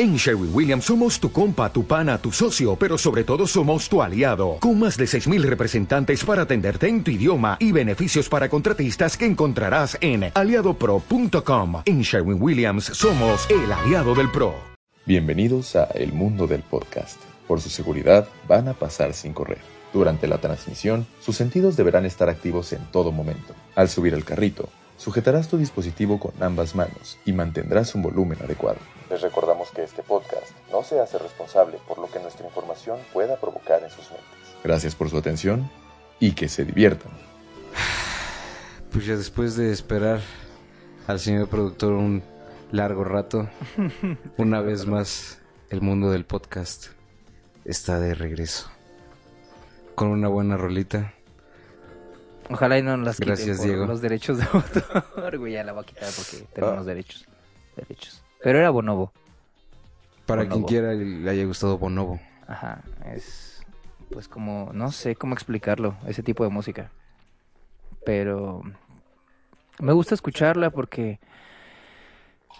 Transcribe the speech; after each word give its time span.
En 0.00 0.14
Sherwin 0.14 0.54
Williams 0.54 0.84
somos 0.84 1.18
tu 1.18 1.32
compa, 1.32 1.72
tu 1.72 1.84
pana, 1.84 2.18
tu 2.18 2.30
socio, 2.30 2.76
pero 2.76 2.96
sobre 2.96 3.24
todo 3.24 3.48
somos 3.48 3.88
tu 3.88 4.00
aliado, 4.00 4.58
con 4.60 4.78
más 4.78 4.96
de 4.96 5.06
6.000 5.06 5.42
representantes 5.42 6.22
para 6.22 6.42
atenderte 6.42 6.86
en 6.86 7.02
tu 7.02 7.10
idioma 7.10 7.56
y 7.58 7.72
beneficios 7.72 8.28
para 8.28 8.48
contratistas 8.48 9.16
que 9.16 9.26
encontrarás 9.26 9.98
en 10.00 10.30
aliadopro.com. 10.32 11.82
En 11.84 12.02
Sherwin 12.02 12.40
Williams 12.40 12.84
somos 12.84 13.50
el 13.50 13.72
aliado 13.72 14.14
del 14.14 14.30
PRO. 14.30 14.54
Bienvenidos 15.04 15.74
a 15.74 15.86
El 15.86 16.12
Mundo 16.12 16.46
del 16.46 16.62
Podcast. 16.62 17.20
Por 17.48 17.60
su 17.60 17.68
seguridad, 17.68 18.28
van 18.46 18.68
a 18.68 18.74
pasar 18.74 19.14
sin 19.14 19.32
correr. 19.32 19.58
Durante 19.92 20.28
la 20.28 20.38
transmisión, 20.38 21.08
sus 21.18 21.34
sentidos 21.34 21.76
deberán 21.76 22.06
estar 22.06 22.28
activos 22.28 22.72
en 22.72 22.84
todo 22.92 23.10
momento. 23.10 23.52
Al 23.74 23.88
subir 23.88 24.14
al 24.14 24.24
carrito, 24.24 24.68
sujetarás 24.96 25.48
tu 25.48 25.58
dispositivo 25.58 26.20
con 26.20 26.34
ambas 26.40 26.76
manos 26.76 27.18
y 27.24 27.32
mantendrás 27.32 27.96
un 27.96 28.02
volumen 28.02 28.38
adecuado. 28.44 28.78
Les 29.10 29.22
recordamos 29.22 29.70
que 29.70 29.82
este 29.84 30.02
podcast 30.02 30.50
no 30.70 30.82
se 30.82 31.00
hace 31.00 31.18
responsable 31.18 31.78
por 31.88 31.98
lo 31.98 32.10
que 32.10 32.18
nuestra 32.20 32.44
información 32.46 32.98
pueda 33.12 33.36
provocar 33.40 33.82
en 33.82 33.90
sus 33.90 34.10
mentes. 34.10 34.26
Gracias 34.62 34.94
por 34.94 35.08
su 35.08 35.16
atención 35.16 35.70
y 36.20 36.32
que 36.32 36.48
se 36.48 36.64
diviertan. 36.64 37.12
Pues 38.92 39.04
ya 39.04 39.16
después 39.16 39.54
de 39.54 39.70
esperar 39.70 40.20
al 41.06 41.20
señor 41.20 41.48
productor 41.48 41.92
un 41.92 42.22
largo 42.72 43.04
rato, 43.04 43.46
una 44.38 44.62
vez 44.62 44.86
más 44.86 45.40
el 45.68 45.82
mundo 45.82 46.10
del 46.10 46.24
podcast 46.24 46.86
está 47.66 48.00
de 48.00 48.14
regreso. 48.14 48.70
Con 49.94 50.08
una 50.08 50.28
buena 50.28 50.56
rolita. 50.56 51.12
Ojalá 52.50 52.78
y 52.78 52.82
no 52.82 52.96
las 52.96 53.16
quiten 53.16 53.34
Gracias, 53.34 53.58
por 53.58 53.66
Diego. 53.66 53.86
los 53.86 54.00
derechos 54.00 54.38
de 54.38 54.44
autor, 54.50 55.36
güey, 55.38 55.52
ya 55.52 55.64
la 55.64 55.72
voy 55.72 55.82
a 55.82 55.86
quitar 55.86 56.08
porque 56.16 56.46
tenemos 56.54 56.78
Ah. 56.80 56.84
derechos. 56.84 57.26
Derechos. 57.76 58.22
Pero 58.42 58.58
era 58.58 58.70
Bonobo. 58.70 59.12
Para 60.26 60.42
Bonobo. 60.42 60.66
quien 60.66 60.66
quiera 60.66 60.92
le 60.94 61.30
haya 61.30 61.44
gustado 61.44 61.78
Bonobo. 61.78 62.20
Ajá, 62.46 62.82
es 63.14 63.62
pues 64.10 64.26
como 64.26 64.70
no 64.72 64.90
sé 64.90 65.16
cómo 65.16 65.34
explicarlo, 65.34 65.96
ese 66.06 66.22
tipo 66.22 66.42
de 66.44 66.50
música. 66.50 66.90
Pero 68.04 68.62
me 69.80 69.92
gusta 69.92 70.14
escucharla 70.14 70.70
porque 70.70 71.20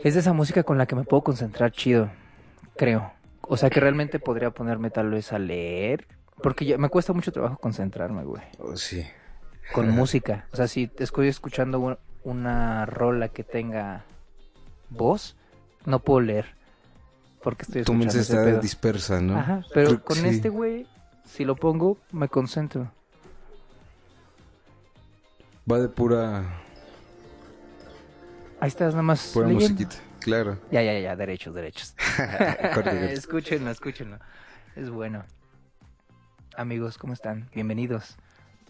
es 0.04 0.14
de 0.14 0.20
esa 0.20 0.32
música 0.32 0.62
con 0.62 0.78
la 0.78 0.86
que 0.86 0.94
me 0.96 1.04
puedo 1.04 1.22
concentrar 1.22 1.72
chido, 1.72 2.10
creo. 2.76 3.12
O 3.42 3.56
sea 3.56 3.70
que 3.70 3.80
realmente 3.80 4.18
podría 4.18 4.50
ponerme 4.50 4.90
tal 4.90 5.10
vez 5.10 5.32
a 5.32 5.38
leer, 5.38 6.06
porque 6.42 6.66
ya 6.66 6.76
me 6.76 6.90
cuesta 6.90 7.12
mucho 7.14 7.32
trabajo 7.32 7.56
concentrarme, 7.58 8.24
güey. 8.24 8.42
Oh, 8.58 8.76
sí. 8.76 9.06
con 9.72 9.88
música. 9.94 10.46
O 10.52 10.56
sea, 10.56 10.68
si 10.68 10.90
estoy 10.98 11.28
escuchando 11.28 11.80
un- 11.80 11.98
una 12.24 12.84
rola 12.84 13.28
que 13.28 13.42
tenga 13.42 14.04
voz, 14.90 15.34
no 15.84 15.98
puedo 16.00 16.20
leer. 16.20 16.46
Porque 17.42 17.62
estoy 17.62 17.82
Tu 17.84 17.92
escuchando 17.92 18.04
mente 18.04 18.20
ese 18.20 18.32
está 18.32 18.44
pedo. 18.44 18.60
dispersa, 18.60 19.20
¿no? 19.20 19.38
Ajá, 19.38 19.62
pero 19.72 19.88
Creo 19.90 20.04
con 20.04 20.16
sí. 20.16 20.26
este 20.28 20.48
güey, 20.48 20.86
si 21.24 21.44
lo 21.44 21.56
pongo, 21.56 21.98
me 22.12 22.28
concentro. 22.28 22.90
Va 25.70 25.78
de 25.78 25.88
pura, 25.88 26.44
Ahí 28.60 28.68
estás 28.68 28.92
nada 28.94 29.02
más 29.02 29.30
pura 29.32 29.46
leyendo. 29.46 29.70
musiquita. 29.74 29.96
Claro. 30.20 30.58
Ya, 30.72 30.82
ya, 30.82 30.98
ya, 30.98 31.14
derechos, 31.14 31.54
derechos. 31.54 31.94
Escúchenlo, 33.12 33.70
escúchenlo. 33.70 34.18
Es 34.74 34.90
bueno. 34.90 35.24
Amigos, 36.56 36.98
¿cómo 36.98 37.12
están? 37.12 37.48
Bienvenidos 37.54 38.16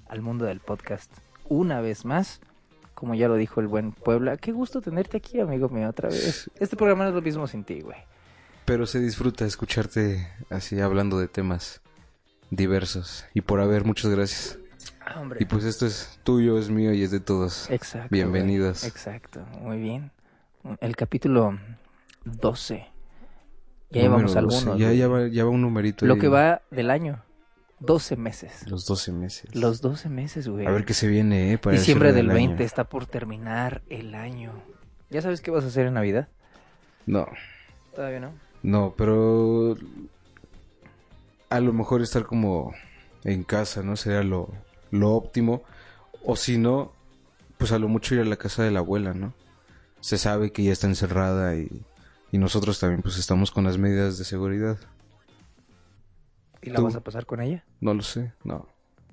al 0.08 0.20
mundo 0.20 0.44
del 0.44 0.60
podcast. 0.60 1.10
Una 1.48 1.80
vez 1.80 2.04
más, 2.04 2.40
como 2.98 3.14
ya 3.14 3.28
lo 3.28 3.36
dijo 3.36 3.60
el 3.60 3.68
buen 3.68 3.92
Puebla, 3.92 4.36
qué 4.38 4.50
gusto 4.50 4.80
tenerte 4.80 5.18
aquí, 5.18 5.38
amigo 5.38 5.68
mío, 5.68 5.88
otra 5.88 6.08
vez. 6.08 6.50
Este 6.58 6.74
programa 6.74 7.04
no 7.04 7.10
es 7.10 7.14
lo 7.14 7.22
mismo 7.22 7.46
sin 7.46 7.62
ti, 7.62 7.80
güey. 7.80 7.96
Pero 8.64 8.86
se 8.86 8.98
disfruta 8.98 9.44
escucharte 9.46 10.28
así 10.50 10.80
hablando 10.80 11.16
de 11.20 11.28
temas 11.28 11.80
diversos. 12.50 13.24
Y 13.34 13.42
por 13.42 13.60
haber, 13.60 13.84
muchas 13.84 14.10
gracias. 14.10 14.58
Ah, 15.06 15.20
hombre. 15.20 15.38
Y 15.40 15.44
pues 15.44 15.62
esto 15.62 15.86
es 15.86 16.18
tuyo, 16.24 16.58
es 16.58 16.70
mío 16.70 16.92
y 16.92 17.04
es 17.04 17.12
de 17.12 17.20
todos. 17.20 17.70
Exacto. 17.70 18.08
Bienvenidos. 18.10 18.80
güey. 18.80 18.90
Exacto, 18.90 19.46
muy 19.60 19.78
bien. 19.78 20.10
El 20.80 20.96
capítulo 20.96 21.56
12. 22.24 22.84
Ya 23.90 24.02
Número 24.08 24.26
llevamos 24.26 24.34
12. 24.34 24.38
algunos. 24.40 24.80
Ya, 24.80 24.92
ya, 24.92 25.06
va, 25.06 25.28
ya 25.28 25.44
va 25.44 25.50
un 25.50 25.62
numerito. 25.62 26.04
Lo 26.04 26.14
ahí. 26.14 26.20
que 26.20 26.26
va 26.26 26.62
del 26.72 26.90
año. 26.90 27.22
12 27.80 28.16
meses. 28.16 28.68
Los 28.68 28.86
12 28.86 29.12
meses. 29.12 29.54
Los 29.54 29.80
12 29.80 30.08
meses, 30.08 30.48
güey. 30.48 30.66
A 30.66 30.70
ver 30.70 30.84
qué 30.84 30.94
se 30.94 31.06
viene, 31.06 31.52
¿eh? 31.52 31.58
Para 31.58 31.76
Diciembre 31.76 32.12
del 32.12 32.28
20 32.28 32.54
año. 32.54 32.64
está 32.64 32.84
por 32.84 33.06
terminar 33.06 33.82
el 33.88 34.14
año. 34.14 34.52
¿Ya 35.10 35.22
sabes 35.22 35.40
qué 35.40 35.50
vas 35.50 35.64
a 35.64 35.68
hacer 35.68 35.86
en 35.86 35.94
Navidad? 35.94 36.28
No, 37.06 37.26
Todavía 37.94 38.20
no. 38.20 38.32
no, 38.62 38.94
pero... 38.96 39.76
A 41.50 41.60
lo 41.60 41.72
mejor 41.72 42.02
estar 42.02 42.24
como 42.24 42.74
en 43.24 43.42
casa, 43.42 43.82
¿no? 43.82 43.96
Sería 43.96 44.22
lo, 44.22 44.52
lo 44.90 45.12
óptimo. 45.12 45.62
O 46.24 46.36
si 46.36 46.58
no, 46.58 46.92
pues 47.56 47.72
a 47.72 47.78
lo 47.78 47.88
mucho 47.88 48.14
ir 48.14 48.20
a 48.20 48.24
la 48.24 48.36
casa 48.36 48.62
de 48.62 48.70
la 48.70 48.80
abuela, 48.80 49.14
¿no? 49.14 49.32
Se 50.00 50.18
sabe 50.18 50.52
que 50.52 50.62
ya 50.62 50.72
está 50.72 50.86
encerrada 50.86 51.56
y, 51.56 51.82
y 52.30 52.38
nosotros 52.38 52.78
también 52.78 53.00
pues 53.02 53.18
estamos 53.18 53.50
con 53.50 53.64
las 53.64 53.78
medidas 53.78 54.18
de 54.18 54.24
seguridad. 54.24 54.76
¿Y 56.62 56.70
la 56.70 56.76
Tú. 56.76 56.84
vas 56.84 56.96
a 56.96 57.00
pasar 57.00 57.26
con 57.26 57.40
ella? 57.40 57.64
No 57.80 57.94
lo 57.94 58.02
sé, 58.02 58.32
no, 58.44 58.66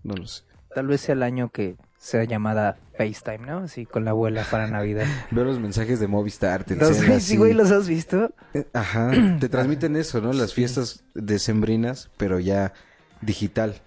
no 0.03 0.15
lo 0.15 0.25
sé. 0.27 0.43
Tal 0.73 0.87
vez 0.87 1.01
sea 1.01 1.13
el 1.13 1.23
año 1.23 1.49
que 1.49 1.75
sea 1.97 2.23
llamada 2.25 2.77
FaceTime, 2.97 3.39
¿no? 3.47 3.57
Así 3.59 3.85
con 3.85 4.03
la 4.05 4.11
abuela 4.11 4.45
para 4.51 4.67
Navidad. 4.67 5.05
Veo 5.31 5.45
los 5.45 5.59
mensajes 5.59 5.99
de 5.99 6.07
Movistar, 6.07 6.63
te 6.65 6.75
¿Los, 6.75 6.97
sí, 6.97 7.11
así. 7.11 7.37
güey, 7.37 7.53
¿los 7.53 7.71
has 7.71 7.87
visto? 7.87 8.31
Eh, 8.53 8.67
Ajá, 8.73 9.11
te 9.39 9.47
transmiten 9.49 9.95
eso, 9.95 10.21
¿no? 10.21 10.33
Las 10.33 10.53
fiestas 10.53 11.03
decembrinas, 11.13 12.09
pero 12.17 12.39
ya 12.39 12.73
digital. 13.21 13.81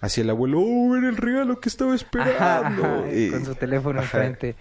Así 0.00 0.20
el 0.20 0.28
abuelo, 0.28 0.60
oh, 0.60 0.96
era 0.96 1.08
el 1.08 1.16
regalo 1.16 1.60
que 1.60 1.68
estaba 1.70 1.94
esperando. 1.94 2.84
Ajá, 2.84 2.98
ajá, 2.98 3.12
Y 3.14 3.30
con 3.30 3.44
su 3.46 3.54
teléfono 3.54 4.00
Ajá. 4.00 4.18
enfrente. 4.18 4.56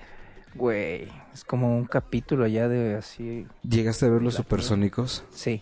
Güey, 0.55 1.09
es 1.33 1.43
como 1.43 1.75
un 1.75 1.85
capítulo 1.85 2.47
ya 2.47 2.67
de 2.69 2.95
así. 2.95 3.45
¿Llegaste 3.67 4.05
a 4.05 4.09
ver 4.09 4.21
los 4.21 4.35
supersónicos? 4.35 5.25
Sí, 5.31 5.61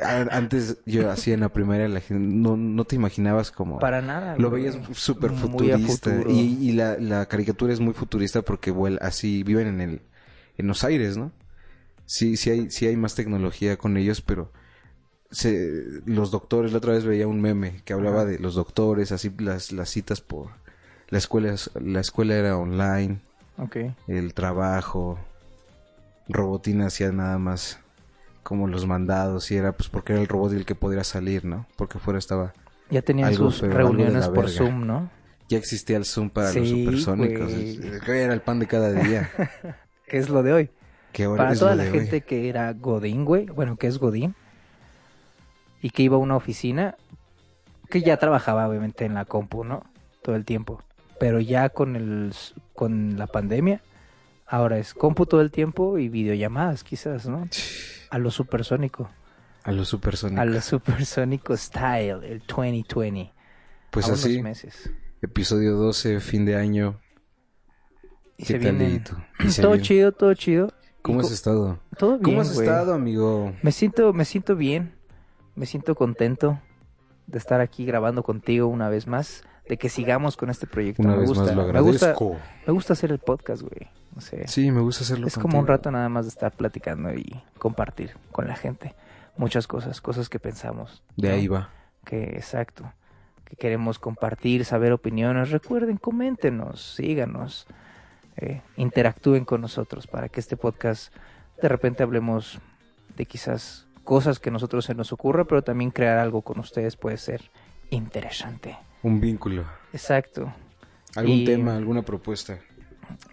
Antes, 0.00 0.78
yo 0.86 1.10
así 1.10 1.32
en 1.32 1.40
la 1.40 1.48
primaria, 1.50 1.88
la 1.88 2.00
gente, 2.00 2.24
no, 2.24 2.56
no 2.56 2.84
te 2.84 2.96
imaginabas 2.96 3.50
como... 3.50 3.78
para 3.78 4.00
nada. 4.02 4.36
Lo 4.38 4.50
veías 4.50 4.78
súper 4.92 5.32
futurista. 5.32 6.14
Y, 6.28 6.58
y 6.60 6.72
la, 6.72 6.96
la 6.98 7.26
caricatura 7.26 7.72
es 7.72 7.80
muy 7.80 7.92
futurista 7.94 8.42
porque 8.42 8.70
vuela, 8.70 8.98
así 9.02 9.42
viven 9.42 9.66
en 9.66 9.80
el 9.80 10.00
en 10.58 10.66
los 10.66 10.84
aires, 10.84 11.16
¿no? 11.16 11.32
Sí, 12.04 12.36
sí 12.36 12.50
hay, 12.50 12.70
sí 12.70 12.86
hay 12.86 12.96
más 12.96 13.14
tecnología 13.14 13.76
con 13.78 13.96
ellos, 13.96 14.20
pero 14.20 14.52
se, 15.30 15.82
los 16.04 16.30
doctores, 16.30 16.72
la 16.72 16.78
otra 16.78 16.92
vez 16.92 17.04
veía 17.04 17.26
un 17.26 17.40
meme 17.40 17.80
que 17.84 17.94
hablaba 17.94 18.22
Ajá. 18.22 18.30
de 18.30 18.38
los 18.38 18.54
doctores, 18.54 19.12
así 19.12 19.32
las, 19.38 19.72
las 19.72 19.88
citas 19.88 20.20
por 20.20 20.50
la 21.08 21.18
escuela, 21.18 21.54
la 21.80 22.00
escuela 22.00 22.34
era 22.34 22.56
online, 22.58 23.20
Ok. 23.56 23.76
el 24.08 24.34
trabajo, 24.34 25.18
Robotina 26.28 26.86
hacía 26.86 27.12
nada 27.12 27.38
más 27.38 27.78
como 28.42 28.66
los 28.66 28.86
mandados 28.86 29.50
y 29.50 29.56
era 29.56 29.72
pues 29.72 29.88
porque 29.88 30.12
era 30.14 30.22
el 30.22 30.28
robot 30.28 30.52
el 30.52 30.64
que 30.64 30.74
podría 30.74 31.04
salir, 31.04 31.44
¿no? 31.44 31.66
Porque 31.76 31.98
fuera 31.98 32.18
estaba 32.18 32.52
Ya 32.90 33.02
tenían 33.02 33.34
sus 33.34 33.60
reuniones 33.60 34.28
por. 34.28 34.48
Zoom, 34.48 34.86
¿no? 34.86 35.10
ya 35.48 35.58
existía 35.58 35.98
el 35.98 36.06
Zoom 36.06 36.30
para 36.30 36.52
los 36.52 36.66
Sí, 36.66 36.84
supersónicos. 36.84 37.52
güey. 37.52 37.78
Era 38.20 38.32
el 38.32 38.40
pan 38.40 38.58
de 38.58 38.66
cada 38.66 38.90
día. 38.92 39.30
Que 40.06 40.16
es 40.18 40.28
lo 40.30 40.42
de 40.42 40.52
hoy. 40.52 40.70
Para 41.36 41.52
es 41.52 41.58
toda 41.58 41.72
lo 41.72 41.76
la 41.78 41.84
de 41.84 41.90
hoy. 41.90 41.98
gente 41.98 42.22
que 42.22 42.48
era 42.48 42.72
Godín, 42.72 43.26
güey, 43.26 43.44
bueno, 43.46 43.76
que 43.76 43.86
es 43.86 43.98
Godín, 43.98 44.34
y 45.82 45.90
que 45.90 46.04
iba 46.04 46.16
a 46.16 46.20
una 46.20 46.36
oficina, 46.36 46.96
que 47.90 48.00
ya 48.00 48.16
trabajaba 48.16 48.66
obviamente 48.66 49.04
en 49.04 49.12
la 49.12 49.26
compu, 49.26 49.62
¿no? 49.62 49.84
Todo 50.22 50.36
el 50.36 50.46
tiempo. 50.46 50.82
Pero 51.20 51.38
ya 51.38 51.68
con 51.68 51.96
el 51.96 52.32
con 52.72 53.18
la 53.18 53.26
pandemia, 53.26 53.82
ahora 54.46 54.78
es 54.78 54.94
compu 54.94 55.26
todo 55.26 55.42
el 55.42 55.50
tiempo 55.50 55.98
y 55.98 56.08
videollamadas, 56.08 56.82
quizás, 56.82 57.26
¿no? 57.28 57.46
A 58.12 58.18
lo 58.18 58.30
supersónico, 58.30 59.08
A 59.64 59.72
los 59.72 59.88
supersónicos. 59.88 60.42
a 60.42 60.44
lo 60.44 60.60
supersónico 60.60 61.56
style, 61.56 62.22
el 62.24 62.42
2020. 62.46 63.32
Pues 63.90 64.04
a 64.06 64.08
unos 64.10 64.20
así, 64.24 64.42
meses. 64.42 64.90
episodio 65.22 65.76
12, 65.76 66.20
fin 66.20 66.44
de 66.44 66.56
año. 66.56 67.00
Y 68.36 68.44
¿Qué 68.44 68.52
se 68.54 68.58
tal, 68.58 68.76
viene? 68.76 69.02
Y 69.40 69.50
se 69.50 69.62
todo 69.62 69.72
viene. 69.72 69.86
chido, 69.86 70.12
todo 70.12 70.34
chido. 70.34 70.68
¿Cómo 71.00 71.20
has 71.20 71.30
estado? 71.32 71.78
Todo 71.98 72.12
bien, 72.18 72.22
¿Cómo 72.22 72.40
has 72.42 72.54
güey. 72.54 72.68
estado, 72.68 72.94
amigo? 72.94 73.54
Me 73.62 73.72
siento, 73.72 74.12
me 74.12 74.24
siento 74.24 74.56
bien, 74.56 74.94
me 75.56 75.66
siento 75.66 75.94
contento 75.94 76.60
de 77.26 77.38
estar 77.38 77.60
aquí 77.60 77.84
grabando 77.86 78.22
contigo 78.22 78.66
una 78.68 78.88
vez 78.88 79.06
más, 79.06 79.42
de 79.68 79.78
que 79.78 79.88
sigamos 79.88 80.36
con 80.36 80.50
este 80.50 80.66
proyecto. 80.66 81.02
Una 81.02 81.12
me 81.14 81.20
vez 81.20 81.28
gusta, 81.28 81.44
más 81.46 81.54
lo 81.56 81.72
me 81.72 81.80
gusta, 81.80 82.06
agradezco. 82.10 82.36
me 82.66 82.72
gusta 82.72 82.92
hacer 82.92 83.10
el 83.10 83.18
podcast, 83.20 83.62
güey. 83.62 83.90
Sí, 84.46 84.70
me 84.70 84.80
gusta 84.80 85.04
hacerlo 85.04 85.26
es 85.26 85.38
como 85.38 85.58
un 85.58 85.66
rato 85.66 85.90
nada 85.90 86.08
más 86.08 86.26
de 86.26 86.30
estar 86.30 86.52
platicando 86.52 87.12
y 87.14 87.42
compartir 87.58 88.14
con 88.30 88.46
la 88.46 88.56
gente 88.56 88.94
muchas 89.36 89.66
cosas, 89.66 90.00
cosas 90.00 90.28
que 90.28 90.38
pensamos. 90.38 91.02
De 91.16 91.28
¿no? 91.28 91.34
ahí 91.34 91.48
va. 91.48 91.70
Que 92.04 92.24
exacto, 92.36 92.92
que 93.44 93.56
queremos 93.56 93.98
compartir, 93.98 94.64
saber 94.64 94.92
opiniones. 94.92 95.50
Recuerden, 95.50 95.96
coméntenos, 95.96 96.94
síganos, 96.94 97.66
eh, 98.36 98.60
interactúen 98.76 99.44
con 99.44 99.60
nosotros 99.60 100.06
para 100.06 100.28
que 100.28 100.40
este 100.40 100.56
podcast 100.56 101.14
de 101.60 101.68
repente 101.68 102.02
hablemos 102.02 102.58
de 103.16 103.26
quizás 103.26 103.86
cosas 104.04 104.38
que 104.40 104.50
a 104.50 104.52
nosotros 104.52 104.84
se 104.84 104.94
nos 104.94 105.12
ocurra, 105.12 105.44
pero 105.44 105.62
también 105.62 105.90
crear 105.90 106.18
algo 106.18 106.42
con 106.42 106.58
ustedes 106.58 106.96
puede 106.96 107.16
ser 107.18 107.50
interesante. 107.90 108.76
Un 109.02 109.20
vínculo. 109.20 109.64
Exacto. 109.92 110.52
Algún 111.14 111.36
Y- 111.36 111.44
tema, 111.44 111.76
alguna 111.76 112.02
propuesta. 112.02 112.58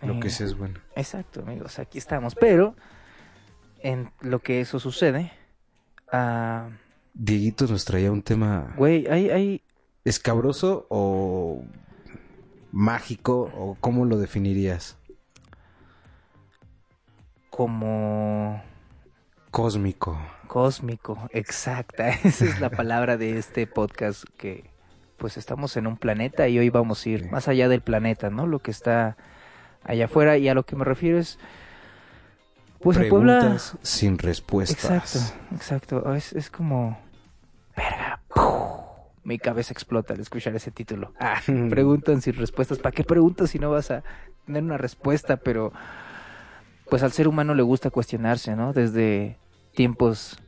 Lo 0.01 0.19
que 0.19 0.27
Eh, 0.27 0.31
sea 0.31 0.45
es 0.47 0.57
bueno. 0.57 0.79
Exacto, 0.95 1.41
amigos, 1.41 1.79
aquí 1.79 1.97
estamos. 1.97 2.35
Pero 2.35 2.75
en 3.81 4.11
lo 4.21 4.39
que 4.39 4.61
eso 4.61 4.79
sucede, 4.79 5.31
ah, 6.11 6.69
Dieguito 7.13 7.65
nos 7.67 7.85
traía 7.85 8.11
un 8.11 8.21
tema 8.21 8.73
güey, 8.77 9.07
hay, 9.07 9.29
hay, 9.29 9.61
escabroso 10.05 10.85
o 10.89 11.63
mágico 12.71 13.51
o 13.57 13.75
cómo 13.81 14.05
lo 14.05 14.17
definirías. 14.17 14.97
como 17.49 18.61
Cósmico. 19.51 20.17
cósmico, 20.47 21.27
exacta. 21.31 22.09
Esa 22.23 22.45
es 22.45 22.59
la 22.61 22.69
palabra 22.69 23.17
de 23.17 23.37
este 23.37 23.67
podcast 23.67 24.23
que 24.37 24.69
pues 25.17 25.35
estamos 25.37 25.75
en 25.75 25.85
un 25.87 25.97
planeta 25.97 26.47
y 26.47 26.57
hoy 26.59 26.69
vamos 26.69 27.05
a 27.05 27.09
ir 27.09 27.23
Sí. 27.23 27.29
más 27.29 27.47
allá 27.49 27.67
del 27.67 27.81
planeta, 27.81 28.29
¿no? 28.29 28.47
Lo 28.47 28.59
que 28.59 28.71
está 28.71 29.17
allá 29.83 30.05
afuera 30.05 30.37
y 30.37 30.47
a 30.49 30.53
lo 30.53 30.63
que 30.63 30.75
me 30.75 30.85
refiero 30.85 31.17
es 31.17 31.37
pues 32.81 32.97
a 32.97 33.01
Puebla 33.09 33.39
Preguntas 33.39 33.77
sin 33.81 34.17
respuestas. 34.17 34.85
Exacto, 34.85 35.55
exacto. 35.55 36.13
Es, 36.15 36.33
es 36.33 36.49
como. 36.49 36.97
Verga. 37.75 38.21
¡puf! 38.33 38.79
Mi 39.23 39.37
cabeza 39.37 39.73
explota 39.73 40.13
al 40.13 40.21
escuchar 40.21 40.55
ese 40.55 40.71
título. 40.71 41.13
Ah, 41.19 41.41
preguntan 41.69 42.21
sin 42.21 42.35
respuestas. 42.35 42.79
¿Para 42.79 42.93
qué 42.93 43.03
preguntas 43.03 43.49
si 43.49 43.59
no 43.59 43.69
vas 43.69 43.91
a 43.91 44.03
tener 44.45 44.63
una 44.63 44.77
respuesta? 44.77 45.37
Pero. 45.37 45.73
Pues 46.89 47.03
al 47.03 47.11
ser 47.11 47.27
humano 47.27 47.53
le 47.53 47.61
gusta 47.61 47.91
cuestionarse, 47.91 48.55
¿no? 48.55 48.73
Desde 48.73 49.37
tiempos 49.75 50.39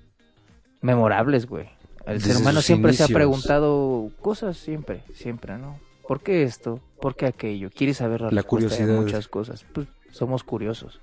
memorables, 0.81 1.45
güey. 1.45 1.69
El 2.05 2.19
ser 2.21 2.37
humano 2.37 2.61
siempre 2.61 2.93
se 2.93 3.03
ha 3.03 3.07
preguntado 3.07 4.09
cosas, 4.21 4.57
siempre, 4.57 5.03
siempre, 5.13 5.57
¿no? 5.59 5.77
¿Por 6.11 6.19
qué 6.19 6.43
esto? 6.43 6.81
¿Por 6.99 7.15
qué 7.15 7.25
aquello? 7.25 7.69
¿Quieres 7.69 7.95
saber 7.95 8.19
la, 8.19 8.31
La 8.31 8.41
respuesta 8.41 8.85
de 8.85 8.99
muchas 8.99 9.29
cosas? 9.29 9.65
Pues 9.71 9.87
somos 10.09 10.43
curiosos, 10.43 10.99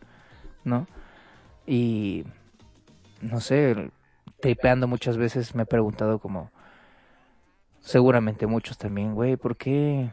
¿no? 0.64 0.86
Y 1.66 2.24
no 3.22 3.40
sé, 3.40 3.90
tripeando 4.42 4.86
muchas 4.86 5.16
veces 5.16 5.54
me 5.54 5.62
he 5.62 5.64
preguntado 5.64 6.18
como 6.18 6.50
seguramente 7.80 8.46
muchos 8.46 8.76
también, 8.76 9.14
güey, 9.14 9.38
¿por 9.38 9.56
qué 9.56 10.10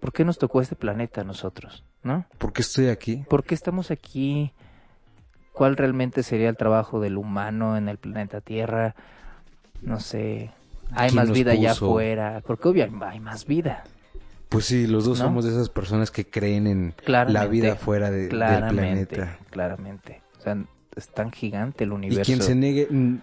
por 0.00 0.12
qué 0.12 0.24
nos 0.24 0.38
tocó 0.38 0.60
este 0.60 0.74
planeta 0.74 1.20
a 1.20 1.24
nosotros, 1.24 1.84
¿no? 2.02 2.26
¿Por 2.38 2.52
qué 2.52 2.62
estoy 2.62 2.88
aquí? 2.88 3.24
¿Por 3.30 3.44
qué 3.44 3.54
estamos 3.54 3.92
aquí? 3.92 4.52
¿Cuál 5.52 5.76
realmente 5.76 6.24
sería 6.24 6.48
el 6.48 6.56
trabajo 6.56 6.98
del 6.98 7.16
humano 7.16 7.76
en 7.76 7.88
el 7.88 7.98
planeta 7.98 8.40
Tierra? 8.40 8.96
No 9.80 10.00
sé. 10.00 10.50
¿Hay 10.92 11.10
¿Quién 11.10 11.16
más 11.16 11.30
vida 11.32 11.52
allá 11.52 11.70
puso? 11.70 11.86
afuera? 11.86 12.42
Porque 12.46 12.68
obvio 12.68 12.88
hay- 13.00 13.20
más 13.20 13.46
vida. 13.46 13.84
Pues 14.48 14.64
sí, 14.64 14.86
los 14.86 15.04
dos 15.04 15.18
¿No? 15.18 15.26
somos 15.26 15.44
de 15.44 15.50
esas 15.50 15.68
personas 15.68 16.10
que 16.10 16.24
creen 16.28 16.66
en 16.66 16.94
Claramente. 17.04 17.38
la 17.38 17.46
vida 17.46 17.76
fuera 17.76 18.10
de- 18.10 18.28
del 18.28 18.68
planeta. 18.68 19.38
claramente. 19.50 20.22
O 20.38 20.42
sea, 20.42 20.56
es 20.96 21.08
tan 21.08 21.30
gigante 21.32 21.84
el 21.84 21.90
Y 21.90 21.94
universo. 21.94 22.22
quien 22.24 22.42
se 22.42 22.54
niegue, 22.54 22.86
mm, 22.90 23.16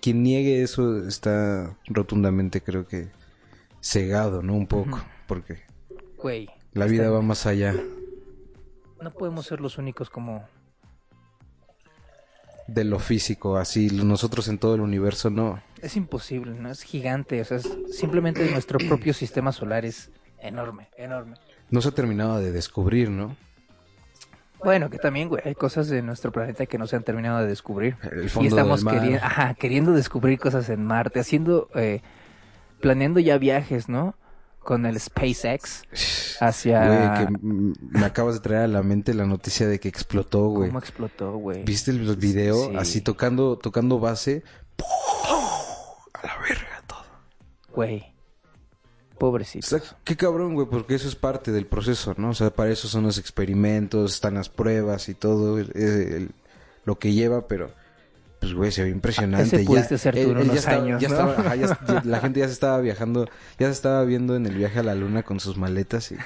quien 0.00 0.22
niegue 0.22 0.62
eso 0.62 1.06
está 1.06 1.76
rotundamente, 1.88 2.62
creo 2.62 2.86
que, 2.86 3.08
cegado, 3.82 4.42
¿no? 4.42 4.54
Un 4.54 4.66
poco, 4.66 4.98
porque 5.26 5.58
Güey, 6.18 6.48
la 6.72 6.86
vida 6.86 7.02
está- 7.04 7.14
va 7.16 7.22
más 7.22 7.46
allá 7.46 7.74
no 9.02 9.10
podemos 9.10 9.44
ser 9.46 9.60
los 9.60 9.78
únicos 9.78 10.08
como 10.08 10.44
de 12.68 12.84
lo 12.84 12.98
físico, 12.98 13.56
así 13.56 13.88
nosotros 13.90 14.48
en 14.48 14.58
todo 14.58 14.76
el 14.76 14.80
universo 14.80 15.28
no. 15.30 15.60
Es 15.82 15.96
imposible, 15.96 16.52
¿no? 16.54 16.70
Es 16.70 16.82
gigante, 16.82 17.40
o 17.40 17.44
sea, 17.44 17.58
es- 17.58 17.68
simplemente 17.90 18.48
nuestro 18.50 18.78
propio 18.78 19.12
sistema 19.12 19.52
solar 19.52 19.84
es 19.84 20.10
enorme, 20.40 20.88
enorme. 20.96 21.36
No 21.70 21.80
se 21.82 21.88
ha 21.88 21.92
terminado 21.92 22.38
de 22.40 22.52
descubrir, 22.52 23.10
¿no? 23.10 23.36
Bueno, 24.64 24.90
que 24.90 24.98
también, 24.98 25.28
güey, 25.28 25.42
hay 25.44 25.54
cosas 25.56 25.88
de 25.88 26.02
nuestro 26.02 26.30
planeta 26.30 26.66
que 26.66 26.78
no 26.78 26.86
se 26.86 26.94
han 26.94 27.02
terminado 27.02 27.38
de 27.40 27.48
descubrir. 27.48 27.96
El 28.12 28.26
Y 28.26 28.28
fondo 28.28 28.48
estamos 28.48 28.84
del 28.84 28.94
mar. 28.94 29.02
queri- 29.04 29.20
ajá, 29.20 29.54
queriendo 29.54 29.92
descubrir 29.92 30.38
cosas 30.38 30.68
en 30.68 30.84
Marte, 30.86 31.18
haciendo, 31.18 31.68
eh, 31.74 32.00
planeando 32.80 33.18
ya 33.18 33.38
viajes, 33.38 33.88
¿no? 33.88 34.14
Con 34.60 34.86
el 34.86 35.00
SpaceX 35.00 35.82
hacia... 36.40 36.86
Güey, 36.86 37.26
que 37.26 37.72
me 37.90 38.04
acabas 38.06 38.34
de 38.34 38.40
traer 38.40 38.62
a 38.62 38.68
la 38.68 38.82
mente 38.84 39.12
la 39.14 39.26
noticia 39.26 39.66
de 39.66 39.80
que 39.80 39.88
explotó, 39.88 40.46
güey. 40.50 40.68
¿Cómo 40.68 40.78
explotó, 40.78 41.32
güey? 41.38 41.64
¿Viste 41.64 41.90
el 41.90 42.14
video? 42.16 42.68
Sí. 42.70 42.76
Así 42.76 43.00
tocando, 43.00 43.58
tocando 43.58 43.98
base. 43.98 44.44
A 46.22 46.26
la 46.26 46.36
verga 46.38 46.82
todo. 46.86 47.04
Güey. 47.74 48.12
Pobrecitos. 49.18 49.72
O 49.72 49.78
sea, 49.78 49.96
qué 50.04 50.16
cabrón, 50.16 50.54
güey, 50.54 50.66
porque 50.68 50.94
eso 50.96 51.06
es 51.08 51.14
parte 51.14 51.52
del 51.52 51.66
proceso, 51.66 52.14
¿no? 52.16 52.30
O 52.30 52.34
sea, 52.34 52.50
para 52.50 52.70
eso 52.70 52.88
son 52.88 53.04
los 53.04 53.18
experimentos, 53.18 54.14
están 54.14 54.34
las 54.34 54.48
pruebas 54.48 55.08
y 55.08 55.14
todo 55.14 55.58
el- 55.58 55.70
el- 55.76 56.30
lo 56.84 56.98
que 56.98 57.12
lleva, 57.12 57.46
pero 57.46 57.70
pues, 58.40 58.54
güey, 58.54 58.72
se 58.72 58.82
ve 58.82 58.88
impresionante. 58.90 59.56
Ese 59.58 59.64
pudiste 59.64 59.96
ser 59.98 60.14
tú 60.14 60.32
él- 60.32 60.46
ya 60.50 60.54
estaba- 60.54 60.82
años, 60.82 61.00
ya 61.00 61.08
¿no? 61.08 61.14
estaba- 61.14 61.32
ajá, 61.38 61.54
ya- 61.54 61.78
ya- 61.86 62.02
la 62.04 62.18
gente 62.20 62.40
ya 62.40 62.46
se 62.48 62.52
estaba 62.54 62.80
viajando, 62.80 63.26
ya 63.58 63.66
se 63.68 63.72
estaba 63.72 64.02
viendo 64.04 64.34
en 64.34 64.46
el 64.46 64.56
viaje 64.56 64.80
a 64.80 64.82
la 64.82 64.96
luna 64.96 65.22
con 65.22 65.38
sus 65.38 65.56
maletas 65.56 66.10
y 66.10 66.16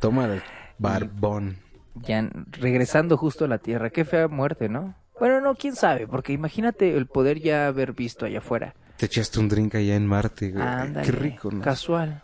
toma 0.00 0.24
el 0.24 0.42
barbón. 0.78 1.58
Ya 1.94 2.28
regresando 2.50 3.16
justo 3.16 3.44
a 3.44 3.48
la 3.48 3.58
Tierra. 3.58 3.90
Qué 3.90 4.04
fea 4.04 4.26
muerte, 4.26 4.68
¿no? 4.68 4.96
Bueno, 5.20 5.40
no, 5.40 5.54
quién 5.54 5.76
sabe, 5.76 6.08
porque 6.08 6.32
imagínate 6.32 6.96
el 6.96 7.06
poder 7.06 7.38
ya 7.38 7.68
haber 7.68 7.92
visto 7.92 8.26
allá 8.26 8.38
afuera. 8.38 8.74
Te 9.02 9.06
echaste 9.06 9.40
un 9.40 9.48
drink 9.48 9.74
allá 9.74 9.96
en 9.96 10.06
Marte, 10.06 10.52
güey. 10.52 10.64
Ándale. 10.64 11.04
Qué 11.04 11.10
rico, 11.10 11.50
¿no? 11.50 11.60
Casual. 11.60 12.22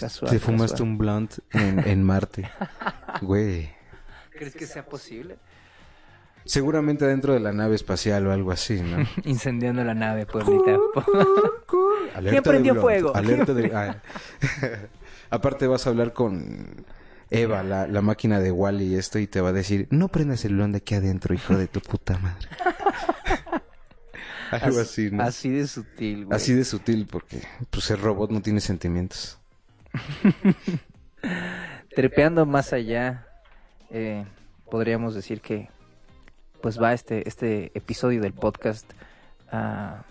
casual, 0.00 0.30
Te 0.30 0.38
fumaste 0.38 0.76
casual. 0.76 0.88
un 0.88 0.96
blunt 0.96 1.34
en, 1.52 1.80
en 1.86 2.02
Marte. 2.02 2.50
Güey. 3.20 3.68
¿Crees 4.30 4.54
que 4.54 4.66
sea 4.66 4.86
posible? 4.86 5.36
Seguramente 6.46 7.04
dentro 7.04 7.34
de 7.34 7.40
la 7.40 7.52
nave 7.52 7.74
espacial 7.74 8.26
o 8.26 8.32
algo 8.32 8.52
así, 8.52 8.80
¿no? 8.80 9.06
Incendiando 9.24 9.84
la 9.84 9.92
nave, 9.92 10.24
pueblita. 10.24 10.78
¿Quién 12.20 12.42
prendió 12.42 12.74
fuego? 12.80 13.14
Alerta 13.14 13.52
de... 13.52 13.70
ah. 13.76 13.98
Aparte 15.28 15.66
vas 15.66 15.86
a 15.86 15.90
hablar 15.90 16.14
con 16.14 16.86
Eva, 17.28 17.62
la, 17.62 17.86
la 17.86 18.00
máquina 18.00 18.40
de 18.40 18.50
Wally 18.50 18.94
y 18.94 18.96
esto, 18.96 19.18
y 19.18 19.26
te 19.26 19.42
va 19.42 19.50
a 19.50 19.52
decir, 19.52 19.88
no 19.90 20.08
prendas 20.08 20.42
el 20.46 20.54
blunt 20.54 20.72
de 20.72 20.78
aquí 20.78 20.94
adentro, 20.94 21.34
hijo 21.34 21.54
de 21.54 21.66
tu 21.66 21.80
puta 21.82 22.16
madre. 22.18 22.48
Algo 24.50 24.80
así, 24.80 25.10
¿no? 25.10 25.22
Así, 25.22 25.48
Así 25.48 25.50
de 25.50 25.66
sutil, 25.66 26.26
güey. 26.26 26.38
de 26.38 26.64
sutil, 26.64 27.06
porque 27.06 27.42
pues 27.70 27.90
el 27.90 28.00
robot 28.00 28.30
no 28.30 28.42
tiene 28.42 28.60
sentimientos. 28.60 29.38
Trepeando 31.94 32.46
más 32.46 32.72
allá, 32.72 33.26
eh, 33.90 34.24
podríamos 34.70 35.14
decir 35.14 35.40
que 35.40 35.70
pues 36.60 36.80
va 36.80 36.92
este, 36.92 37.28
este 37.28 37.72
episodio 37.74 38.22
del 38.22 38.32
podcast 38.32 38.90
ah, 39.52 40.04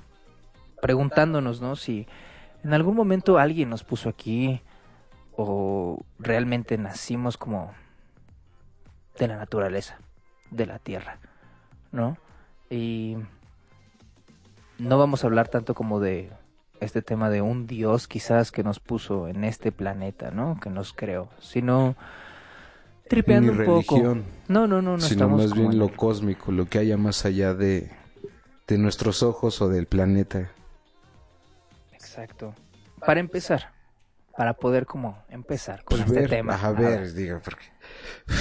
preguntándonos, 0.81 1.61
¿no? 1.61 1.75
Si 1.75 2.07
en 2.63 2.73
algún 2.73 2.95
momento 2.95 3.39
alguien 3.39 3.69
nos 3.69 3.83
puso 3.83 4.09
aquí 4.09 4.61
o 5.35 6.05
realmente 6.19 6.77
nacimos 6.77 7.37
como 7.37 7.73
de 9.17 9.27
la 9.27 9.37
naturaleza, 9.37 9.97
de 10.51 10.65
la 10.65 10.79
tierra, 10.79 11.19
¿no? 11.91 12.17
Y 12.69 13.17
no 14.79 14.97
vamos 14.97 15.23
a 15.23 15.27
hablar 15.27 15.47
tanto 15.49 15.73
como 15.75 15.99
de 15.99 16.31
este 16.79 17.01
tema 17.01 17.29
de 17.29 17.41
un 17.41 17.65
dios 17.67 18.07
quizás 18.07 18.51
que 18.51 18.63
nos 18.63 18.79
puso 18.79 19.27
en 19.27 19.43
este 19.43 19.71
planeta, 19.71 20.31
¿no? 20.31 20.59
Que 20.61 20.69
nos 20.69 20.93
creó, 20.93 21.29
sino 21.39 21.95
tripeando 23.07 23.53
Ni 23.53 23.59
un 23.59 23.65
poco. 23.65 23.97
No, 24.47 24.67
no, 24.67 24.81
no, 24.81 24.81
no 24.81 24.99
sino 24.99 25.25
estamos 25.25 25.41
más 25.41 25.53
bien 25.53 25.71
en 25.73 25.79
lo 25.79 25.95
cósmico, 25.95 26.51
lo 26.51 26.65
que 26.65 26.79
haya 26.79 26.97
más 26.97 27.25
allá 27.25 27.53
de, 27.53 27.91
de 28.67 28.77
nuestros 28.77 29.23
ojos 29.23 29.61
o 29.61 29.69
del 29.69 29.85
planeta. 29.87 30.49
Exacto. 31.93 32.53
Para 33.05 33.19
empezar, 33.19 33.73
para 34.37 34.53
poder 34.53 34.85
como 34.85 35.23
empezar 35.29 35.83
con 35.83 35.97
Pues 35.99 36.07
este 36.09 36.21
ver, 36.21 36.29
tema. 36.29 36.55
A 36.55 36.71
ver, 36.71 36.99
ver, 37.01 37.13
digo, 37.13 37.39
porque 37.43 37.65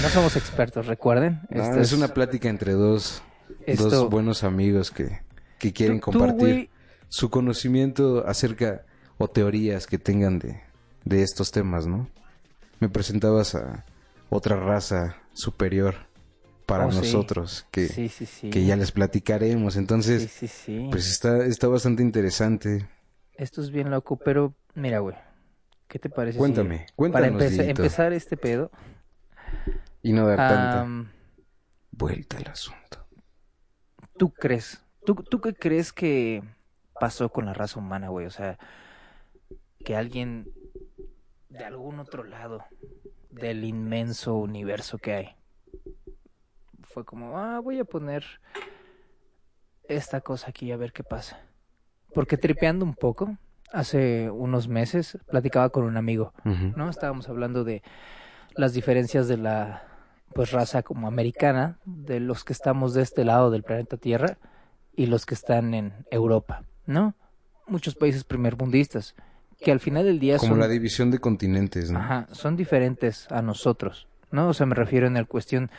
No 0.03 0.09
somos 0.09 0.37
expertos, 0.37 0.87
recuerden. 0.87 1.41
No, 1.51 1.63
es 1.77 1.93
una 1.93 2.09
plática 2.09 2.49
entre 2.49 2.73
dos, 2.73 3.23
esto- 3.67 3.89
dos 3.89 4.11
buenos 4.11 4.45
amigos 4.45 4.91
que, 4.91 5.21
que 5.63 5.73
quieren 5.73 6.01
Tú- 6.01 6.11
compartir 6.11 6.71
su 7.09 7.31
conocimiento 7.31 8.27
acerca 8.27 8.85
o 9.19 9.29
teorías 9.29 9.87
que 9.87 9.99
tengan 9.99 10.39
de, 10.39 10.61
de 11.05 11.23
estos 11.23 11.53
temas, 11.53 11.87
¿no? 11.87 12.09
Me 12.81 12.89
presentabas 12.89 13.55
a 13.55 13.85
otra 14.29 14.57
raza 14.57 15.17
superior 15.33 15.95
para 16.67 16.87
Oh, 16.87 16.91
sí. 16.93 16.99
nosotros 16.99 17.67
que, 17.71 17.87
sí, 17.87 18.09
sí, 18.09 18.27
sí. 18.27 18.51
que 18.51 18.65
ya 18.65 18.77
les 18.77 18.91
platicaremos. 18.93 19.77
Entonces, 19.77 20.29
pues 20.91 21.09
está, 21.09 21.45
está 21.47 21.69
bastante 21.69 22.03
interesante. 22.03 22.89
Esto 23.35 23.61
es 23.63 23.71
bien 23.71 23.91
loco, 23.91 24.17
pero 24.17 24.55
mira, 24.75 24.99
güey. 24.99 25.17
¿Qué 25.87 25.99
te 25.99 26.09
parece? 26.09 26.35
si- 26.35 26.39
Cuéntame, 26.39 26.79
para 26.79 26.93
cuéntanos, 26.97 27.31
empeza- 27.43 27.51
Dieguito, 27.63 27.83
empezar 27.83 28.13
este 28.15 28.37
pedo. 28.37 28.71
y 30.03 30.13
no 30.13 30.27
dar 30.27 30.39
tanta 30.39 30.81
am, 30.81 31.09
vuelta 31.93 32.39
al 32.39 32.49
asunto. 32.49 33.07
¿Tú 34.17 34.31
crees 34.33 34.82
¿Tú, 35.05 35.15
¿Tú 35.15 35.41
qué 35.41 35.55
crees 35.55 35.93
que 35.93 36.43
pasó 37.01 37.29
con 37.29 37.47
la 37.47 37.55
raza 37.55 37.81
humana, 37.81 38.09
güey? 38.09 38.27
O 38.27 38.31
sea, 38.31 38.59
que 39.85 39.97
alguien 39.97 40.51
de 41.49 41.65
algún 41.65 41.99
otro 41.99 42.25
lado 42.25 42.65
del 43.31 43.65
inmenso 43.65 44.37
universo 44.37 44.99
que 44.99 45.15
hay 45.15 45.37
fue 46.85 47.05
como, 47.05 47.39
ah, 47.39 47.59
voy 47.61 47.79
a 47.79 47.85
poner 47.85 48.25
esta 49.89 50.21
cosa 50.21 50.51
aquí 50.51 50.71
a 50.71 50.77
ver 50.77 50.93
qué 50.93 51.03
pasa. 51.03 51.41
Porque 52.15 52.37
tripeando 52.37 52.85
un 52.85 52.95
poco, 52.95 53.37
hace 53.73 54.31
unos 54.31 54.69
meses 54.69 55.19
platicaba 55.29 55.71
con 55.71 55.85
un 55.85 55.97
amigo. 55.97 56.33
¿no? 56.45 56.91
Estábamos 56.91 57.29
hablando 57.29 57.65
de 57.65 57.83
las 58.55 58.75
diferencias 58.75 59.29
de 59.29 59.39
la 59.39 59.85
pues 60.35 60.53
raza 60.53 60.83
como 60.83 61.09
americana, 61.09 61.79
de 61.85 62.21
los 62.21 62.45
que 62.45 62.53
estamos 62.53 62.95
de 62.95 63.03
este 63.03 63.25
lado 63.25 63.51
del 63.51 63.63
planeta 63.63 63.97
Tierra 63.97 64.39
y 64.95 65.07
los 65.07 65.27
que 65.27 65.35
están 65.35 65.75
en 65.75 65.93
Europa, 66.11 66.65
¿no? 66.87 67.15
Muchos 67.67 67.95
países 67.95 68.25
primermundistas 68.25 69.15
que 69.61 69.71
al 69.73 69.81
final 69.81 70.05
del 70.05 70.19
día 70.19 70.39
Como 70.39 70.53
son 70.53 70.61
la 70.61 70.69
división 70.69 71.11
de 71.11 71.19
continentes, 71.21 71.91
¿no? 71.91 71.99
Ajá, 72.01 72.27
son 72.33 72.57
diferentes 72.57 73.31
a 73.31 73.43
nosotros, 73.43 74.09
¿no? 74.31 74.49
O 74.49 74.55
sea, 74.55 74.67
me 74.67 74.75
refiero 74.75 75.07
en 75.07 75.15
la 75.15 75.25
cuestión 75.25 75.71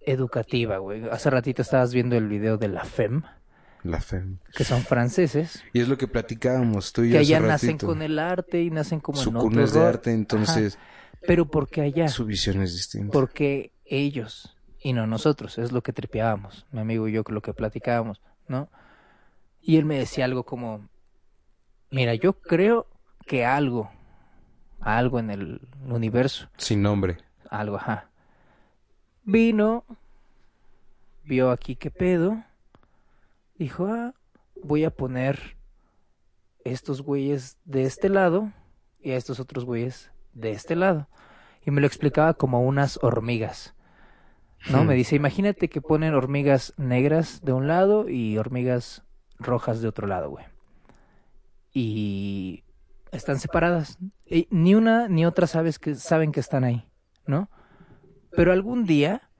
educativa, 0.00 0.78
güey. 0.78 1.08
Hace 1.10 1.30
ratito 1.30 1.62
estabas 1.62 1.92
viendo 1.92 2.16
el 2.16 2.28
video 2.28 2.56
de 2.56 2.68
la 2.68 2.84
FEM, 2.84 3.22
La 3.82 4.00
fe. 4.00 4.22
que 4.54 4.64
son 4.64 4.82
franceses, 4.82 5.62
Y 5.72 5.80
es 5.80 5.88
lo 5.88 5.98
que 5.98 6.06
platicábamos 6.08 6.92
tú 6.92 7.02
y 7.02 7.08
que 7.08 7.14
yo 7.14 7.20
hace 7.20 7.34
allá 7.36 7.46
nacen 7.46 7.70
ratito. 7.70 7.86
con 7.86 8.02
el 8.02 8.18
arte 8.18 8.62
y 8.62 8.70
nacen 8.70 9.00
como 9.00 9.18
Su 9.18 9.30
en 9.30 9.36
otro 9.36 9.66
de 9.66 9.86
arte, 9.86 10.12
entonces 10.12 10.76
Ajá, 10.76 10.84
pero 11.26 11.46
porque 11.46 11.82
allá, 11.82 12.08
su 12.08 12.24
visión 12.24 12.62
es 12.62 12.72
distinta. 12.74 13.12
porque 13.12 13.72
ellos 13.84 14.56
y 14.82 14.94
no 14.94 15.06
nosotros, 15.06 15.58
es 15.58 15.72
lo 15.72 15.82
que 15.82 15.92
tripeábamos, 15.92 16.66
mi 16.72 16.80
amigo 16.80 17.06
y 17.08 17.12
yo, 17.12 17.22
lo 17.28 17.42
que 17.42 17.52
platicábamos, 17.52 18.22
¿no? 18.50 18.68
Y 19.62 19.78
él 19.78 19.84
me 19.84 19.98
decía 19.98 20.24
algo 20.24 20.44
como, 20.44 20.88
mira, 21.90 22.14
yo 22.14 22.34
creo 22.34 22.86
que 23.26 23.46
algo, 23.46 23.90
algo 24.80 25.18
en 25.20 25.30
el 25.30 25.60
universo 25.86 26.48
Sin 26.56 26.82
nombre. 26.82 27.18
algo, 27.48 27.76
ajá. 27.76 28.10
Vino, 29.22 29.84
vio 31.24 31.50
aquí 31.50 31.76
qué 31.76 31.90
pedo, 31.90 32.42
dijo, 33.54 33.86
ah, 33.86 34.14
voy 34.62 34.84
a 34.84 34.90
poner 34.90 35.56
estos 36.64 37.02
güeyes 37.02 37.56
de 37.64 37.84
este 37.84 38.08
lado 38.08 38.52
y 39.00 39.12
a 39.12 39.16
estos 39.16 39.38
otros 39.38 39.64
güeyes 39.64 40.10
de 40.32 40.50
este 40.50 40.74
lado. 40.74 41.06
Y 41.64 41.70
me 41.70 41.80
lo 41.80 41.86
explicaba 41.86 42.34
como 42.34 42.62
unas 42.62 42.98
hormigas. 43.02 43.74
¿No? 44.68 44.82
Hmm. 44.82 44.88
Me 44.88 44.94
dice, 44.94 45.16
imagínate 45.16 45.68
que 45.68 45.80
ponen 45.80 46.14
hormigas 46.14 46.74
negras 46.76 47.40
de 47.42 47.52
un 47.52 47.66
lado 47.66 48.08
y 48.08 48.36
hormigas 48.38 49.04
rojas 49.38 49.80
de 49.80 49.88
otro 49.88 50.06
lado, 50.06 50.30
güey. 50.30 50.44
Y 51.72 52.64
están 53.12 53.38
separadas. 53.38 53.98
Y 54.26 54.48
ni 54.50 54.74
una 54.74 55.08
ni 55.08 55.24
otra 55.24 55.46
sabes 55.46 55.78
que 55.78 55.94
saben 55.94 56.32
que 56.32 56.40
están 56.40 56.64
ahí, 56.64 56.88
¿no? 57.26 57.48
Pero 58.32 58.52
algún 58.52 58.84
día 58.84 59.30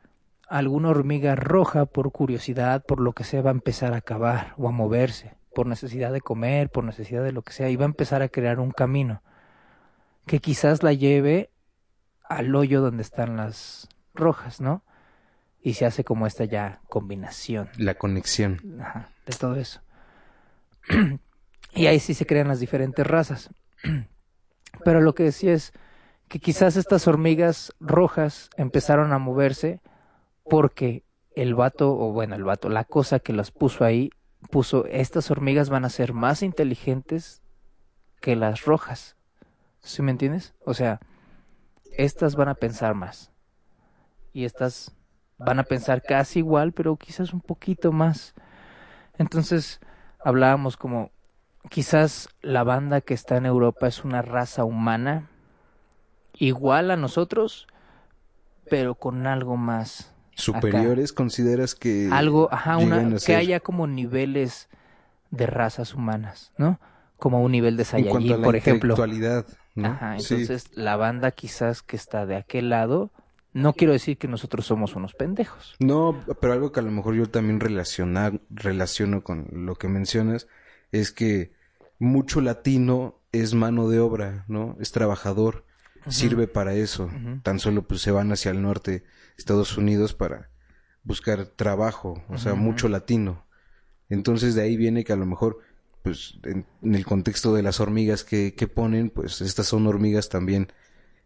alguna 0.50 0.88
hormiga 0.88 1.36
roja 1.36 1.86
por 1.86 2.10
curiosidad, 2.10 2.84
por 2.84 3.00
lo 3.00 3.12
que 3.12 3.22
sea, 3.22 3.40
va 3.40 3.50
a 3.50 3.52
empezar 3.52 3.94
a 3.94 4.00
cavar 4.00 4.54
o 4.58 4.68
a 4.68 4.72
moverse, 4.72 5.36
por 5.54 5.66
necesidad 5.66 6.12
de 6.12 6.20
comer, 6.20 6.70
por 6.70 6.82
necesidad 6.82 7.22
de 7.22 7.32
lo 7.32 7.42
que 7.42 7.52
sea, 7.52 7.70
y 7.70 7.76
va 7.76 7.84
a 7.84 7.86
empezar 7.86 8.20
a 8.20 8.28
crear 8.28 8.58
un 8.58 8.72
camino 8.72 9.22
que 10.26 10.40
quizás 10.40 10.82
la 10.82 10.92
lleve 10.92 11.50
al 12.28 12.54
hoyo 12.54 12.80
donde 12.80 13.02
están 13.02 13.36
las 13.36 13.88
rojas, 14.12 14.60
¿no? 14.60 14.82
Y 15.62 15.74
se 15.74 15.86
hace 15.86 16.04
como 16.04 16.26
esta 16.26 16.44
ya 16.44 16.80
combinación 16.88 17.68
La 17.76 17.94
conexión. 17.94 18.80
Ajá, 18.80 19.10
de 19.26 19.36
todo 19.36 19.56
eso. 19.56 19.82
y 21.74 21.86
ahí 21.86 22.00
sí 22.00 22.14
se 22.14 22.26
crean 22.26 22.48
las 22.48 22.60
diferentes 22.60 23.06
razas. 23.06 23.50
Pero 24.84 25.00
lo 25.00 25.14
que 25.14 25.24
decía 25.24 25.52
es 25.52 25.72
que 26.28 26.38
quizás 26.38 26.76
estas 26.76 27.06
hormigas 27.08 27.74
rojas 27.80 28.50
empezaron 28.56 29.12
a 29.12 29.18
moverse 29.18 29.80
porque 30.44 31.04
el 31.34 31.54
vato, 31.54 31.92
o 31.92 32.12
bueno, 32.12 32.36
el 32.36 32.44
vato, 32.44 32.68
la 32.68 32.84
cosa 32.84 33.18
que 33.18 33.32
las 33.32 33.50
puso 33.50 33.84
ahí, 33.84 34.10
puso, 34.50 34.86
estas 34.86 35.30
hormigas 35.30 35.70
van 35.70 35.84
a 35.84 35.90
ser 35.90 36.12
más 36.12 36.42
inteligentes 36.42 37.42
que 38.20 38.36
las 38.36 38.64
rojas. 38.64 39.16
¿Sí 39.80 40.02
me 40.02 40.10
entiendes? 40.10 40.54
O 40.64 40.74
sea, 40.74 41.00
estas 41.92 42.36
van 42.36 42.48
a 42.48 42.54
pensar 42.54 42.94
más. 42.94 43.32
Y 44.32 44.44
estas 44.44 44.96
van 45.44 45.58
a 45.58 45.64
pensar 45.64 46.02
casi 46.02 46.40
igual, 46.40 46.72
pero 46.72 46.96
quizás 46.96 47.32
un 47.32 47.40
poquito 47.40 47.92
más. 47.92 48.34
Entonces 49.18 49.80
hablábamos 50.24 50.76
como 50.76 51.10
quizás 51.68 52.28
la 52.42 52.64
banda 52.64 53.00
que 53.00 53.14
está 53.14 53.36
en 53.36 53.46
Europa 53.46 53.86
es 53.86 54.04
una 54.04 54.22
raza 54.22 54.64
humana 54.64 55.28
igual 56.34 56.90
a 56.90 56.96
nosotros, 56.96 57.66
pero 58.68 58.94
con 58.94 59.26
algo 59.26 59.56
más. 59.56 60.12
Superiores, 60.34 61.12
¿consideras 61.12 61.74
que 61.74 62.08
Algo, 62.12 62.48
ajá, 62.52 62.78
una, 62.78 63.10
que 63.10 63.18
ser- 63.18 63.36
haya 63.36 63.60
como 63.60 63.86
niveles 63.86 64.68
de 65.30 65.46
razas 65.46 65.94
humanas, 65.94 66.52
¿no? 66.56 66.80
Como 67.18 67.42
un 67.42 67.52
nivel 67.52 67.76
de 67.76 67.82
en 67.82 68.04
cuanto 68.04 68.08
a 68.08 68.20
Saiyajin, 68.20 68.40
la 68.40 68.44
por 68.46 68.56
ejemplo. 68.56 68.96
¿no? 69.74 69.88
Ajá, 69.88 70.18
Sí. 70.18 70.34
entonces 70.34 70.76
la 70.76 70.96
banda 70.96 71.30
quizás 71.30 71.82
que 71.82 71.96
está 71.96 72.26
de 72.26 72.36
aquel 72.36 72.70
lado, 72.70 73.10
no 73.52 73.72
quiero 73.72 73.92
decir 73.92 74.16
que 74.18 74.28
nosotros 74.28 74.66
somos 74.66 74.94
unos 74.94 75.14
pendejos. 75.14 75.74
No, 75.80 76.24
pero 76.40 76.52
algo 76.52 76.72
que 76.72 76.80
a 76.80 76.84
lo 76.84 76.90
mejor 76.90 77.14
yo 77.14 77.26
también 77.26 77.60
relaciono 77.60 79.24
con 79.24 79.48
lo 79.52 79.74
que 79.74 79.88
mencionas 79.88 80.46
es 80.92 81.10
que 81.12 81.52
mucho 81.98 82.40
latino 82.40 83.20
es 83.32 83.54
mano 83.54 83.88
de 83.88 84.00
obra, 84.00 84.44
¿no? 84.48 84.76
Es 84.80 84.92
trabajador, 84.92 85.64
sirve 86.08 86.48
para 86.48 86.74
eso. 86.74 87.10
Tan 87.42 87.58
solo 87.58 87.82
pues 87.82 88.00
se 88.00 88.10
van 88.10 88.32
hacia 88.32 88.50
el 88.50 88.62
norte, 88.62 89.04
Estados 89.36 89.76
Unidos, 89.76 90.14
para 90.14 90.50
buscar 91.02 91.46
trabajo, 91.46 92.24
o 92.28 92.38
sea, 92.38 92.54
mucho 92.54 92.88
latino. 92.88 93.46
Entonces 94.08 94.54
de 94.54 94.62
ahí 94.62 94.76
viene 94.76 95.04
que 95.04 95.12
a 95.12 95.16
lo 95.16 95.26
mejor, 95.26 95.58
pues 96.02 96.38
en, 96.44 96.66
en 96.82 96.94
el 96.94 97.04
contexto 97.04 97.54
de 97.54 97.62
las 97.62 97.80
hormigas 97.80 98.24
que, 98.24 98.54
que 98.54 98.68
ponen, 98.68 99.10
pues 99.10 99.40
estas 99.40 99.66
son 99.66 99.86
hormigas 99.86 100.28
también 100.28 100.72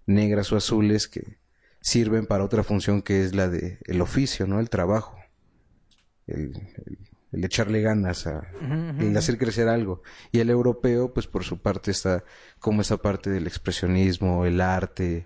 negras 0.06 0.52
o 0.52 0.56
azules 0.56 1.08
que 1.08 1.38
sirven 1.84 2.24
para 2.24 2.44
otra 2.44 2.62
función 2.62 3.02
que 3.02 3.22
es 3.22 3.34
la 3.34 3.48
de 3.48 3.78
el 3.84 4.00
oficio, 4.00 4.46
¿no? 4.46 4.58
El 4.58 4.70
trabajo. 4.70 5.16
El, 6.26 6.56
el- 6.86 6.98
el 7.32 7.44
echarle 7.44 7.82
ganas 7.82 8.28
a 8.28 8.46
el 9.00 9.16
hacer 9.16 9.38
crecer 9.38 9.66
algo. 9.66 10.02
Y 10.30 10.38
el 10.38 10.50
europeo, 10.50 11.12
pues 11.12 11.26
por 11.26 11.42
su 11.42 11.58
parte 11.58 11.90
está 11.90 12.22
como 12.60 12.80
esa 12.80 12.96
parte 12.98 13.28
del 13.28 13.48
expresionismo, 13.48 14.46
el 14.46 14.60
arte, 14.60 15.24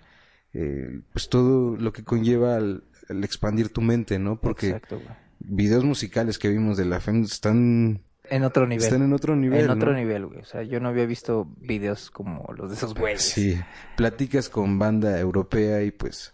eh, 0.55 1.03
pues 1.13 1.29
todo 1.29 1.77
lo 1.77 1.93
que 1.93 2.05
conlleva 2.05 2.57
al, 2.57 2.85
al 3.11 3.25
expandir 3.25 3.69
tu 3.69 3.83
mente, 3.83 4.19
¿no? 4.19 4.41
Porque 4.41 4.69
Exacto, 4.69 5.03
videos 5.39 5.85
musicales 5.85 6.39
que 6.39 6.49
vimos 6.49 6.79
de 6.79 6.87
la 6.87 6.99
FEM 6.99 7.25
están, 7.25 8.01
En 8.31 8.43
otro 8.43 8.67
nivel. 8.67 8.83
están 8.85 9.03
en 9.03 9.13
otro 9.13 9.37
nivel. 9.37 9.65
en 9.67 9.71
otro 9.71 9.93
nivel, 9.93 10.25
güey. 10.29 10.41
O 10.41 10.45
sea, 10.47 10.63
yo 10.63 10.81
no 10.81 10.89
había 10.89 11.05
visto 11.05 11.47
videos 11.61 12.11
como 12.11 12.51
los 12.57 12.71
de 12.71 12.77
esos 12.77 12.95
güeyes. 12.95 13.21
Sí, 13.21 13.61
platicas 13.99 14.49
con 14.49 14.79
banda 14.79 15.21
europea 15.21 15.83
y 15.83 15.91
pues 15.91 16.33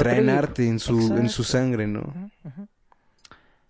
Otro 0.00 0.02
traen 0.02 0.26
arte 0.38 0.68
en 0.68 0.78
su, 0.78 0.98
en 1.20 1.28
su 1.28 1.42
sangre, 1.44 1.86
¿no? 1.86 2.30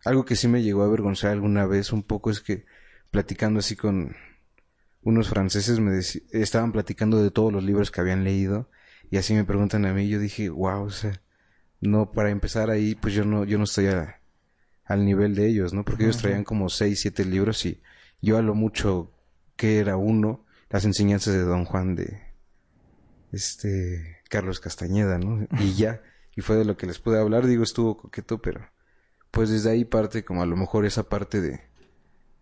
Algo 0.04 0.24
que 0.24 0.36
sí 0.36 0.48
me 0.48 0.62
llegó 0.62 0.82
a 0.82 0.86
avergonzar 0.86 1.32
alguna 1.32 1.66
vez 1.66 1.92
un 1.92 2.02
poco 2.02 2.30
es 2.30 2.40
que 2.40 2.64
platicando 3.10 3.60
así 3.60 3.76
con 3.76 4.14
unos 5.02 5.28
franceses 5.28 5.78
me 5.80 5.96
estaban 6.32 6.72
platicando 6.72 7.22
de 7.22 7.30
todos 7.30 7.52
los 7.52 7.62
libros 7.64 7.90
que 7.90 8.00
habían 8.00 8.24
leído 8.24 8.68
y 9.10 9.16
así 9.18 9.34
me 9.34 9.44
preguntan 9.44 9.84
a 9.86 9.92
mí 9.92 10.08
yo 10.08 10.18
dije 10.18 10.48
wow 10.48 10.82
o 10.84 10.90
sea 10.90 11.20
no 11.80 12.10
para 12.10 12.30
empezar 12.30 12.70
ahí 12.70 12.96
pues 12.96 13.14
yo 13.14 13.24
no 13.24 13.44
yo 13.44 13.56
no 13.58 13.64
estoy 13.64 13.86
a- 13.86 14.20
al 14.84 15.04
nivel 15.04 15.34
de 15.36 15.46
ellos 15.46 15.72
no 15.72 15.84
porque 15.84 16.04
ellos 16.04 16.16
traían 16.22 16.42
como 16.44 16.68
seis 16.68 17.00
siete 17.00 17.24
libros 17.24 17.64
y 17.66 17.80
yo 18.20 18.36
a 18.36 18.42
lo 18.42 18.54
mucho 18.54 19.12
que 19.54 19.78
era 19.78 19.96
uno 19.96 20.44
las 20.70 20.84
enseñanzas 20.84 21.34
de 21.34 21.42
Don 21.42 21.64
Juan 21.64 21.94
de 21.94 22.20
este 23.32 24.15
Carlos 24.28 24.60
Castañeda 24.60 25.18
no 25.18 25.46
y 25.60 25.74
ya 25.74 26.02
y 26.34 26.40
fue 26.42 26.56
de 26.56 26.64
lo 26.64 26.76
que 26.76 26.86
les 26.86 26.98
pude 26.98 27.18
hablar 27.20 27.46
digo 27.46 27.62
estuvo 27.62 27.96
coqueto 27.96 28.40
pero 28.42 28.68
pues 29.30 29.50
desde 29.50 29.70
ahí 29.70 29.84
parte 29.84 30.24
como 30.24 30.42
a 30.42 30.46
lo 30.46 30.56
mejor 30.56 30.86
esa 30.86 31.08
parte 31.10 31.40
de, 31.42 31.60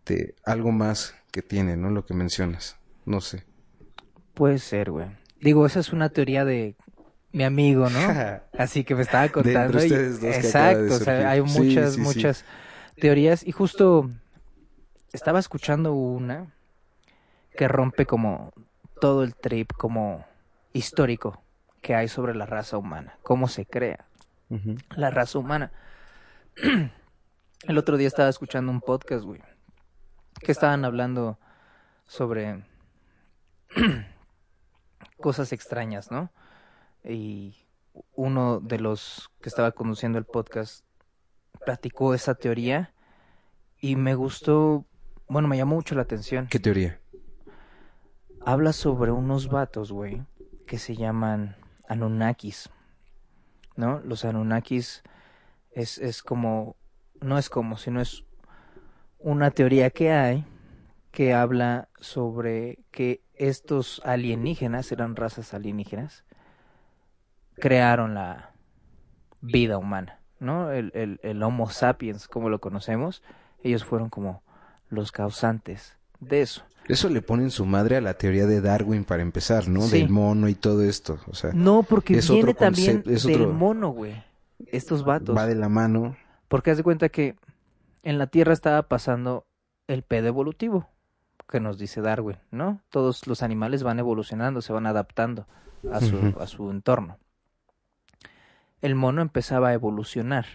de 0.07 0.37
algo 0.45 0.71
más 0.71 1.15
que 1.33 1.43
tiene, 1.43 1.77
¿no? 1.77 1.91
Lo 1.91 2.07
que 2.07 2.15
mencionas. 2.15 2.77
No 3.05 3.21
sé. 3.21 3.45
Puede 4.35 4.59
ser, 4.59 4.93
güey. 4.93 5.09
Digo, 5.41 5.67
esa 5.67 5.81
es 5.81 5.93
una 5.93 6.11
teoría 6.11 6.45
de 6.45 6.77
mi 7.33 7.43
amigo, 7.43 7.91
¿no? 7.91 7.99
Así 8.57 8.85
que 8.85 8.95
me 8.95 9.03
estaba 9.03 9.29
contando. 9.29 9.81
y- 9.81 9.87
ustedes 9.87 10.21
dos 10.21 10.37
que 10.37 10.41
de 10.43 10.47
Exacto, 10.47 10.95
o 10.95 10.99
sea, 11.01 11.31
hay 11.31 11.43
muchas, 11.43 11.95
sí, 11.95 11.97
sí. 11.97 12.01
muchas 12.01 12.45
teorías. 13.01 13.45
Y 13.45 13.51
justo 13.51 14.09
estaba 15.13 15.41
escuchando 15.41 15.95
una 15.95 16.55
que 17.57 17.67
rompe 17.67 18.07
como 18.07 18.53
todo 19.01 19.25
el 19.25 19.35
trip 19.35 19.73
como 19.73 20.25
histórico 20.73 21.43
que 21.85 21.95
hay 21.95 22.09
sobre 22.09 22.35
la 22.35 22.47
raza 22.47 22.79
humana, 22.79 23.19
cómo 23.23 23.47
se 23.47 23.67
crea 23.67 24.07
la 24.97 25.11
raza 25.11 25.39
humana. 25.39 25.71
El 27.69 27.77
otro 27.77 27.99
día 27.99 28.09
estaba 28.09 28.31
escuchando 28.31 28.73
un 28.73 28.81
podcast, 28.81 29.23
güey, 29.23 29.43
que 30.41 30.51
estaban 30.51 30.87
hablando 30.87 31.39
sobre 32.07 32.65
cosas 35.21 35.53
extrañas, 35.53 36.11
¿no? 36.11 36.33
Y 37.05 37.55
uno 38.15 38.61
de 38.61 38.79
los 38.79 39.31
que 39.43 39.51
estaba 39.51 39.73
conduciendo 39.73 40.17
el 40.17 40.25
podcast 40.25 40.87
platicó 41.67 42.15
esa 42.15 42.35
teoría 42.35 42.95
y 43.79 43.97
me 43.97 44.15
gustó, 44.15 44.87
bueno, 45.29 45.49
me 45.49 45.59
llamó 45.59 45.75
mucho 45.75 45.95
la 45.95 46.03
atención. 46.03 46.47
¿Qué 46.47 46.61
teoría? 46.61 46.99
Habla 48.41 48.73
sobre 48.73 49.11
unos 49.11 49.49
vatos, 49.51 49.93
güey, 49.93 50.23
que 50.67 50.79
se 50.79 50.97
llaman 50.97 51.57
Anunnakis, 51.89 52.71
¿no? 53.77 54.01
Los 54.01 54.25
Anunnakis 54.25 55.03
es, 55.71 55.99
es 55.99 56.23
como, 56.23 56.77
no 57.21 57.39
es 57.39 57.51
como, 57.51 57.77
sino 57.77 58.01
es 58.01 58.25
una 59.19 59.51
teoría 59.51 59.91
que 59.91 60.13
hay 60.13 60.45
que 61.11 61.33
habla 61.33 61.89
sobre 62.01 62.81
que 62.91 63.23
estos 63.35 64.03
alienígenas, 64.05 64.91
eran 64.91 65.15
razas 65.15 65.55
alienígenas, 65.55 66.25
crearon 67.55 68.15
la 68.15 68.51
vida 69.41 69.79
humana, 69.79 70.21
¿no? 70.41 70.73
El, 70.73 70.91
el, 70.95 71.21
el 71.23 71.43
Homo 71.43 71.71
sapiens, 71.71 72.27
como 72.27 72.49
lo 72.49 72.61
conocemos, 72.61 73.23
ellos 73.63 73.85
fueron 73.85 74.11
como 74.11 74.43
los 74.89 75.13
causantes 75.13 75.97
de 76.21 76.43
eso. 76.43 76.65
Eso 76.89 77.09
le 77.09 77.23
ponen 77.23 77.51
su 77.51 77.65
madre 77.65 77.97
a 77.97 78.01
la 78.01 78.15
teoría 78.15 78.47
de 78.47 78.61
Darwin 78.61 79.05
para 79.05 79.23
empezar, 79.23 79.69
¿no? 79.69 79.83
Sí. 79.83 80.01
Del 80.01 80.11
mono 80.11 80.49
y 80.49 80.55
todo 80.55 80.83
esto. 80.83 81.19
O 81.27 81.35
sea, 81.35 81.51
No, 81.53 81.83
porque 81.83 82.19
es 82.19 82.29
viene 82.29 82.51
otro 82.51 82.55
también 82.55 83.03
es 83.07 83.25
del 83.25 83.49
mono, 83.49 83.91
güey. 83.91 84.23
Estos 84.67 85.05
vatos. 85.05 85.37
va 85.37 85.47
de 85.47 85.55
la 85.55 85.69
mano. 85.69 86.17
Porque 86.49 86.71
haz 86.71 86.77
de 86.77 86.83
cuenta 86.83 87.09
que 87.09 87.37
en 88.03 88.19
la 88.19 88.27
Tierra 88.27 88.53
estaba 88.53 88.83
pasando 88.83 89.47
el 89.89 90.03
pedo 90.03 90.29
evolutivo, 90.29 90.89
que 91.49 91.61
nos 91.61 91.79
dice 91.79 92.01
Darwin, 92.01 92.39
¿no? 92.51 92.81
Todos 92.91 93.27
los 93.27 93.43
animales 93.43 93.83
van 93.83 93.99
evolucionando, 93.99 94.61
se 94.61 94.73
van 94.73 94.87
adaptando 94.87 95.47
a 95.91 96.01
su, 96.01 96.35
a 96.39 96.47
su 96.47 96.71
entorno. 96.71 97.19
El 98.81 98.95
mono 98.95 99.23
empezaba 99.23 99.71
a 99.71 99.73
evolucionar, 99.73 100.47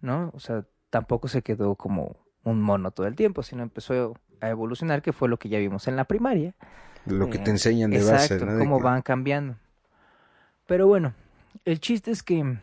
¿no? 0.00 0.30
O 0.34 0.40
sea, 0.40 0.64
tampoco 0.90 1.28
se 1.28 1.42
quedó 1.42 1.74
como 1.74 2.16
un 2.44 2.62
mono 2.62 2.90
todo 2.90 3.06
el 3.06 3.14
tiempo, 3.14 3.42
sino 3.42 3.62
empezó 3.62 4.14
a 4.40 4.48
evolucionar, 4.48 5.02
que 5.02 5.12
fue 5.12 5.28
lo 5.28 5.38
que 5.38 5.48
ya 5.48 5.58
vimos 5.58 5.88
en 5.88 5.96
la 5.96 6.04
primaria. 6.04 6.54
Lo 7.06 7.30
que 7.30 7.38
Eh, 7.38 7.40
te 7.40 7.50
enseñan 7.50 7.90
de 7.90 7.98
Exacto, 7.98 8.44
base, 8.44 8.46
¿no? 8.46 8.58
Cómo 8.58 8.80
van 8.80 9.02
cambiando. 9.02 9.56
Pero 10.66 10.86
bueno, 10.86 11.14
el 11.64 11.80
chiste 11.80 12.10
es 12.10 12.22
que 12.22 12.58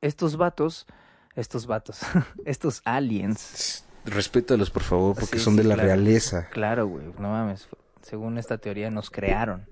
estos 0.00 0.36
vatos, 0.36 0.86
estos 1.34 1.66
vatos, 1.66 2.00
estos 2.44 2.82
aliens, 2.84 3.84
Respétalos, 4.06 4.68
por 4.68 4.82
favor, 4.82 5.14
porque 5.18 5.38
Sí, 5.38 5.44
son 5.44 5.54
sí, 5.54 5.62
de 5.62 5.64
la 5.68 5.74
claro. 5.76 5.88
realeza. 5.88 6.48
claro, 6.50 6.86
güey, 6.86 7.06
no 7.18 7.30
mames, 7.30 7.68
según 8.02 8.36
esta 8.36 8.58
teoría 8.58 8.90
nos 8.90 9.08
crearon. 9.10 9.66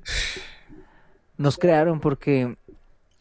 Nos 1.37 1.59
crearon 1.59 2.01
porque 2.01 2.57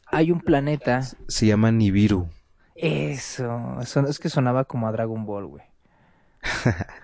hay 0.05 0.31
un 0.31 0.39
planeta, 0.39 1.01
Se 1.27 1.45
llama 1.47 1.69
Nibiru. 1.71 2.29
eso, 2.75 3.77
eso 3.81 4.07
es 4.07 4.19
que 4.19 4.29
sonaba 4.29 4.63
como 4.63 4.87
a 4.87 4.91
Dragon 4.93 5.25
Ball, 5.25 5.47
güey. 5.47 5.63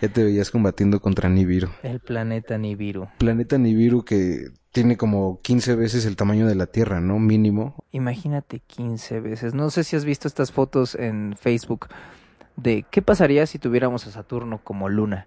Ya 0.00 0.08
te 0.08 0.22
veías 0.22 0.52
combatiendo 0.52 1.00
contra 1.00 1.28
Nibiru. 1.28 1.70
El 1.82 1.98
planeta 1.98 2.56
Nibiru. 2.56 3.08
Planeta 3.18 3.58
Nibiru 3.58 4.04
que 4.04 4.50
tiene 4.70 4.96
como 4.96 5.40
15 5.42 5.74
veces 5.74 6.06
el 6.06 6.14
tamaño 6.14 6.46
de 6.46 6.54
la 6.54 6.66
Tierra, 6.66 7.00
¿no? 7.00 7.18
Mínimo. 7.18 7.74
Imagínate 7.90 8.60
15 8.60 9.20
veces. 9.20 9.54
No 9.54 9.70
sé 9.70 9.82
si 9.82 9.96
has 9.96 10.04
visto 10.04 10.28
estas 10.28 10.52
fotos 10.52 10.94
en 10.94 11.34
Facebook 11.36 11.88
de 12.54 12.84
qué 12.88 13.02
pasaría 13.02 13.46
si 13.46 13.58
tuviéramos 13.58 14.06
a 14.06 14.12
Saturno 14.12 14.60
como 14.62 14.88
luna. 14.88 15.26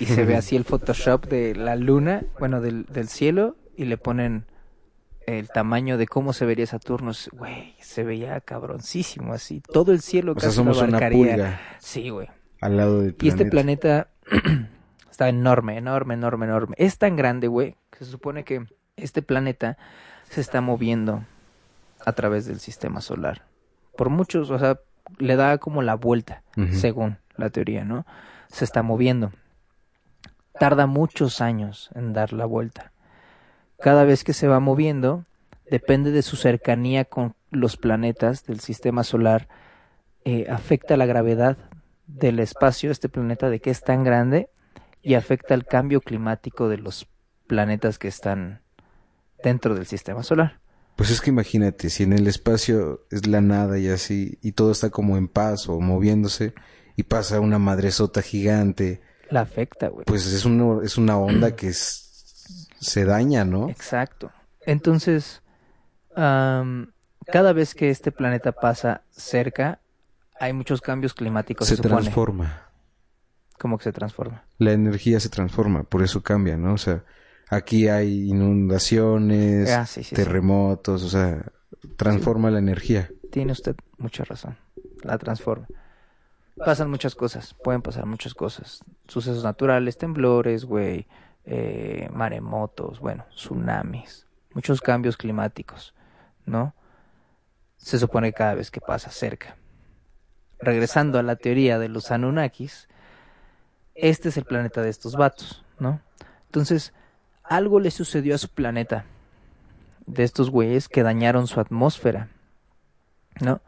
Y 0.00 0.06
se 0.06 0.24
ve 0.24 0.36
así 0.38 0.56
el 0.56 0.64
Photoshop 0.64 1.26
de 1.26 1.54
la 1.54 1.76
luna, 1.76 2.22
bueno, 2.38 2.62
del, 2.62 2.86
del 2.86 3.08
cielo, 3.08 3.56
y 3.76 3.84
le 3.84 3.98
ponen 3.98 4.46
el 5.26 5.48
tamaño 5.48 5.98
de 5.98 6.06
cómo 6.06 6.32
se 6.32 6.46
vería 6.46 6.66
Saturno. 6.66 7.12
Güey, 7.32 7.74
se 7.80 8.04
veía 8.04 8.40
cabroncísimo 8.40 9.34
así. 9.34 9.60
Todo 9.70 9.92
el 9.92 10.00
cielo 10.00 10.32
O 10.32 10.40
sea, 10.40 10.48
casi 10.48 10.64
lo 10.64 10.70
una 10.70 10.78
abarcaría. 10.78 11.34
pulga 11.34 11.60
Sí, 11.78 12.08
güey. 12.08 12.28
Al 12.60 12.76
lado 12.76 13.00
del 13.00 13.14
planeta. 13.14 13.24
Y 13.24 13.28
este 13.28 13.50
planeta 13.50 14.08
está 15.10 15.28
enorme, 15.28 15.76
enorme, 15.76 16.14
enorme, 16.14 16.46
enorme. 16.46 16.74
Es 16.78 16.98
tan 16.98 17.16
grande, 17.16 17.48
güey, 17.48 17.76
que 17.90 18.04
se 18.04 18.10
supone 18.10 18.44
que 18.44 18.66
este 18.96 19.22
planeta 19.22 19.78
se 20.30 20.40
está 20.40 20.60
moviendo 20.60 21.24
a 22.04 22.12
través 22.12 22.46
del 22.46 22.60
sistema 22.60 23.00
solar. 23.00 23.42
Por 23.96 24.10
muchos, 24.10 24.50
o 24.50 24.58
sea, 24.58 24.78
le 25.18 25.36
da 25.36 25.58
como 25.58 25.82
la 25.82 25.94
vuelta, 25.94 26.42
según 26.72 27.18
la 27.36 27.50
teoría, 27.50 27.84
¿no? 27.84 28.06
Se 28.48 28.64
está 28.64 28.82
moviendo. 28.82 29.32
Tarda 30.58 30.86
muchos 30.86 31.40
años 31.40 31.90
en 31.94 32.12
dar 32.12 32.32
la 32.32 32.44
vuelta. 32.44 32.92
Cada 33.80 34.04
vez 34.04 34.24
que 34.24 34.32
se 34.32 34.48
va 34.48 34.60
moviendo, 34.60 35.24
depende 35.70 36.10
de 36.10 36.22
su 36.22 36.36
cercanía 36.36 37.04
con 37.04 37.34
los 37.50 37.76
planetas 37.76 38.44
del 38.44 38.60
sistema 38.60 39.04
solar, 39.04 39.48
eh, 40.24 40.46
afecta 40.50 40.96
la 40.96 41.06
gravedad 41.06 41.56
del 42.08 42.40
espacio, 42.40 42.90
este 42.90 43.08
planeta, 43.08 43.48
de 43.50 43.60
que 43.60 43.70
es 43.70 43.82
tan 43.82 44.02
grande, 44.02 44.48
y 45.02 45.14
afecta 45.14 45.54
el 45.54 45.64
cambio 45.64 46.00
climático 46.00 46.68
de 46.68 46.78
los 46.78 47.06
planetas 47.46 47.98
que 47.98 48.08
están 48.08 48.62
dentro 49.44 49.74
del 49.76 49.86
sistema 49.86 50.22
solar. 50.24 50.58
Pues 50.96 51.10
es 51.10 51.20
que 51.20 51.30
imagínate, 51.30 51.90
si 51.90 52.02
en 52.02 52.12
el 52.12 52.26
espacio 52.26 53.06
es 53.12 53.26
la 53.28 53.40
nada 53.40 53.78
y 53.78 53.88
así, 53.88 54.38
y 54.42 54.52
todo 54.52 54.72
está 54.72 54.90
como 54.90 55.16
en 55.16 55.28
paz 55.28 55.68
o 55.68 55.78
moviéndose, 55.78 56.54
y 56.96 57.04
pasa 57.04 57.38
una 57.38 57.60
madresota 57.60 58.20
gigante, 58.22 59.00
La 59.30 59.42
afecta, 59.42 59.88
güey. 59.88 60.04
pues 60.04 60.26
es, 60.26 60.44
uno, 60.44 60.82
es 60.82 60.98
una 60.98 61.16
onda 61.18 61.54
que 61.54 61.68
es- 61.68 62.68
se 62.80 63.04
daña, 63.04 63.44
¿no? 63.44 63.68
Exacto. 63.68 64.32
Entonces, 64.66 65.42
cada 66.14 67.52
vez 67.52 67.74
que 67.74 67.90
este 67.90 68.10
planeta 68.10 68.52
pasa 68.52 69.02
cerca, 69.10 69.80
hay 70.40 70.52
muchos 70.52 70.80
cambios 70.80 71.14
climáticos, 71.14 71.66
se, 71.68 71.76
Se 71.76 71.82
transforma. 71.82 72.62
Como 73.58 73.76
que 73.78 73.84
se 73.84 73.92
transforma. 73.92 74.44
La 74.58 74.72
energía 74.72 75.18
se 75.20 75.28
transforma, 75.28 75.82
por 75.84 76.02
eso 76.02 76.22
cambia, 76.22 76.56
¿no? 76.56 76.74
O 76.74 76.78
sea, 76.78 77.04
aquí 77.48 77.88
hay 77.88 78.28
inundaciones, 78.28 79.70
Ah, 79.70 79.84
sí, 79.86 80.02
sí, 80.02 80.10
sí. 80.10 80.14
terremotos, 80.14 81.02
o 81.02 81.08
sea, 81.08 81.44
transforma 81.96 82.50
la 82.50 82.58
energía. 82.60 83.10
Tiene 83.32 83.52
usted 83.52 83.76
mucha 83.98 84.24
razón. 84.24 84.56
La 85.02 85.18
transforma. 85.18 85.66
Pasan 86.56 86.90
muchas 86.90 87.14
cosas, 87.14 87.54
pueden 87.62 87.82
pasar 87.82 88.06
muchas 88.06 88.34
cosas. 88.34 88.82
Sucesos 89.06 89.44
naturales, 89.44 89.96
temblores, 89.98 90.64
güey, 90.64 91.06
eh, 91.44 92.08
maremotos, 92.12 92.98
bueno, 93.00 93.24
tsunamis, 93.34 94.26
muchos 94.54 94.80
cambios 94.80 95.16
climáticos, 95.16 95.94
¿no? 96.46 96.74
Se 97.76 97.98
supone 97.98 98.28
que 98.32 98.38
cada 98.38 98.54
vez 98.54 98.70
que 98.70 98.80
pasa 98.80 99.10
cerca. 99.10 99.56
Regresando 100.60 101.18
a 101.18 101.22
la 101.22 101.36
teoría 101.36 101.78
de 101.78 101.88
los 101.88 102.10
Anunnakis, 102.10 102.88
este 103.94 104.28
es 104.28 104.36
el 104.36 104.44
planeta 104.44 104.82
de 104.82 104.90
estos 104.90 105.16
vatos, 105.16 105.64
¿no? 105.78 106.00
Entonces, 106.46 106.92
algo 107.42 107.80
le 107.80 107.90
sucedió 107.90 108.34
a 108.34 108.38
su 108.38 108.48
planeta, 108.48 109.04
de 110.08 110.24
estos 110.24 110.50
güeyes 110.50 110.88
que 110.88 111.02
dañaron 111.02 111.46
su 111.46 111.60
atmósfera, 111.60 112.28
¿no? 113.40 113.60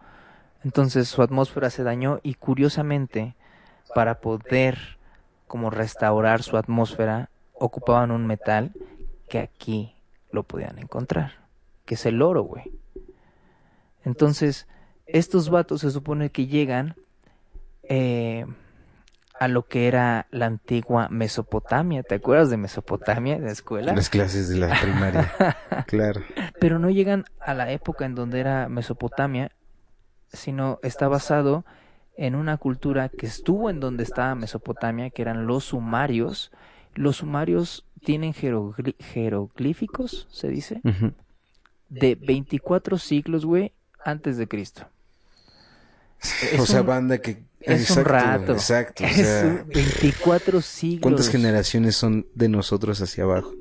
Entonces 0.65 1.09
su 1.09 1.23
atmósfera 1.23 1.71
se 1.71 1.85
dañó 1.85 2.19
y 2.23 2.35
curiosamente 2.35 3.35
para 3.95 4.21
poder 4.21 4.99
como 5.47 5.71
restaurar 5.71 6.43
su 6.43 6.57
atmósfera 6.57 7.31
ocupaban 7.55 8.11
un 8.11 8.27
metal 8.27 8.73
que 9.29 9.39
aquí 9.39 9.95
lo 10.33 10.43
podían 10.43 10.79
encontrar, 10.79 11.33
que 11.85 11.95
es 11.95 12.07
el 12.07 12.23
oro, 12.23 12.43
güey. 12.43 12.73
Entonces 14.05 14.67
estos 15.13 15.51
vatos 15.51 15.81
se 15.83 15.91
supone 15.91 16.31
que 16.31 16.47
llegan 16.47 16.95
eh, 17.83 18.47
a 19.41 19.49
lo 19.49 19.67
que 19.67 19.89
era 19.89 20.27
la 20.31 20.47
antigua 20.47 21.09
Mesopotamia. 21.09 22.03
¿Te 22.03 22.17
acuerdas 22.17 22.51
de 22.51 22.59
Mesopotamia 22.59 23.39
de 23.39 23.47
la 23.47 23.53
escuela? 23.53 23.95
Las 23.95 24.11
clases 24.11 24.49
de 24.49 24.59
la 24.59 24.79
primaria. 24.81 25.33
claro. 25.87 26.23
pero 26.61 26.79
no 26.79 26.91
llegan 26.91 27.25
a 27.41 27.55
la 27.55 27.73
época 27.73 28.05
en 28.05 28.15
donde 28.15 28.39
era 28.39 28.69
Mesopotamia, 28.69 29.51
sino 30.33 30.79
está 30.83 31.09
basado 31.09 31.65
en 32.17 32.35
una 32.35 32.59
cultura 32.59 33.09
que 33.09 33.27
estuvo 33.27 33.71
en 33.71 33.81
donde 33.81 34.03
estaba 34.03 34.35
Mesopotamia, 34.35 35.09
que 35.09 35.23
eran 35.23 35.47
los 35.47 35.65
sumarios. 35.65 36.53
Los 36.95 37.17
sumarios 37.17 37.87
tienen 38.05 38.35
jeroglíficos, 38.35 40.29
se 40.31 40.49
dice, 40.49 40.83
de 41.89 42.15
24 42.15 42.99
siglos, 42.99 43.47
güey, 43.47 43.73
antes 44.05 44.37
de 44.37 44.47
Cristo. 44.47 44.87
Es 46.53 46.61
o 46.61 46.67
sea, 46.67 46.81
un- 46.83 46.87
banda 46.87 47.19
que... 47.19 47.45
Es 47.61 47.91
un 47.91 48.05
rato. 48.05 48.53
Exacto. 48.53 49.05
o 49.05 49.07
Es 49.07 49.17
sea, 49.17 49.45
un 49.65 49.69
24 49.69 50.61
siglos. 50.63 51.03
¿Cuántas 51.03 51.29
generaciones 51.29 51.95
son 51.95 52.27
de 52.35 52.49
nosotros 52.49 53.01
hacia 53.03 53.25
abajo? 53.25 53.53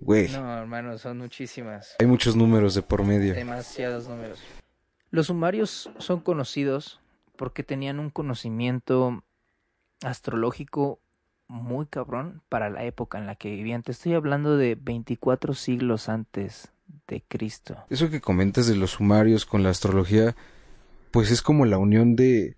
Güey, 0.00 0.28
No, 0.28 0.56
hermano, 0.58 0.96
son 0.98 1.18
muchísimas. 1.18 1.96
hay 1.98 2.06
muchos 2.06 2.36
números 2.36 2.74
de 2.74 2.82
por 2.82 3.02
medio. 3.04 3.34
Demasiados 3.34 4.08
números. 4.08 4.38
Los 5.10 5.26
sumarios 5.26 5.90
son 5.98 6.20
conocidos 6.20 7.00
porque 7.36 7.64
tenían 7.64 7.98
un 7.98 8.10
conocimiento 8.10 9.24
astrológico 10.02 11.00
muy 11.48 11.86
cabrón 11.86 12.42
para 12.48 12.70
la 12.70 12.84
época 12.84 13.18
en 13.18 13.26
la 13.26 13.34
que 13.34 13.50
vivían. 13.50 13.82
Te 13.82 13.92
estoy 13.92 14.14
hablando 14.14 14.56
de 14.56 14.76
24 14.80 15.54
siglos 15.54 16.08
antes 16.08 16.68
de 17.06 17.22
Cristo. 17.26 17.76
Eso 17.90 18.10
que 18.10 18.20
comentas 18.20 18.66
de 18.66 18.76
los 18.76 18.92
sumarios 18.92 19.46
con 19.46 19.62
la 19.62 19.70
astrología, 19.70 20.36
pues 21.10 21.30
es 21.30 21.42
como 21.42 21.64
la 21.64 21.78
unión 21.78 22.16
de 22.16 22.56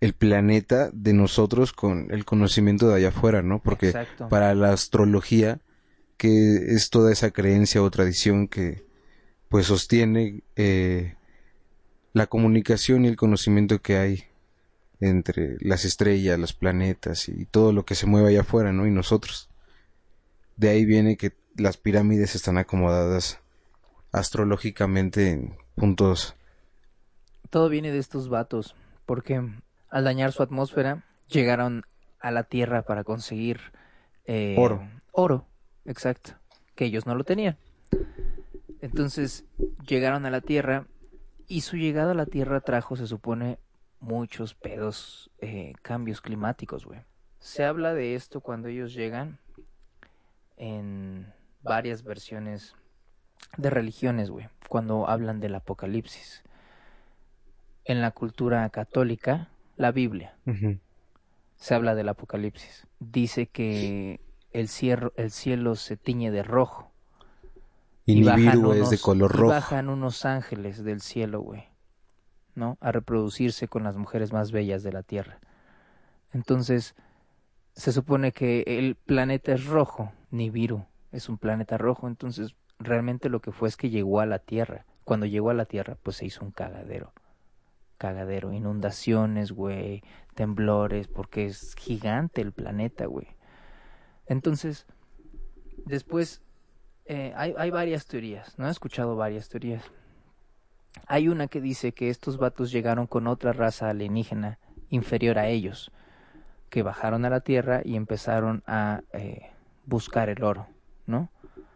el 0.00 0.12
planeta 0.12 0.90
de 0.92 1.14
nosotros 1.14 1.72
con 1.72 2.08
el 2.10 2.24
conocimiento 2.24 2.88
de 2.88 2.96
allá 2.96 3.08
afuera, 3.08 3.42
¿no? 3.42 3.62
Porque 3.62 3.86
Exacto. 3.86 4.28
para 4.28 4.54
la 4.54 4.72
astrología, 4.72 5.60
que 6.16 6.74
es 6.74 6.90
toda 6.90 7.12
esa 7.12 7.30
creencia 7.30 7.82
o 7.82 7.90
tradición 7.90 8.48
que 8.48 8.84
pues 9.48 9.66
sostiene 9.66 10.42
eh, 10.56 11.14
la 12.12 12.26
comunicación 12.26 13.04
y 13.04 13.08
el 13.08 13.16
conocimiento 13.16 13.80
que 13.80 13.96
hay 13.96 14.24
entre 15.00 15.56
las 15.60 15.84
estrellas, 15.84 16.38
los 16.38 16.52
planetas 16.52 17.28
y 17.28 17.46
todo 17.46 17.72
lo 17.72 17.84
que 17.84 17.94
se 17.94 18.06
mueve 18.06 18.28
allá 18.28 18.40
afuera, 18.40 18.72
¿no? 18.72 18.86
Y 18.86 18.90
nosotros. 18.90 19.50
De 20.56 20.68
ahí 20.68 20.84
viene 20.84 21.16
que 21.16 21.32
las 21.56 21.76
pirámides 21.76 22.34
están 22.34 22.58
acomodadas 22.58 23.40
astrológicamente 24.12 25.30
en 25.30 25.56
puntos. 25.74 26.36
Todo 27.54 27.68
viene 27.68 27.92
de 27.92 27.98
estos 27.98 28.28
vatos, 28.28 28.74
porque 29.06 29.40
al 29.88 30.02
dañar 30.02 30.32
su 30.32 30.42
atmósfera 30.42 31.04
llegaron 31.28 31.84
a 32.18 32.32
la 32.32 32.42
Tierra 32.42 32.82
para 32.82 33.04
conseguir 33.04 33.60
eh, 34.24 34.56
Oro. 34.58 34.82
Oro, 35.12 35.46
exacto, 35.84 36.32
que 36.74 36.86
ellos 36.86 37.06
no 37.06 37.14
lo 37.14 37.22
tenían. 37.22 37.56
Entonces 38.80 39.44
llegaron 39.86 40.26
a 40.26 40.30
la 40.30 40.40
Tierra 40.40 40.88
y 41.46 41.60
su 41.60 41.76
llegada 41.76 42.10
a 42.10 42.16
la 42.16 42.26
Tierra 42.26 42.60
trajo, 42.60 42.96
se 42.96 43.06
supone, 43.06 43.60
muchos 44.00 44.54
pedos, 44.54 45.30
eh, 45.38 45.74
cambios 45.80 46.20
climáticos, 46.20 46.84
güey. 46.84 47.02
Se 47.38 47.62
habla 47.64 47.94
de 47.94 48.16
esto 48.16 48.40
cuando 48.40 48.66
ellos 48.66 48.94
llegan 48.94 49.38
en 50.56 51.32
varias 51.62 52.02
versiones 52.02 52.74
de 53.56 53.70
religiones, 53.70 54.28
güey, 54.28 54.48
cuando 54.68 55.08
hablan 55.08 55.38
del 55.38 55.54
apocalipsis. 55.54 56.42
En 57.84 58.00
la 58.00 58.10
cultura 58.10 58.68
católica, 58.70 59.48
la 59.76 59.92
Biblia, 59.92 60.36
se 61.56 61.74
habla 61.74 61.94
del 61.94 62.08
apocalipsis. 62.08 62.86
Dice 62.98 63.46
que 63.46 64.20
el, 64.52 64.68
cielo, 64.68 65.12
el 65.16 65.30
cielo 65.30 65.74
se 65.74 65.96
tiñe 65.96 66.30
de 66.30 66.42
rojo. 66.42 66.90
Y, 68.06 68.26
es 68.26 68.56
unos, 68.56 68.90
de 68.90 68.98
color 68.98 69.30
y 69.34 69.38
rojo. 69.38 69.48
bajan 69.48 69.88
unos 69.88 70.24
ángeles 70.24 70.84
del 70.84 71.00
cielo, 71.00 71.40
güey, 71.40 71.64
¿no? 72.54 72.76
A 72.80 72.92
reproducirse 72.92 73.66
con 73.66 73.82
las 73.82 73.96
mujeres 73.96 74.32
más 74.32 74.52
bellas 74.52 74.82
de 74.82 74.92
la 74.92 75.02
tierra. 75.02 75.38
Entonces, 76.32 76.94
se 77.74 77.92
supone 77.92 78.32
que 78.32 78.64
el 78.66 78.94
planeta 78.94 79.52
es 79.52 79.64
rojo, 79.64 80.12
Nibiru 80.30 80.84
es 81.14 81.28
un 81.28 81.38
planeta 81.38 81.78
rojo, 81.78 82.08
entonces 82.08 82.56
realmente 82.78 83.28
lo 83.28 83.40
que 83.40 83.52
fue 83.52 83.68
es 83.68 83.76
que 83.76 83.88
llegó 83.88 84.20
a 84.20 84.26
la 84.26 84.40
Tierra. 84.40 84.84
Cuando 85.04 85.26
llegó 85.26 85.50
a 85.50 85.54
la 85.54 85.64
Tierra, 85.64 85.96
pues 86.02 86.16
se 86.16 86.26
hizo 86.26 86.44
un 86.44 86.50
cagadero. 86.50 87.12
Cagadero, 87.98 88.52
inundaciones, 88.52 89.52
güey, 89.52 90.02
temblores, 90.34 91.08
porque 91.08 91.46
es 91.46 91.74
gigante 91.74 92.40
el 92.40 92.52
planeta, 92.52 93.06
güey. 93.06 93.28
Entonces, 94.26 94.86
después, 95.86 96.42
eh, 97.06 97.32
hay, 97.36 97.54
hay 97.56 97.70
varias 97.70 98.06
teorías, 98.06 98.58
¿no? 98.58 98.68
He 98.68 98.70
escuchado 98.70 99.16
varias 99.16 99.48
teorías. 99.48 99.84
Hay 101.06 101.28
una 101.28 101.48
que 101.48 101.60
dice 101.60 101.92
que 101.92 102.10
estos 102.10 102.38
vatos 102.38 102.70
llegaron 102.70 103.06
con 103.06 103.26
otra 103.26 103.52
raza 103.52 103.90
alienígena 103.90 104.58
inferior 104.90 105.38
a 105.38 105.48
ellos, 105.48 105.92
que 106.70 106.82
bajaron 106.82 107.24
a 107.24 107.30
la 107.30 107.40
Tierra 107.40 107.82
y 107.84 107.96
empezaron 107.96 108.62
a 108.66 109.02
eh, 109.12 109.50
buscar 109.86 110.28
el 110.28 110.42
oro, 110.42 110.66
¿no? 111.06 111.30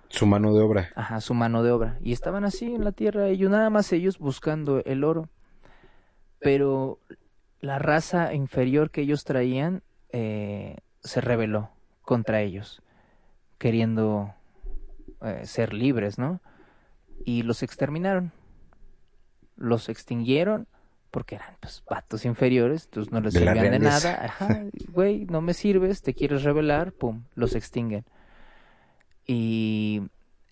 Su 0.09 0.27
mano 0.27 0.55
de 0.55 0.63
obra. 0.63 0.89
Ajá, 0.95 1.21
su 1.21 1.35
mano 1.35 1.63
de 1.63 1.71
obra. 1.71 1.99
Y 2.03 2.13
estaban 2.13 2.45
así 2.45 2.75
en 2.75 2.83
la 2.83 2.93
tierra, 2.93 3.29
ellos 3.29 3.51
nada 3.51 3.69
más 3.69 3.93
ellos 3.93 4.19
buscando 4.19 4.83
el 4.85 5.05
oro. 5.05 5.29
Pero 6.41 6.99
la 7.61 7.79
raza 7.79 8.35
inferior 8.35 8.91
que 8.91 9.03
ellos 9.03 9.25
traían 9.25 9.83
eh, 10.11 10.77
se 11.03 11.21
rebeló 11.21 11.71
contra 12.03 12.41
ellos, 12.41 12.83
queriendo 13.59 14.35
eh, 15.23 15.43
ser 15.45 15.75
libres, 15.75 16.19
¿no? 16.19 16.41
Y 17.25 17.43
los 17.43 17.63
exterminaron. 17.63 18.33
Los 19.57 19.89
extinguieron 19.89 20.69
porque 21.11 21.37
eran 21.37 21.57
pues 21.61 21.83
vatos 21.89 22.25
inferiores, 22.25 22.85
entonces 22.85 23.13
no 23.13 23.21
les 23.21 23.35
De 23.35 23.41
servían 23.41 23.71
de 23.71 23.79
nada. 23.79 24.25
Ajá, 24.25 24.63
güey, 24.93 25.25
no 25.27 25.41
me 25.41 25.55
sirves, 25.55 26.03
te 26.03 26.15
quieres 26.15 26.43
rebelar, 26.45 26.93
pum, 26.93 27.25
los 27.35 27.55
extinguen. 27.55 28.05
Y 29.27 30.03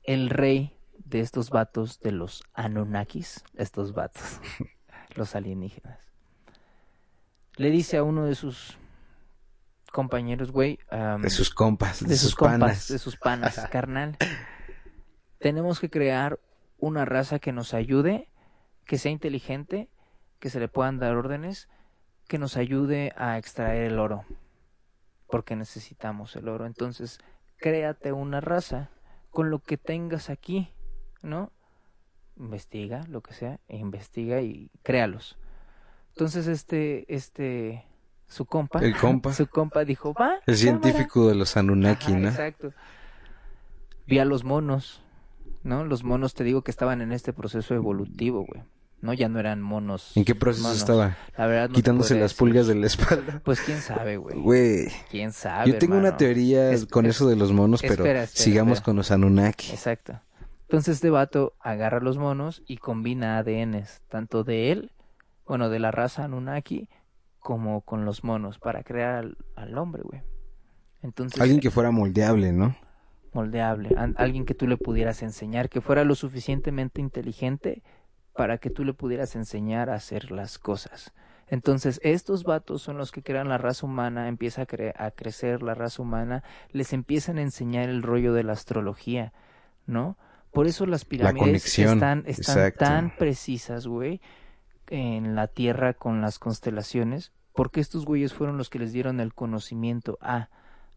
el 0.04 0.30
rey 0.30 0.76
de 0.98 1.20
estos 1.20 1.50
vatos, 1.50 2.00
de 2.00 2.12
los 2.12 2.42
Anunnakis, 2.54 3.44
estos 3.56 3.92
vatos, 3.92 4.40
los 5.16 5.34
alienígenas, 5.34 5.98
le 7.56 7.70
dice 7.70 7.96
a 7.96 8.02
uno 8.02 8.24
de 8.24 8.34
sus 8.34 8.78
compañeros, 9.92 10.52
güey, 10.52 10.78
De 11.20 11.30
sus 11.30 11.50
compas, 11.50 12.00
de, 12.00 12.08
de 12.08 12.16
sus, 12.16 12.30
sus 12.30 12.34
compas, 12.34 12.58
panas. 12.58 12.88
de 12.88 12.98
sus 12.98 13.16
panas, 13.16 13.66
carnal. 13.70 14.16
Tenemos 15.38 15.80
que 15.80 15.90
crear 15.90 16.38
una 16.78 17.04
raza 17.04 17.38
que 17.38 17.52
nos 17.52 17.72
ayude, 17.72 18.28
que 18.84 18.98
sea 18.98 19.10
inteligente, 19.10 19.88
que 20.38 20.50
se 20.50 20.60
le 20.60 20.68
puedan 20.68 20.98
dar 20.98 21.16
órdenes, 21.16 21.68
que 22.28 22.38
nos 22.38 22.56
ayude 22.56 23.12
a 23.16 23.38
extraer 23.38 23.84
el 23.84 23.98
oro, 23.98 24.24
porque 25.28 25.56
necesitamos 25.56 26.36
el 26.36 26.48
oro. 26.48 26.66
Entonces, 26.66 27.18
créate 27.56 28.12
una 28.12 28.40
raza 28.40 28.90
con 29.30 29.50
lo 29.50 29.60
que 29.60 29.78
tengas 29.78 30.28
aquí, 30.28 30.72
¿no? 31.22 31.52
Investiga 32.38 33.04
lo 33.08 33.22
que 33.22 33.32
sea, 33.34 33.58
e 33.68 33.76
investiga 33.78 34.40
y 34.42 34.70
créalos. 34.82 35.36
Entonces, 36.10 36.46
este, 36.46 37.04
este, 37.14 37.84
su 38.26 38.44
compa, 38.46 38.80
El 38.80 38.96
compa. 38.96 39.32
su 39.34 39.46
compa 39.46 39.84
dijo, 39.84 40.12
va. 40.12 40.34
El 40.34 40.40
cámara". 40.40 40.56
científico 40.56 41.28
de 41.28 41.34
los 41.34 41.56
Anunnaki, 41.56 42.12
Ajá, 42.12 42.18
¿no? 42.20 42.28
Exacto. 42.28 42.72
Vi 44.06 44.18
a 44.18 44.24
los 44.24 44.44
monos, 44.44 45.00
¿no? 45.64 45.84
Los 45.84 46.04
monos 46.04 46.34
te 46.34 46.44
digo 46.44 46.62
que 46.62 46.70
estaban 46.70 47.00
en 47.00 47.12
este 47.12 47.32
proceso 47.32 47.74
evolutivo, 47.74 48.44
güey. 48.46 48.62
No, 49.02 49.12
ya 49.12 49.28
no 49.28 49.38
eran 49.38 49.60
monos. 49.60 50.16
¿En 50.16 50.24
qué 50.24 50.34
proceso 50.34 50.62
monos. 50.64 50.78
estaba? 50.78 51.16
La 51.36 51.46
verdad 51.46 51.68
no 51.68 51.74
Quitándose 51.74 52.14
las 52.14 52.30
decir. 52.30 52.38
pulgas 52.38 52.66
de 52.66 52.74
la 52.76 52.86
espalda. 52.86 53.40
Pues 53.44 53.60
quién 53.60 53.80
sabe, 53.80 54.16
güey. 54.16 54.38
Güey. 54.40 54.88
Quién 55.10 55.32
sabe. 55.32 55.70
Yo 55.70 55.78
tengo 55.78 55.96
una 55.98 56.16
teoría 56.16 56.70
Es- 56.72 56.86
con 56.86 57.04
es- 57.06 57.16
eso 57.16 57.28
de 57.28 57.36
los 57.36 57.52
monos, 57.52 57.82
pero 57.82 57.94
espera, 57.94 58.22
espera, 58.22 58.42
sigamos 58.42 58.74
espera. 58.78 58.84
con 58.84 58.96
los 58.96 59.10
Anunnaki. 59.10 59.70
Exacto. 59.70 60.18
Entonces 60.68 60.96
este 60.96 61.10
vato 61.10 61.54
agarra 61.60 62.00
los 62.00 62.18
monos 62.18 62.62
y 62.66 62.78
combina 62.78 63.38
ADNs, 63.38 64.02
tanto 64.08 64.42
de 64.44 64.72
él, 64.72 64.90
bueno, 65.46 65.68
de 65.68 65.78
la 65.78 65.92
raza 65.92 66.24
Anunnaki, 66.24 66.88
como 67.38 67.82
con 67.82 68.04
los 68.04 68.24
monos, 68.24 68.58
para 68.58 68.82
crear 68.82 69.14
al, 69.14 69.36
al 69.54 69.78
hombre, 69.78 70.02
güey. 70.02 70.22
Entonces, 71.02 71.40
Alguien 71.40 71.60
que 71.60 71.70
fuera 71.70 71.90
moldeable, 71.92 72.52
¿no? 72.52 72.74
moldeable, 73.32 73.94
alguien 74.16 74.46
que 74.46 74.54
tú 74.54 74.66
le 74.66 74.76
pudieras 74.78 75.22
enseñar, 75.22 75.68
que 75.68 75.80
fuera 75.82 76.04
lo 76.04 76.14
suficientemente 76.14 77.00
inteligente 77.02 77.82
para 78.34 78.58
que 78.58 78.70
tú 78.70 78.82
le 78.84 78.94
pudieras 78.94 79.36
enseñar 79.36 79.90
a 79.90 79.94
hacer 79.94 80.30
las 80.32 80.58
cosas. 80.58 81.12
Entonces, 81.48 82.00
estos 82.02 82.44
vatos 82.44 82.82
son 82.82 82.96
los 82.96 83.12
que 83.12 83.22
crean 83.22 83.48
la 83.48 83.58
raza 83.58 83.86
humana, 83.86 84.28
empieza 84.28 84.62
a, 84.62 84.66
cre- 84.66 84.94
a 84.96 85.10
crecer 85.10 85.62
la 85.62 85.74
raza 85.74 86.02
humana, 86.02 86.42
les 86.72 86.92
empiezan 86.92 87.38
a 87.38 87.42
enseñar 87.42 87.88
el 87.88 88.02
rollo 88.02 88.32
de 88.32 88.42
la 88.42 88.54
astrología, 88.54 89.32
¿no? 89.86 90.16
Por 90.52 90.66
eso 90.66 90.86
las 90.86 91.04
pirámides 91.04 91.78
están, 91.78 92.24
están 92.26 92.72
tan 92.72 93.16
precisas, 93.16 93.86
güey, 93.86 94.20
en 94.88 95.34
la 95.34 95.48
Tierra 95.48 95.92
con 95.94 96.20
las 96.20 96.38
constelaciones, 96.38 97.32
porque 97.52 97.80
estos 97.80 98.04
güeyes 98.04 98.32
fueron 98.32 98.56
los 98.56 98.70
que 98.70 98.78
les 98.78 98.92
dieron 98.92 99.20
el 99.20 99.34
conocimiento 99.34 100.18
a, 100.20 100.48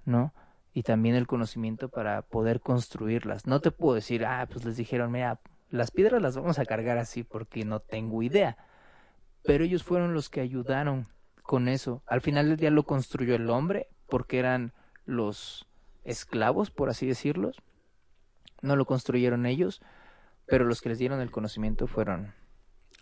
¿no? 0.06 0.34
y 0.74 0.84
también 0.84 1.16
el 1.16 1.28
conocimiento 1.28 1.90
para 1.90 2.22
poder 2.22 2.62
construirlas. 2.62 3.48
No 3.48 3.60
te 3.60 3.72
puedo 3.72 3.96
decir, 3.96 4.26
ah, 4.26 4.48
pues 4.52 4.66
les 4.66 4.78
dijeron, 4.78 5.12
mira, 5.12 5.40
las 5.70 5.92
piedras 5.92 6.22
las 6.22 6.36
vamos 6.36 6.60
a 6.60 6.66
cargar 6.66 6.98
así 6.98 7.24
porque 7.24 7.66
no 7.66 7.80
tengo 7.80 8.24
idea. 8.24 8.58
Pero 9.44 9.64
ellos 9.64 9.84
fueron 9.84 10.14
los 10.14 10.30
que 10.30 10.42
ayudaron 10.42 11.08
con 11.44 11.68
eso. 11.68 12.04
Al 12.06 12.22
final 12.22 12.50
del 12.50 12.58
día 12.58 12.70
lo 12.70 12.84
construyó 12.84 13.36
el 13.36 13.50
hombre 13.50 13.88
porque 14.08 14.40
eran 14.40 14.74
los 15.06 15.68
esclavos, 16.04 16.72
por 16.72 16.90
así 16.90 17.08
decirlos. 17.08 17.62
No 18.62 18.76
lo 18.76 18.86
construyeron 18.86 19.46
ellos, 19.46 19.82
pero 20.46 20.66
los 20.66 20.82
que 20.82 20.90
les 20.90 20.98
dieron 21.00 21.22
el 21.22 21.32
conocimiento 21.32 21.88
fueron 21.88 22.34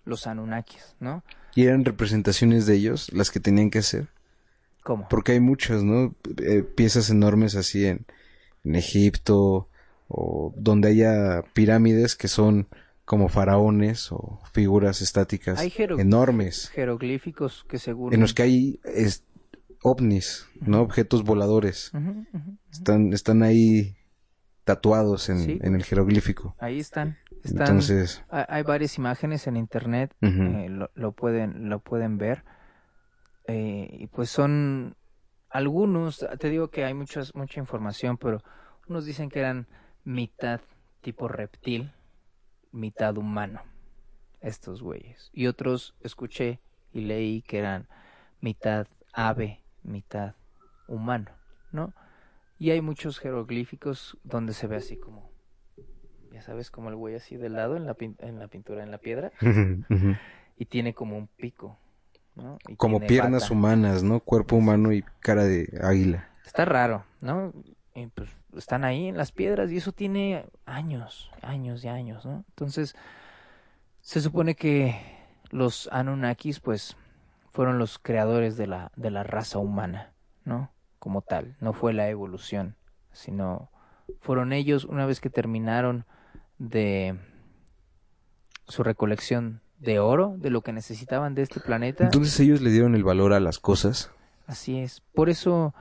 los 0.06 0.28
Anunnakis, 0.28 0.96
¿no? 1.00 1.24
Y 1.56 1.66
eran 1.66 1.84
representaciones 1.86 2.66
de 2.66 2.76
ellos 2.76 3.12
las 3.14 3.32
que 3.32 3.40
tenían 3.40 3.70
que 3.70 3.80
hacer. 3.80 4.08
¿Cómo? 4.84 5.08
Porque 5.10 5.34
hay 5.34 5.40
muchas, 5.42 5.84
¿no? 5.84 6.16
Eh, 6.42 6.64
piezas 6.64 7.10
enormes 7.10 7.56
así 7.56 7.86
en, 7.86 8.06
en 8.64 8.76
Egipto 8.76 9.68
o 10.08 10.54
donde 10.56 10.88
haya 10.90 11.42
pirámides 11.54 12.16
que 12.16 12.30
son 12.30 12.68
como 13.04 13.28
faraones 13.28 14.12
o 14.12 14.40
figuras 14.54 15.02
estáticas 15.02 15.60
Hay 15.60 15.74
enormes 15.78 16.70
Jeroglíficos 16.70 17.66
que 17.68 17.80
según... 17.80 18.14
en 18.14 18.20
los 18.22 18.34
que 18.34 18.44
hay 18.44 18.80
es- 18.86 19.24
ovnis, 19.84 20.46
¿no? 20.62 20.82
Objetos 20.82 21.24
voladores. 21.24 21.92
Están, 22.72 23.12
están 23.14 23.44
ahí 23.44 23.97
tatuados 24.68 25.30
en, 25.30 25.40
Sí. 25.40 25.60
en 25.64 25.76
el 25.76 25.84
jeroglífico. 25.86 26.54
Ahí 26.60 26.80
están. 26.80 27.18
están 27.42 27.68
Entonces, 27.68 28.24
hay, 28.30 28.64
varias 28.64 28.98
imágenes 28.98 29.48
en 29.48 29.56
internet, 29.56 30.14
eh, 30.22 30.68
lo, 30.70 30.92
lo 30.94 31.14
pueden, 31.14 31.70
lo 31.70 31.80
pueden 31.80 32.18
ver. 32.18 32.44
Eh, 33.48 33.88
y 33.92 34.08
pues 34.08 34.30
son 34.30 34.98
algunos, 35.50 36.26
te 36.38 36.50
digo 36.50 36.70
que 36.70 36.84
hay 36.84 36.94
muchas, 36.94 37.34
mucha 37.34 37.62
información, 37.62 38.18
pero 38.18 38.44
unos 38.90 39.06
dicen 39.06 39.30
que 39.30 39.40
eran 39.40 39.68
mitad 40.04 40.60
tipo 41.02 41.30
reptil, 41.30 41.94
mitad 42.74 43.16
humano, 43.18 43.62
estos 44.42 44.82
güeyes. 44.82 45.30
Y 45.32 45.48
otros 45.48 45.96
escuché 46.02 46.60
y 46.92 47.02
leí 47.02 47.42
que 47.42 47.60
eran 47.60 47.88
mitad 48.42 48.86
ave, 49.14 49.64
mitad 49.82 50.36
humano, 50.90 51.32
¿no? 51.72 51.94
Y 52.60 52.72
hay 52.72 52.82
muchos 52.82 53.20
jeroglíficos 53.20 54.18
donde 54.24 54.54
se 54.54 54.68
ve 54.68 54.78
así 54.78 54.98
como, 54.98 55.32
ya 56.32 56.42
sabes, 56.42 56.72
como 56.72 56.90
el 56.90 56.96
güey 56.96 57.16
así 57.16 57.38
de 57.38 57.50
lado 57.50 57.76
en 57.78 57.86
la, 57.86 57.96
pin- 57.96 58.16
en 58.20 58.40
la 58.40 58.48
pintura, 58.48 58.84
en 58.84 58.92
la 58.92 58.98
piedra, 58.98 59.32
y 60.58 60.66
tiene 60.66 60.94
como 60.94 61.18
un 61.18 61.28
pico, 61.28 61.78
¿no? 62.36 62.58
Y 62.68 62.76
como 62.76 63.00
piernas 63.00 63.44
bata. 63.44 63.54
humanas, 63.54 64.04
¿no? 64.04 64.20
Cuerpo 64.20 64.56
humano 64.56 64.92
y 64.92 65.04
cara 65.20 65.44
de 65.44 65.70
águila. 65.82 66.30
Está 66.46 66.66
raro, 66.66 67.06
¿no? 67.22 67.54
Y 67.94 68.08
pues 68.08 68.30
están 68.56 68.84
ahí 68.84 69.08
en 69.08 69.18
las 69.18 69.32
piedras 69.32 69.72
y 69.72 69.78
eso 69.78 69.92
tiene 69.92 70.46
años, 70.66 71.32
años 71.42 71.84
y 71.84 71.88
años, 71.88 72.26
¿no? 72.26 72.44
Entonces, 72.50 72.96
se 74.02 74.22
supone 74.22 74.56
que 74.56 74.96
los 75.50 75.90
Anunnakis, 75.92 76.60
pues, 76.60 76.96
fueron 77.52 77.80
los 77.80 77.98
creadores 78.00 78.56
de 78.58 78.68
la, 78.68 78.92
de 78.96 79.12
la 79.12 79.24
raza 79.24 79.58
humana, 79.60 80.14
¿no? 80.46 80.72
Como 81.00 81.22
tal, 81.22 81.56
no 81.62 81.74
fue 81.74 81.94
la 81.94 82.10
evolución, 82.10 82.76
sino 83.12 83.70
fueron 84.20 84.54
ellos, 84.54 84.86
una 84.86 85.06
vez 85.06 85.20
que 85.20 85.30
terminaron 85.30 86.06
de 86.58 87.18
su 88.68 88.84
recolección 88.84 89.62
de 89.80 90.00
oro, 90.00 90.36
de 90.38 90.50
lo 90.50 90.62
que 90.62 90.74
necesitaban 90.74 91.36
de 91.36 91.44
este 91.44 91.60
planeta. 91.60 92.06
Entonces 92.06 92.40
ellos 92.40 92.62
le 92.62 92.72
dieron 92.72 92.96
el 92.96 93.04
valor 93.04 93.34
a 93.34 93.40
las 93.40 93.60
cosas. 93.60 94.12
Así 94.48 94.80
es. 94.80 95.02
Por 95.14 95.30
eso 95.30 95.74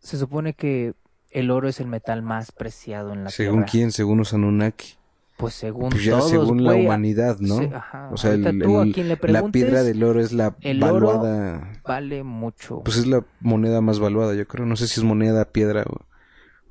se 0.00 0.18
supone 0.18 0.54
que 0.54 0.94
el 1.30 1.50
oro 1.50 1.68
es 1.68 1.80
el 1.80 1.86
metal 1.86 2.22
más 2.22 2.52
preciado 2.52 3.12
en 3.12 3.24
la 3.24 3.30
según 3.30 3.60
Tierra. 3.60 3.70
quién, 3.70 3.92
según 3.92 4.18
los 4.18 4.34
Anunnaki. 4.34 4.96
Pues 5.36 5.52
según 5.54 5.90
Pues 5.90 6.02
ya 6.04 6.12
todos, 6.18 6.30
según 6.30 6.64
la 6.64 6.74
humanidad, 6.74 7.38
¿no? 7.40 7.58
Sí, 7.58 7.68
ajá. 7.72 8.08
O 8.10 8.16
sea, 8.16 8.32
el- 8.32 8.58
tú 8.62 8.80
a 8.80 8.84
quien 8.84 9.08
le 9.08 9.18
la 9.22 9.42
piedra 9.48 9.82
del 9.82 10.02
oro 10.02 10.20
es 10.20 10.32
la 10.32 10.56
el 10.62 10.82
oro- 10.82 11.06
valuada. 11.08 11.72
vale 11.84 12.22
mucho. 12.22 12.80
Pues 12.82 12.96
es 12.96 13.06
la 13.06 13.24
moneda 13.40 13.80
más 13.82 13.98
valuada, 13.98 14.34
yo 14.34 14.46
creo. 14.46 14.64
No 14.64 14.76
sé 14.76 14.86
si 14.88 14.98
es 15.00 15.04
moneda, 15.04 15.44
piedra 15.52 15.82
o 15.82 16.06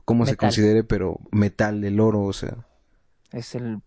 cómo 0.03 0.25
se 0.25 0.31
Metal. 0.31 0.47
considere, 0.47 0.83
pero 0.83 1.19
metal, 1.31 1.83
el 1.83 1.99
oro, 1.99 2.21
o 2.23 2.33
sea. 2.33 2.65
Es 3.31 3.53
el 3.53 3.81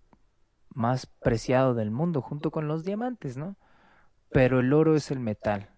más 0.75 1.07
preciado 1.07 1.75
del 1.75 1.91
mundo, 1.91 2.23
junto 2.23 2.53
con 2.53 2.69
los 2.69 2.85
diamantes, 2.85 3.37
¿no? 3.37 3.57
Pero 4.31 4.61
el 4.61 4.73
oro 4.73 4.95
es 4.95 5.11
el 5.11 5.19
metal 5.19 5.71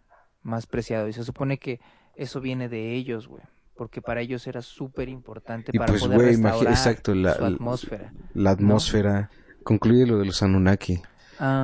más 0.42 0.66
preciado 0.66 1.08
y 1.08 1.12
se 1.14 1.24
supone 1.24 1.58
que 1.58 1.80
eso 2.16 2.40
viene 2.42 2.68
de 2.68 2.92
ellos, 2.94 3.28
güey. 3.28 3.42
Porque 3.80 4.02
para 4.02 4.20
ellos 4.20 4.46
era 4.46 4.60
súper 4.60 5.08
importante 5.08 5.72
para 5.72 5.86
pues, 5.90 6.02
poder 6.02 6.18
restaurar 6.20 6.70
exacto, 6.70 7.14
la- 7.14 7.34
su 7.34 7.44
atmósfera. 7.46 8.12
La 8.34 8.50
atmósfera. 8.50 9.30
Concluye 9.62 10.04
lo 10.06 10.18
de 10.18 10.26
los 10.26 10.42
Anunnaki. 10.42 11.00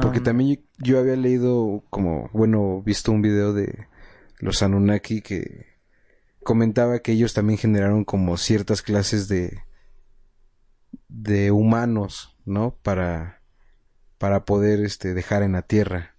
Porque 0.00 0.18
Am, 0.20 0.24
también 0.24 0.64
yo 0.78 0.98
había 0.98 1.14
leído 1.14 1.84
como, 1.90 2.30
bueno, 2.32 2.80
visto 2.80 3.12
un 3.12 3.20
video 3.20 3.52
de 3.52 3.86
los 4.38 4.62
Anunnaki 4.62 5.20
que 5.20 5.66
comentaba 6.42 7.00
que 7.00 7.12
ellos 7.12 7.34
también 7.34 7.58
generaron 7.58 8.06
como 8.06 8.38
ciertas 8.38 8.80
clases 8.80 9.28
de 9.28 9.58
de 11.08 11.50
humanos, 11.50 12.34
¿no? 12.46 12.78
Para 12.82 13.42
para 14.16 14.46
poder 14.46 14.80
este 14.80 15.12
dejar 15.12 15.42
en 15.42 15.52
la 15.52 15.60
tierra. 15.60 16.14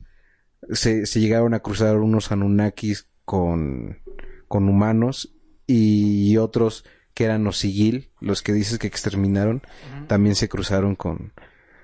Se, 0.70 1.08
se 1.08 1.20
llegaron 1.22 1.56
a 1.56 1.60
cruzar 1.62 1.98
unos 1.98 2.32
Anunnakis 2.32 3.10
con 3.26 3.98
con 4.48 4.70
humanos 4.70 5.34
y 5.68 6.38
otros 6.38 6.86
que 7.14 7.26
eran 7.26 7.44
los 7.44 7.58
Sigil, 7.58 8.10
los 8.20 8.42
que 8.42 8.54
dices 8.54 8.80
que 8.80 8.88
exterminaron, 8.88 9.62
también 10.08 10.36
se 10.36 10.48
cruzaron 10.48 10.96
con 10.96 11.34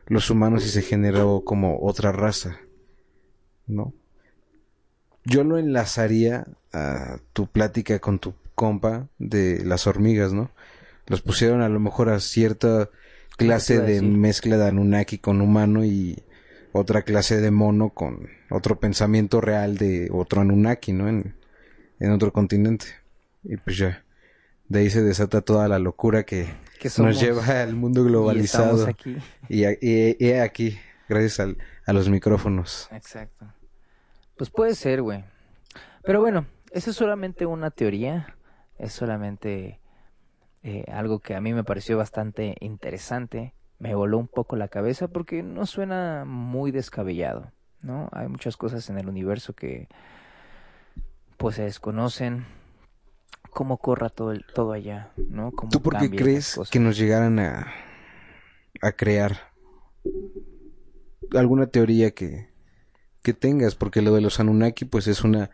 los 0.07 0.29
humanos 0.29 0.65
y 0.65 0.69
se 0.69 0.81
generó 0.81 1.43
como 1.43 1.79
otra 1.81 2.11
raza, 2.11 2.59
¿no? 3.67 3.93
Yo 5.25 5.43
lo 5.43 5.57
enlazaría 5.57 6.45
a 6.71 7.17
tu 7.33 7.47
plática 7.47 7.99
con 7.99 8.19
tu 8.19 8.33
compa 8.55 9.07
de 9.17 9.63
las 9.65 9.87
hormigas, 9.87 10.33
¿no? 10.33 10.51
Los 11.07 11.21
pusieron 11.21 11.61
a 11.61 11.69
lo 11.69 11.79
mejor 11.79 12.09
a 12.09 12.19
cierta 12.19 12.89
clase 13.37 13.79
de 13.79 13.93
decir. 13.93 14.03
mezcla 14.03 14.57
de 14.57 14.67
Anunnaki 14.67 15.17
con 15.17 15.41
humano 15.41 15.83
y 15.83 16.23
otra 16.73 17.01
clase 17.01 17.41
de 17.41 17.51
mono 17.51 17.89
con 17.89 18.29
otro 18.49 18.79
pensamiento 18.79 19.41
real 19.41 19.77
de 19.77 20.09
otro 20.11 20.41
Anunnaki, 20.41 20.93
¿no? 20.93 21.07
En, 21.07 21.35
en 21.99 22.11
otro 22.11 22.31
continente. 22.31 22.85
Y 23.43 23.57
pues 23.57 23.77
ya, 23.77 24.03
de 24.69 24.79
ahí 24.79 24.89
se 24.89 25.01
desata 25.01 25.41
toda 25.41 25.67
la 25.67 25.79
locura 25.79 26.23
que, 26.23 26.47
nos 26.97 27.19
lleva 27.19 27.61
al 27.61 27.75
mundo 27.75 28.01
y 28.01 28.09
globalizado. 28.09 28.87
estamos 28.87 28.87
aquí. 28.87 29.17
Y, 29.49 29.65
y- 29.65 30.15
y 30.19 30.31
aquí, 30.33 30.77
gracias 31.09 31.39
al- 31.39 31.57
a 31.85 31.93
los 31.93 32.09
micrófonos. 32.09 32.87
Exacto. 32.91 33.45
Pues 34.37 34.49
puede 34.49 34.75
ser, 34.75 35.01
güey. 35.01 35.23
Pero 36.03 36.19
bueno, 36.21 36.45
eso 36.71 36.89
es 36.89 36.95
solamente 36.95 37.45
una 37.45 37.71
teoría. 37.71 38.35
Es 38.77 38.93
solamente 38.93 39.79
eh, 40.63 40.85
algo 40.91 41.19
que 41.19 41.35
a 41.35 41.41
mí 41.41 41.53
me 41.53 41.63
pareció 41.63 41.97
bastante 41.97 42.55
interesante. 42.59 43.53
Me 43.79 43.95
voló 43.95 44.17
un 44.17 44.27
poco 44.27 44.55
la 44.55 44.67
cabeza 44.69 45.07
porque 45.07 45.43
no 45.43 45.65
suena 45.65 46.23
muy 46.25 46.71
descabellado, 46.71 47.51
¿no? 47.81 48.09
Hay 48.13 48.27
muchas 48.29 48.55
cosas 48.57 48.89
en 48.89 48.97
el 48.97 49.07
universo 49.09 49.53
que 49.53 49.87
pues 51.37 51.55
se 51.57 51.63
desconocen. 51.63 52.45
Cómo 53.51 53.77
corra 53.77 54.09
todo, 54.09 54.31
el- 54.31 54.45
todo 54.53 54.71
allá, 54.73 55.11
¿no? 55.17 55.51
Cómo 55.51 55.71
¿Tú 55.71 55.81
por 55.81 55.97
qué 55.97 56.09
crees 56.09 56.59
que 56.71 56.79
nos 56.79 56.97
llegaran 56.97 57.39
a, 57.39 57.71
a 58.81 58.91
crear 58.93 59.51
alguna 61.35 61.67
teoría 61.67 62.11
que, 62.11 62.49
que 63.21 63.33
tengas? 63.33 63.75
Porque 63.75 64.01
lo 64.01 64.13
de 64.13 64.21
los 64.21 64.39
Anunnaki, 64.39 64.85
pues 64.85 65.07
es 65.07 65.23
una, 65.23 65.51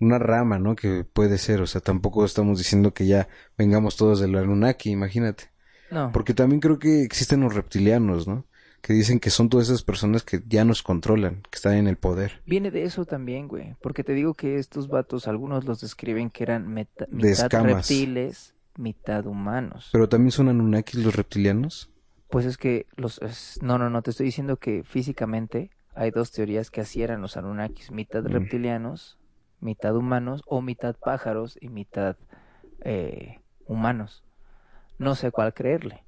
una 0.00 0.18
rama, 0.18 0.58
¿no? 0.58 0.76
Que 0.76 1.04
puede 1.04 1.38
ser, 1.38 1.60
o 1.62 1.66
sea, 1.66 1.80
tampoco 1.80 2.24
estamos 2.24 2.58
diciendo 2.58 2.92
que 2.92 3.06
ya 3.06 3.28
vengamos 3.56 3.96
todos 3.96 4.20
de 4.20 4.28
los 4.28 4.42
Anunnaki, 4.42 4.90
imagínate. 4.90 5.50
No, 5.90 6.12
Porque 6.12 6.34
también 6.34 6.60
creo 6.60 6.78
que 6.78 7.02
existen 7.02 7.40
los 7.40 7.54
reptilianos, 7.54 8.28
¿no? 8.28 8.44
Que 8.80 8.92
dicen 8.92 9.18
que 9.20 9.30
son 9.30 9.48
todas 9.48 9.68
esas 9.68 9.82
personas 9.82 10.22
que 10.22 10.40
ya 10.48 10.64
nos 10.64 10.82
controlan, 10.82 11.42
que 11.50 11.56
están 11.56 11.74
en 11.74 11.88
el 11.88 11.96
poder. 11.96 12.40
Viene 12.46 12.70
de 12.70 12.84
eso 12.84 13.04
también, 13.04 13.48
güey. 13.48 13.74
Porque 13.82 14.04
te 14.04 14.12
digo 14.14 14.34
que 14.34 14.56
estos 14.58 14.88
vatos, 14.88 15.26
algunos 15.28 15.64
los 15.64 15.80
describen 15.80 16.30
que 16.30 16.44
eran 16.44 16.68
meta- 16.68 17.06
mitad 17.10 17.50
reptiles, 17.62 18.54
mitad 18.76 19.26
humanos. 19.26 19.88
Pero 19.92 20.08
también 20.08 20.30
son 20.30 20.48
Anunnakis 20.48 21.04
los 21.04 21.14
reptilianos. 21.16 21.90
Pues 22.30 22.46
es 22.46 22.56
que 22.56 22.86
los... 22.96 23.20
es- 23.20 23.58
No, 23.62 23.78
no, 23.78 23.90
no, 23.90 24.00
te 24.02 24.10
estoy 24.10 24.26
diciendo 24.26 24.56
que 24.58 24.84
físicamente 24.84 25.70
hay 25.94 26.10
dos 26.12 26.30
teorías 26.30 26.70
que 26.70 26.80
así 26.80 27.02
eran 27.02 27.20
los 27.20 27.36
Anunnakis. 27.36 27.90
Mitad 27.90 28.22
Mm. 28.22 28.28
reptilianos, 28.28 29.18
mitad 29.60 29.96
humanos, 29.96 30.42
o 30.46 30.62
mitad 30.62 30.94
pájaros 30.94 31.58
y 31.60 31.68
mitad 31.68 32.16
eh, 32.84 33.40
humanos. 33.66 34.22
No 34.98 35.14
sé 35.16 35.32
cuál 35.32 35.52
creerle. 35.52 36.04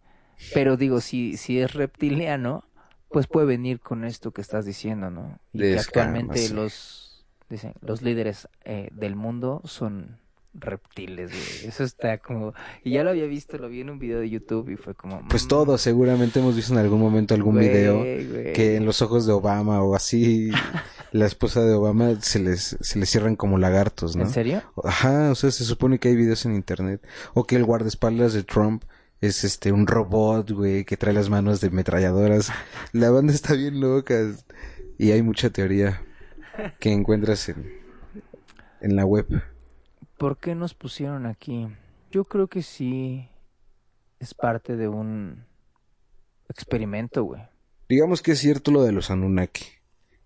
Pero 0.54 0.76
digo, 0.76 1.00
si, 1.00 1.36
si 1.36 1.60
es 1.60 1.74
reptiliano, 1.74 2.64
pues 3.10 3.26
puede 3.26 3.46
venir 3.46 3.80
con 3.80 4.04
esto 4.04 4.32
que 4.32 4.40
estás 4.40 4.64
diciendo, 4.64 5.10
¿no? 5.10 5.38
Y 5.52 5.58
que 5.60 5.78
actualmente 5.78 6.38
sí. 6.38 6.54
los, 6.54 7.26
dicen, 7.48 7.74
los 7.80 8.02
líderes 8.02 8.48
eh, 8.64 8.88
del 8.92 9.16
mundo 9.16 9.62
son 9.64 10.18
reptiles, 10.54 11.30
güey. 11.30 11.68
Eso 11.68 11.84
está 11.84 12.18
como... 12.18 12.54
Y 12.82 12.92
ya 12.92 13.04
lo 13.04 13.10
había 13.10 13.26
visto, 13.26 13.56
lo 13.58 13.68
vi 13.68 13.80
en 13.80 13.90
un 13.90 13.98
video 13.98 14.20
de 14.20 14.28
YouTube 14.28 14.70
y 14.70 14.76
fue 14.76 14.94
como... 14.94 15.26
Pues 15.28 15.44
mm, 15.44 15.48
todos 15.48 15.80
seguramente 15.80 16.40
hemos 16.40 16.56
visto 16.56 16.72
en 16.72 16.80
algún 16.80 17.00
momento 17.00 17.34
algún 17.34 17.54
güey, 17.54 17.68
video 17.68 17.98
güey. 17.98 18.52
que 18.52 18.76
en 18.76 18.84
los 18.84 19.00
ojos 19.02 19.26
de 19.26 19.32
Obama 19.32 19.82
o 19.82 19.94
así 19.94 20.50
la 21.12 21.26
esposa 21.26 21.62
de 21.62 21.74
Obama 21.74 22.20
se 22.20 22.40
les 22.40 22.76
se 22.80 22.98
les 22.98 23.08
cierran 23.10 23.36
como 23.36 23.58
lagartos, 23.58 24.16
¿no? 24.16 24.24
¿En 24.24 24.30
serio? 24.30 24.62
Ajá, 24.82 25.30
o 25.30 25.34
sea, 25.34 25.50
se 25.50 25.64
supone 25.64 25.98
que 25.98 26.08
hay 26.08 26.16
videos 26.16 26.44
en 26.46 26.54
internet 26.54 27.00
o 27.34 27.44
que 27.44 27.56
el 27.56 27.64
guardaespaldas 27.64 28.32
de 28.32 28.42
Trump 28.42 28.84
es 29.20 29.44
este 29.44 29.72
un 29.72 29.86
robot, 29.86 30.50
güey, 30.52 30.84
que 30.84 30.96
trae 30.96 31.12
las 31.14 31.28
manos 31.30 31.60
de 31.60 31.70
metralladoras. 31.70 32.50
La 32.92 33.10
banda 33.10 33.32
está 33.32 33.54
bien 33.54 33.80
loca 33.80 34.14
y 34.98 35.10
hay 35.12 35.22
mucha 35.22 35.50
teoría 35.50 36.02
que 36.78 36.92
encuentras 36.92 37.48
en 37.48 37.78
en 38.82 38.96
la 38.96 39.04
web. 39.04 39.26
¿Por 40.18 40.38
qué 40.38 40.54
nos 40.54 40.72
pusieron 40.74 41.26
aquí? 41.26 41.68
Yo 42.10 42.24
creo 42.24 42.48
que 42.48 42.62
sí 42.62 43.28
es 44.18 44.32
parte 44.34 44.76
de 44.76 44.88
un 44.88 45.44
experimento, 46.48 47.24
güey. 47.24 47.42
digamos 47.88 48.22
que 48.22 48.32
es 48.32 48.38
cierto 48.38 48.70
lo 48.70 48.82
de 48.84 48.92
los 48.92 49.10
Anunnaki, 49.10 49.64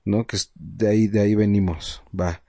¿no? 0.05 0.27
Que 0.27 0.37
es- 0.37 0.53
de 0.55 0.89
ahí, 0.89 1.07
de 1.09 1.21
ahí 1.21 1.35
venimos, 1.35 2.03
va. 2.19 2.43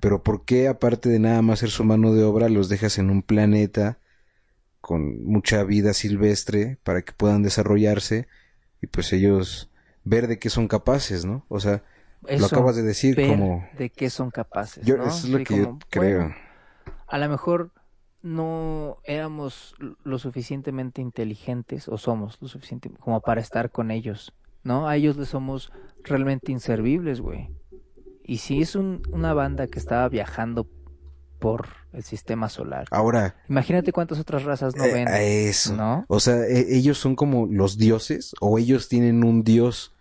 Pero 0.00 0.22
¿por 0.22 0.44
qué, 0.44 0.68
aparte 0.68 1.08
de 1.08 1.18
nada 1.20 1.42
más 1.42 1.60
ser 1.60 1.70
su 1.70 1.84
mano 1.84 2.12
de 2.12 2.24
obra, 2.24 2.48
los 2.48 2.68
dejas 2.68 2.98
en 2.98 3.08
un 3.10 3.22
planeta 3.22 3.98
con 4.80 5.24
mucha 5.24 5.64
vida 5.64 5.92
silvestre 5.94 6.78
para 6.84 7.02
que 7.02 7.12
puedan 7.12 7.42
desarrollarse 7.42 8.28
y 8.82 8.86
pues 8.88 9.12
ellos 9.12 9.70
ver 10.04 10.28
de 10.28 10.38
qué 10.38 10.50
son 10.50 10.68
capaces, 10.68 11.24
¿no? 11.24 11.44
O 11.48 11.60
sea, 11.60 11.82
Eso, 12.26 12.40
lo 12.40 12.46
acabas 12.46 12.76
de 12.76 12.82
decir 12.82 13.16
ver 13.16 13.28
como... 13.28 13.68
de 13.78 13.90
qué 13.90 14.10
son 14.10 14.30
capaces. 14.30 14.86
Yo, 14.86 14.96
¿no? 14.96 15.06
eso 15.06 15.26
es 15.26 15.32
lo 15.32 15.38
Sí, 15.38 15.44
que 15.44 15.56
yo 15.58 15.78
creo. 15.90 16.18
bueno, 16.20 16.34
a 17.06 17.18
lo 17.18 17.28
mejor 17.28 17.72
no 18.22 18.98
éramos 19.04 19.74
lo 20.04 20.18
suficientemente 20.18 21.00
inteligentes 21.00 21.88
o 21.88 21.98
somos 21.98 22.38
lo 22.40 22.48
suficiente 22.48 22.90
como 22.90 23.20
para 23.20 23.40
estar 23.40 23.70
con 23.70 23.90
ellos, 23.90 24.32
¿no? 24.64 24.88
A 24.88 24.96
ellos 24.96 25.16
les 25.16 25.28
somos 25.28 25.72
realmente 26.04 26.52
inservibles, 26.52 27.20
güey. 27.20 27.50
Y 28.24 28.38
si 28.38 28.60
es 28.60 28.74
un- 28.74 29.02
una 29.12 29.32
banda 29.34 29.66
que 29.68 29.78
estaba 29.78 30.08
viajando 30.08 30.66
por 31.38 31.68
el 31.92 32.02
sistema 32.02 32.48
solar, 32.48 32.86
Ahora, 32.90 33.36
imagínate 33.48 33.92
cuántas 33.92 34.18
otras 34.18 34.42
razas 34.44 34.76
no 34.76 34.84
eh, 34.84 34.92
ven, 34.92 35.08
a 35.08 35.20
eso. 35.20 35.74
¿no? 35.76 36.04
O 36.08 36.20
sea, 36.20 36.46
e- 36.46 36.76
ellos 36.76 36.98
son 36.98 37.16
como 37.16 37.46
los 37.46 37.78
dioses 37.78 38.34
o 38.40 38.58
ellos 38.58 38.88
tienen 38.88 39.24
un 39.24 39.42
dios. 39.44 39.94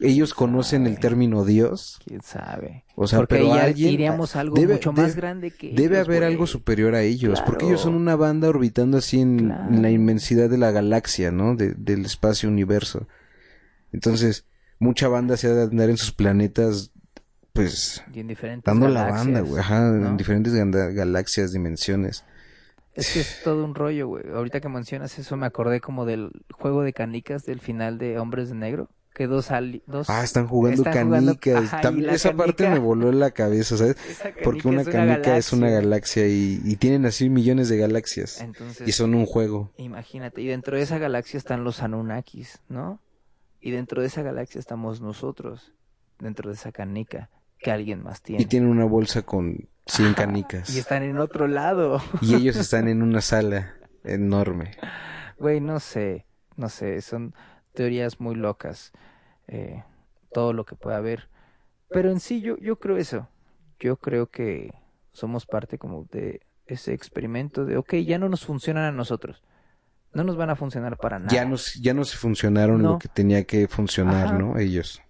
Ellos 0.00 0.34
conocen 0.34 0.86
el 0.86 0.98
término 0.98 1.44
dios. 1.44 2.00
¿Quién 2.04 2.20
sabe? 2.20 2.84
O 2.96 3.06
sea, 3.06 3.20
Porque 3.20 3.36
pero 3.36 3.54
ahí 3.54 3.60
alguien 3.60 3.92
iríamos 3.92 4.34
a 4.36 4.40
algo 4.40 4.56
debe- 4.56 4.74
mucho 4.74 4.92
más 4.92 5.06
debe- 5.12 5.16
grande 5.16 5.50
que 5.52 5.68
Debe 5.72 5.96
ellos, 5.96 6.08
haber 6.08 6.20
güey. 6.22 6.32
algo 6.32 6.46
superior 6.48 6.94
a 6.96 7.02
ellos, 7.02 7.40
porque 7.42 7.66
ellos 7.66 7.80
son 7.80 7.94
una 7.94 8.16
banda 8.16 8.48
orbitando 8.48 8.98
así 8.98 9.20
en, 9.20 9.38
Claro. 9.46 9.72
en 9.72 9.82
la 9.82 9.90
inmensidad 9.90 10.50
de 10.50 10.58
la 10.58 10.72
galaxia, 10.72 11.30
¿no? 11.30 11.54
De- 11.56 11.74
del 11.74 12.04
espacio 12.04 12.48
universo. 12.48 13.06
Entonces, 13.92 14.46
mucha 14.78 15.08
banda 15.08 15.36
se 15.36 15.46
ha 15.46 15.54
de 15.54 15.62
andar 15.62 15.88
en 15.90 15.96
sus 15.96 16.12
planetas, 16.12 16.90
pues, 17.54 18.02
Y 18.12 18.20
en 18.20 18.26
diferentes 18.28 18.64
dando 18.64 18.88
la 18.88 19.04
galaxias, 19.04 19.24
banda, 19.26 19.40
güey, 19.40 19.60
ajá, 19.60 19.80
¿no? 19.80 20.08
en 20.08 20.16
diferentes 20.18 20.52
galaxias, 20.52 21.52
dimensiones. 21.52 22.24
Es 22.94 23.12
que 23.12 23.20
es 23.20 23.40
todo 23.42 23.64
un 23.64 23.74
rollo, 23.74 24.08
güey. 24.08 24.24
Ahorita 24.32 24.60
que 24.60 24.68
mencionas 24.68 25.18
eso 25.18 25.36
me 25.36 25.46
acordé 25.46 25.80
como 25.80 26.04
del 26.04 26.30
juego 26.52 26.82
de 26.82 26.92
canicas 26.92 27.44
del 27.46 27.60
final 27.60 27.96
de 27.98 28.18
Hombres 28.18 28.50
de 28.50 28.56
Negro. 28.56 28.88
Que 29.14 29.28
dos 29.28 29.52
ali- 29.52 29.82
dos 29.86 30.10
Ah, 30.10 30.24
están 30.24 30.48
jugando 30.48 30.82
están 30.82 31.06
jugando- 31.06 31.38
canicas. 31.38 31.64
ajá, 31.72 31.78
y 31.78 31.82
También 31.82 32.06
la 32.08 32.14
esa 32.14 32.32
parte 32.36 32.64
canica- 32.64 32.72
me 32.72 32.78
voló 32.80 33.12
la 33.12 33.30
cabeza, 33.30 33.76
¿sabes? 33.76 33.96
Porque 34.44 34.66
una 34.66 34.82
es 34.82 34.88
canica 34.88 35.36
es 35.36 35.52
una 35.52 35.68
galaxia. 35.70 36.22
galaxia 36.22 36.26
y, 36.26 36.60
y 36.64 36.76
tienen 36.76 37.06
así 37.06 37.30
millones 37.30 37.68
de 37.68 37.76
galaxias. 37.78 38.40
Entonces, 38.40 38.88
Y 38.88 38.90
son 38.90 39.14
un 39.14 39.24
juego. 39.26 39.70
imagínate, 39.76 40.40
y 40.42 40.48
dentro 40.48 40.76
de 40.76 40.82
esa 40.82 40.98
galaxia 40.98 41.38
están 41.38 41.62
los 41.62 41.80
Anunnakis, 41.80 42.58
¿no? 42.68 43.00
Y 43.60 43.70
dentro 43.70 44.00
de 44.02 44.08
esa 44.08 44.22
galaxia 44.22 44.58
estamos 44.58 45.00
nosotros, 45.00 45.72
dentro 46.18 46.50
de 46.50 46.56
esa 46.56 46.72
canica 46.72 47.30
que 47.64 47.72
alguien 47.72 48.02
más 48.02 48.20
tiene. 48.20 48.42
Y 48.42 48.44
tienen 48.44 48.68
una 48.68 48.84
bolsa 48.84 49.22
con 49.22 49.70
100 49.86 50.08
Ajá, 50.08 50.14
canicas. 50.26 50.68
Y 50.76 50.78
están 50.78 51.02
en 51.02 51.16
otro 51.16 51.48
lado. 51.48 51.98
Y 52.20 52.34
ellos 52.34 52.56
están 52.56 52.88
en 52.88 53.02
una 53.02 53.22
sala 53.22 53.74
enorme. 54.04 54.72
Güey, 55.38 55.62
no 55.62 55.80
sé, 55.80 56.26
no 56.56 56.68
sé, 56.68 57.00
son 57.00 57.34
teorías 57.72 58.20
muy 58.20 58.34
locas, 58.34 58.92
eh, 59.48 59.82
todo 60.30 60.52
lo 60.52 60.66
que 60.66 60.76
pueda 60.76 60.98
haber. 60.98 61.30
Pero 61.88 62.10
en 62.10 62.20
sí 62.20 62.42
yo, 62.42 62.58
yo 62.58 62.78
creo 62.78 62.98
eso, 62.98 63.28
yo 63.80 63.96
creo 63.96 64.30
que 64.30 64.74
somos 65.12 65.46
parte 65.46 65.78
como 65.78 66.06
de 66.12 66.42
ese 66.66 66.92
experimento 66.92 67.64
de, 67.64 67.78
ok, 67.78 67.94
ya 67.94 68.18
no 68.18 68.28
nos 68.28 68.44
funcionan 68.44 68.84
a 68.84 68.92
nosotros, 68.92 69.42
no 70.12 70.22
nos 70.22 70.36
van 70.36 70.50
a 70.50 70.56
funcionar 70.56 70.98
para 70.98 71.18
nada. 71.18 71.32
Ya 71.32 71.46
no, 71.46 71.56
ya 71.80 71.94
funcionaron 72.04 72.82
No. 72.82 72.92
lo 72.92 72.98
que 72.98 73.08
tenía 73.08 73.44
que 73.44 73.68
funcionar, 73.68 74.26
Ajá. 74.26 74.38
¿no? 74.38 74.58
Ellos. 74.58 75.00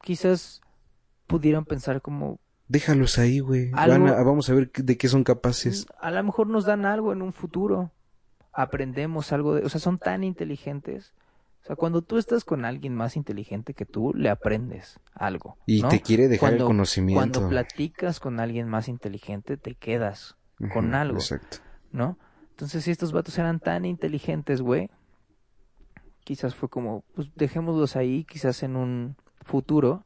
Quizás 0.00 0.62
pudieran 1.38 1.64
pensar 1.64 2.00
como, 2.02 2.38
Déjalos 2.68 3.18
ahí, 3.18 3.40
güey. 3.40 3.70
Algo- 3.74 4.06
vamos 4.24 4.48
a 4.48 4.54
ver 4.54 4.70
de 4.72 4.96
qué 4.96 5.08
son 5.08 5.22
capaces. 5.24 5.86
a 6.00 6.10
lo 6.10 6.22
mejor 6.24 6.46
nos 6.46 6.64
dan 6.64 6.86
algo 6.86 7.12
en 7.12 7.20
un 7.22 7.32
futuro, 7.32 7.90
aprendemos 8.52 9.32
algo 9.32 9.54
de, 9.54 9.64
o 9.64 9.68
sea, 9.68 9.80
son 9.80 9.98
tan 9.98 10.24
inteligentes. 10.24 11.12
O 11.62 11.66
sea, 11.66 11.76
cuando 11.76 12.02
tú 12.02 12.18
estás 12.18 12.44
con 12.44 12.64
alguien 12.64 12.94
más 12.94 13.16
inteligente 13.16 13.74
que 13.74 13.84
tú, 13.86 14.12
le 14.14 14.28
aprendes 14.30 15.00
algo. 15.14 15.56
Y 15.66 15.82
¿no? 15.82 15.88
te 15.88 16.00
quiere 16.00 16.28
dejar 16.28 16.50
Cuando- 16.50 16.64
el 16.64 16.68
conocimiento. 16.68 17.20
Cuando 17.40 17.48
platicas 17.48 18.20
con 18.20 18.38
alguien 18.40 18.68
más 18.68 18.88
inteligente, 18.88 19.56
te 19.56 19.74
quedas, 19.74 20.36
con 20.72 20.94
algo. 20.94 21.16
Exacto. 21.18 21.58
¿no? 21.92 22.18
Entonces, 22.50 22.84
si 22.84 22.90
estos 22.90 23.12
vatos 23.12 23.36
eran 23.38 23.60
tan 23.60 23.84
inteligentes, 23.84 24.60
güey, 24.62 24.88
quizás 26.24 26.54
fue 26.54 26.68
como, 26.68 27.04
pues 27.14 27.28
dejémoslos 27.34 27.96
ahí, 27.96 28.24
quizás 28.24 28.62
en 28.62 28.76
un 28.76 29.16
futuro, 29.42 30.04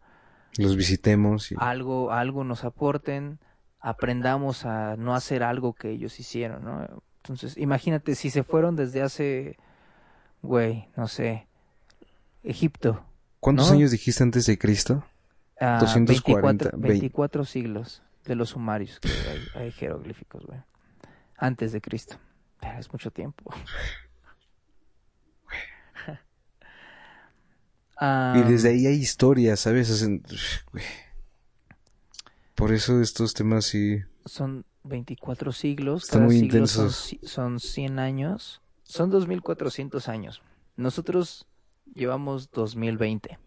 Los 0.56 0.76
visitemos 0.76 1.52
y... 1.52 1.56
algo, 1.58 2.10
algo 2.10 2.42
nos 2.44 2.64
aporten, 2.64 3.38
aprendamos 3.80 4.64
a 4.64 4.96
no 4.96 5.14
hacer 5.14 5.42
algo 5.42 5.74
que 5.74 5.90
ellos 5.90 6.18
hicieron, 6.18 6.64
¿no? 6.64 7.02
Entonces, 7.22 7.56
imagínate 7.58 8.14
si 8.14 8.30
se 8.30 8.42
fueron 8.42 8.74
desde 8.74 9.02
hace, 9.02 9.56
güey, 10.42 10.88
no 10.96 11.06
sé, 11.06 11.46
Egipto, 12.42 13.04
¿Cuántos 13.40 13.68
¿no? 13.68 13.74
años 13.76 13.90
dijiste 13.90 14.22
antes 14.22 14.46
de 14.46 14.58
Cristo? 14.58 15.04
a 15.60 15.78
240, 15.78 16.70
24, 16.76 16.78
24 16.78 17.44
siglos 17.44 18.02
de 18.24 18.34
los 18.34 18.50
sumarios 18.50 19.00
que 19.00 19.08
hay, 19.08 19.62
hay 19.62 19.72
jeroglíficos, 19.72 20.46
güey. 20.46 20.60
Antes 21.36 21.72
de 21.72 21.80
Cristo. 21.80 22.16
Pero 22.60 22.78
es 22.78 22.92
mucho 22.92 23.10
tiempo. 23.10 23.52
Ah, 28.00 28.34
Y 28.36 28.50
desde 28.50 28.70
ahí 28.70 28.86
hay 28.86 28.94
historias, 28.96 29.60
¿sabes? 29.60 29.90
Hacen-. 29.90 30.22
Por 32.54 32.72
eso 32.72 33.00
estos 33.00 33.34
temas 33.34 33.64
sí... 33.66 34.02
Son 34.24 34.64
24 34.84 35.52
siglos. 35.52 36.04
Están 36.04 36.24
muy 36.24 36.34
siglo 36.38 36.66
son 36.66 36.86
intensos. 36.86 37.12
ci- 37.12 37.26
Son, 37.26 37.60
100 37.60 37.98
años. 37.98 38.62
Son 38.82 39.10
2400 39.10 40.08
años. 40.08 40.42
Nosotros 40.76 41.46
llevamos 41.94 42.50
2020. 42.50 43.38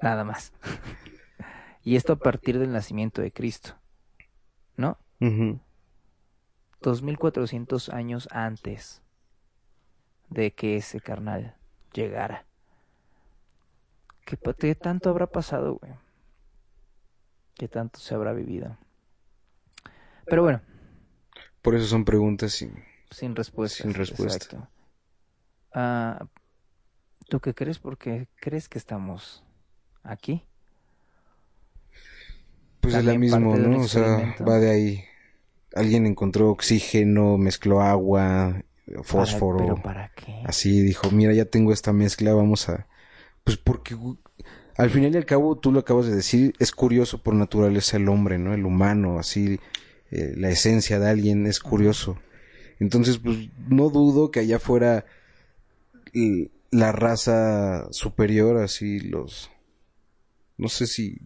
Nada 0.00 0.24
más. 0.24 0.52
y 1.84 1.96
esto 1.96 2.14
a 2.14 2.18
partir 2.18 2.58
del 2.58 2.72
nacimiento 2.72 3.22
de 3.22 3.32
Cristo. 3.32 3.76
¿No? 4.76 4.98
Ujú. 5.20 5.60
2400 6.82 7.90
años 7.90 8.28
antes 8.30 9.02
de 10.30 10.52
que 10.52 10.76
ese 10.76 11.00
carnal 11.00 11.56
llegara. 11.92 12.46
¿Qué, 14.30 14.54
qué 14.58 14.74
tanto 14.74 15.10
habrá 15.10 15.26
pasado, 15.26 15.74
güey? 15.80 15.92
¿Qué 17.54 17.68
tanto 17.68 17.98
se 18.00 18.14
habrá 18.14 18.32
vivido? 18.32 18.76
Pero 20.26 20.42
bueno, 20.42 20.60
Por 21.62 21.74
eso 21.74 21.86
son 21.86 22.04
preguntas 22.04 22.52
sin... 22.52 22.72
sin 23.10 23.34
respuesta. 23.34 23.82
Sin 23.82 23.94
respuesta. 23.94 24.44
Exacto. 24.46 24.68
Ah, 25.74 26.26
¿Tú 27.28 27.40
qué 27.40 27.54
crees? 27.54 27.78
Porque 27.78 28.28
crees 28.36 28.68
que 28.68 28.78
estamos 28.78 29.44
aquí. 30.02 30.44
Pues 32.80 32.94
es 32.94 33.04
la 33.04 33.14
mismo, 33.14 33.56
¿no? 33.56 33.80
O 33.80 33.88
sea, 33.88 34.34
va 34.48 34.58
de 34.58 34.70
ahí. 34.70 35.04
Alguien 35.74 36.06
encontró 36.06 36.50
oxígeno, 36.50 37.36
mezcló 37.38 37.80
agua, 37.82 38.62
Para- 38.86 39.02
fósforo. 39.04 39.58
¿Pero 39.58 39.82
para 39.82 40.08
qué? 40.14 40.42
Así 40.44 40.80
dijo, 40.80 41.10
mira, 41.10 41.32
ya 41.32 41.44
tengo 41.44 41.72
esta 41.72 41.92
mezcla, 41.92 42.32
vamos 42.34 42.68
a... 42.68 42.86
Pues 43.50 43.58
porque 43.58 43.96
al 44.76 44.90
final 44.90 45.12
y 45.12 45.16
al 45.16 45.26
cabo, 45.26 45.58
tú 45.58 45.72
lo 45.72 45.80
acabas 45.80 46.06
de 46.06 46.14
decir, 46.14 46.54
es 46.60 46.70
curioso 46.70 47.20
por 47.20 47.34
naturaleza 47.34 47.96
el 47.96 48.08
hombre, 48.08 48.38
¿no? 48.38 48.54
El 48.54 48.64
humano, 48.64 49.18
así, 49.18 49.58
eh, 50.12 50.34
la 50.36 50.50
esencia 50.50 51.00
de 51.00 51.08
alguien 51.08 51.46
es 51.48 51.58
curioso. 51.58 52.16
Entonces, 52.78 53.18
pues 53.18 53.50
no 53.68 53.90
dudo 53.90 54.30
que 54.30 54.38
allá 54.38 54.60
fuera 54.60 55.04
l- 56.12 56.52
la 56.70 56.92
raza 56.92 57.88
superior, 57.90 58.58
así 58.58 59.00
los... 59.00 59.50
No 60.56 60.68
sé 60.68 60.86
si 60.86 61.18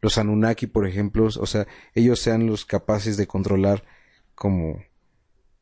los 0.00 0.16
Anunnaki, 0.16 0.66
por 0.68 0.86
ejemplo, 0.88 1.26
o 1.26 1.46
sea, 1.46 1.66
ellos 1.94 2.18
sean 2.18 2.46
los 2.46 2.64
capaces 2.64 3.18
de 3.18 3.26
controlar 3.26 3.84
como 4.34 4.82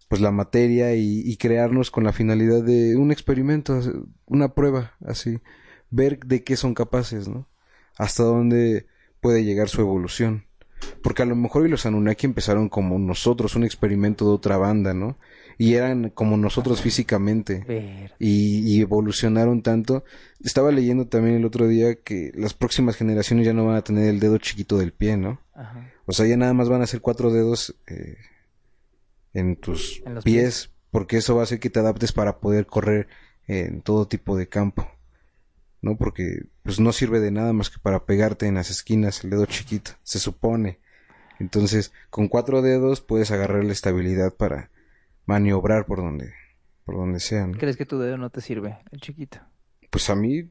pues 0.09 0.21
la 0.21 0.31
materia 0.31 0.95
y, 0.95 1.23
y 1.25 1.37
crearnos 1.37 1.91
con 1.91 2.05
la 2.05 2.13
finalidad 2.13 2.63
de 2.63 2.95
un 2.95 3.11
experimento, 3.11 3.81
una 4.27 4.55
prueba, 4.55 4.93
así, 5.05 5.41
ver 5.91 6.19
de 6.21 6.43
qué 6.45 6.57
son 6.57 6.75
capaces, 6.75 7.29
¿no? 7.29 7.49
Hasta 7.97 8.23
dónde 8.23 8.87
puede 9.21 9.45
llegar 9.45 9.69
su 9.69 9.81
evolución. 9.81 10.45
Porque 11.03 11.23
a 11.23 11.27
lo 11.27 11.35
mejor 11.35 11.67
y 11.67 11.71
los 11.71 11.87
Anunnaki 11.87 12.27
empezaron 12.27 12.69
como 12.69 12.99
nosotros, 12.99 13.57
un 13.57 13.65
experimento 13.65 14.27
de 14.27 14.33
otra 14.33 14.57
banda, 14.59 14.93
¿no? 14.93 15.19
Y 15.59 15.75
eran 15.75 16.11
como 16.11 16.37
nosotros 16.37 16.83
físicamente 16.83 17.65
y, 18.19 18.59
y 18.77 18.81
evolucionaron 18.83 19.63
tanto. 19.63 20.05
Estaba 20.45 20.71
leyendo 20.71 21.07
también 21.07 21.37
el 21.37 21.47
otro 21.47 21.67
día 21.67 21.95
que 21.95 22.31
las 22.35 22.53
próximas 22.53 22.97
generaciones 22.97 23.47
ya 23.47 23.55
no 23.55 23.65
van 23.65 23.77
a 23.77 23.83
tener 23.83 24.09
el 24.11 24.21
dedo 24.21 24.37
chiquito 24.37 24.77
del 24.77 24.93
pie, 24.93 25.17
¿no? 25.17 25.41
Ajá. 25.55 25.91
O 26.05 26.13
sea, 26.13 26.27
ya 26.27 26.37
nada 26.37 26.53
más 26.53 26.69
van 26.69 26.83
a 26.83 26.87
ser 26.87 27.01
cuatro 27.01 27.33
dedos 27.33 27.75
eh, 27.87 28.19
en 29.33 29.57
tus 29.57 30.03
En 30.05 30.19
pies. 30.21 30.71
porque 30.91 31.17
eso 31.17 31.35
va 31.35 31.41
a 31.41 31.45
hacer 31.45 31.59
que 31.59 31.71
te 31.71 31.81
adaptes 31.81 32.13
para 32.13 32.39
poder 32.39 32.67
correr 32.67 33.09
en 33.47 33.81
todo 33.81 34.07
tipo 34.07 34.37
de 34.37 34.49
campo. 34.49 34.87
¿No? 35.87 35.97
Porque 35.97 36.43
pues 36.63 36.81
no 36.81 36.93
sirve 36.93 37.21
de 37.21 37.31
nada 37.31 37.53
más 37.53 37.71
que 37.71 37.79
para 37.79 38.05
pegarte 38.05 38.47
en 38.47 38.57
las 38.57 38.71
esquinas 38.71 39.23
el 39.25 39.31
dedo 39.31 39.47
chiquito, 39.47 39.93
se 40.03 40.19
supone. 40.19 40.81
Entonces, 41.39 41.93
con 42.11 42.29
cuatro 42.29 42.61
dedos 42.63 43.01
puedes 43.01 43.31
agarrar 43.31 43.65
la 43.65 43.73
estabilidad 43.73 44.35
para 44.35 44.71
maniobrar 45.27 45.87
por 45.87 45.99
donde, 45.99 46.33
por 46.85 46.97
donde 46.97 47.21
sea. 47.21 47.47
¿no? 47.47 47.57
¿Crees 47.59 47.77
que 47.77 47.87
tu 47.87 47.99
dedo 47.99 48.17
no 48.19 48.31
te 48.31 48.41
sirve, 48.41 48.79
el 48.91 49.01
chiquito? 49.01 49.39
Pues 49.91 50.11
a 50.11 50.17
mí, 50.17 50.51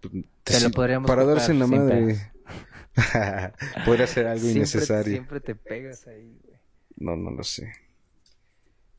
pues, 0.00 0.12
Te 0.44 0.60
lo 0.60 0.70
podríamos 0.70 1.08
para 1.08 1.24
darse 1.24 1.52
en 1.52 1.58
la 1.60 1.66
madre. 1.66 2.32
Podría 3.86 4.06
ser 4.06 4.26
algo 4.26 4.40
Siempre- 4.40 4.58
innecesario. 4.58 5.12
Siempre 5.12 5.40
te 5.40 5.54
pegas 5.54 6.06
ahí, 6.06 6.36
güey. 6.44 6.58
No, 6.96 7.16
no 7.16 7.30
lo 7.30 7.42
sé. 7.44 7.72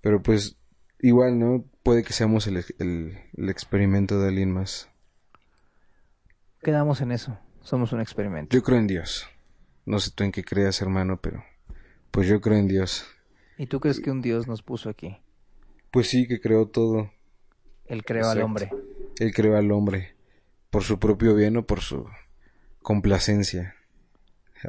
Pero 0.01 0.21
pues, 0.21 0.57
igual, 0.99 1.37
¿no? 1.39 1.65
Puede 1.83 2.03
que 2.03 2.13
seamos 2.13 2.47
el, 2.47 2.63
el, 2.79 3.19
el 3.37 3.49
experimento 3.49 4.19
de 4.19 4.29
alguien 4.29 4.51
más. 4.51 4.89
Quedamos 6.63 7.01
en 7.01 7.11
eso. 7.11 7.37
Somos 7.61 7.91
un 7.93 8.01
experimento. 8.01 8.55
Yo 8.55 8.63
creo 8.63 8.77
en 8.77 8.87
Dios. 8.87 9.27
No 9.85 9.99
sé 9.99 10.11
tú 10.11 10.23
en 10.23 10.31
qué 10.31 10.43
creas, 10.43 10.81
hermano, 10.81 11.19
pero 11.21 11.43
pues 12.11 12.27
yo 12.27 12.39
creo 12.39 12.57
en 12.57 12.67
Dios. 12.67 13.05
¿Y 13.57 13.67
tú 13.67 13.79
crees 13.79 13.99
que 13.99 14.11
un 14.11 14.21
Dios 14.21 14.47
nos 14.47 14.61
puso 14.61 14.89
aquí? 14.89 15.17
Pues 15.91 16.07
sí, 16.09 16.27
que 16.27 16.39
creó 16.39 16.67
todo. 16.67 17.11
Él 17.85 18.03
creó 18.05 18.29
al 18.29 18.41
hombre. 18.41 18.69
Él 19.19 19.33
creó 19.33 19.57
al 19.57 19.71
hombre 19.71 20.15
por 20.69 20.83
su 20.83 20.99
propio 20.99 21.35
bien 21.35 21.57
o 21.57 21.65
por 21.65 21.81
su 21.81 22.07
complacencia. 22.81 23.75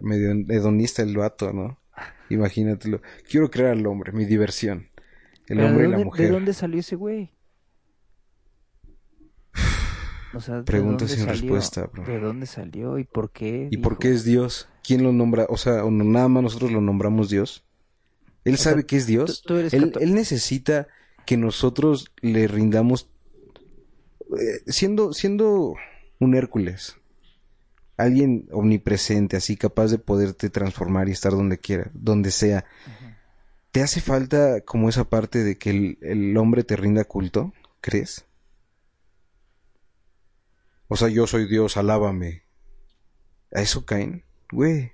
Medio 0.01 0.33
hedonista 0.49 1.03
el 1.03 1.17
vato, 1.17 1.53
¿no? 1.53 1.79
Imagínatelo. 2.29 3.01
Quiero 3.29 3.51
crear 3.51 3.71
al 3.71 3.87
hombre, 3.87 4.13
mi 4.13 4.25
diversión. 4.25 4.89
El 5.47 5.61
hombre 5.61 5.85
¿de 5.85 5.89
y 5.89 5.93
la 5.93 5.99
mujer. 5.99 6.27
¿De 6.27 6.33
dónde 6.33 6.53
salió 6.55 6.81
ese 6.81 6.97
güey? 6.97 7.34
O 10.35 10.41
sea, 10.41 10.57
¿de 10.57 10.63
Pregunta 10.65 11.07
sin 11.09 11.19
salió? 11.25 11.33
respuesta, 11.33 11.87
bro. 11.93 12.05
¿De 12.05 12.19
dónde 12.19 12.47
salió 12.47 12.99
y 12.99 13.05
por 13.05 13.31
qué? 13.31 13.69
¿Y 13.71 13.77
por 13.79 13.99
qué 13.99 14.11
es 14.13 14.25
Dios? 14.25 14.69
¿Quién 14.83 15.03
lo 15.03 15.13
nombra? 15.13 15.47
O 15.49 15.57
sea, 15.57 15.85
¿o 15.85 15.91
no- 15.91 16.05
nada 16.05 16.29
más 16.29 16.43
nosotros 16.43 16.73
lo 16.73 16.81
nombramos 16.81 17.31
Dios. 17.31 17.65
Él 18.45 18.59
sabe 18.59 18.85
que 18.85 18.97
es 18.97 19.07
Dios. 19.07 19.43
tú- 19.43 19.55
tú 19.55 19.57
eres 19.61 19.73
él, 19.73 19.93
necesita 20.15 20.87
que 21.25 21.37
nosotros 21.37 22.13
le 22.21 22.47
rindamos 22.49 23.09
eh, 24.39 24.61
siendo 24.67 25.13
siendo 25.13 25.75
un 26.21 26.35
Hércules. 26.35 26.97
Alguien 27.97 28.49
omnipresente, 28.51 29.37
así 29.37 29.57
capaz 29.57 29.87
de 29.89 29.99
poderte 29.99 30.51
transformar 30.51 31.09
y 31.09 31.13
estar 31.13 31.33
donde 31.33 31.59
quiera, 31.59 31.91
donde 31.95 32.31
sea. 32.33 32.65
¿Te 33.71 33.83
hace 33.83 34.01
falta 34.01 34.61
como 34.63 34.89
esa 34.89 35.05
parte 35.05 35.45
de 35.45 35.57
que 35.57 35.71
el, 35.71 35.99
el 36.03 36.37
hombre 36.37 36.65
te 36.65 36.77
rinda 36.77 37.05
culto? 37.05 37.53
¿Crees? 37.81 38.25
O 40.89 40.97
sea, 40.97 41.09
yo 41.09 41.27
soy 41.27 41.47
Dios, 41.47 41.77
alábame. 41.77 42.45
¿A 43.53 43.61
eso 43.63 43.85
caen? 43.85 44.25
Güey 44.51 44.93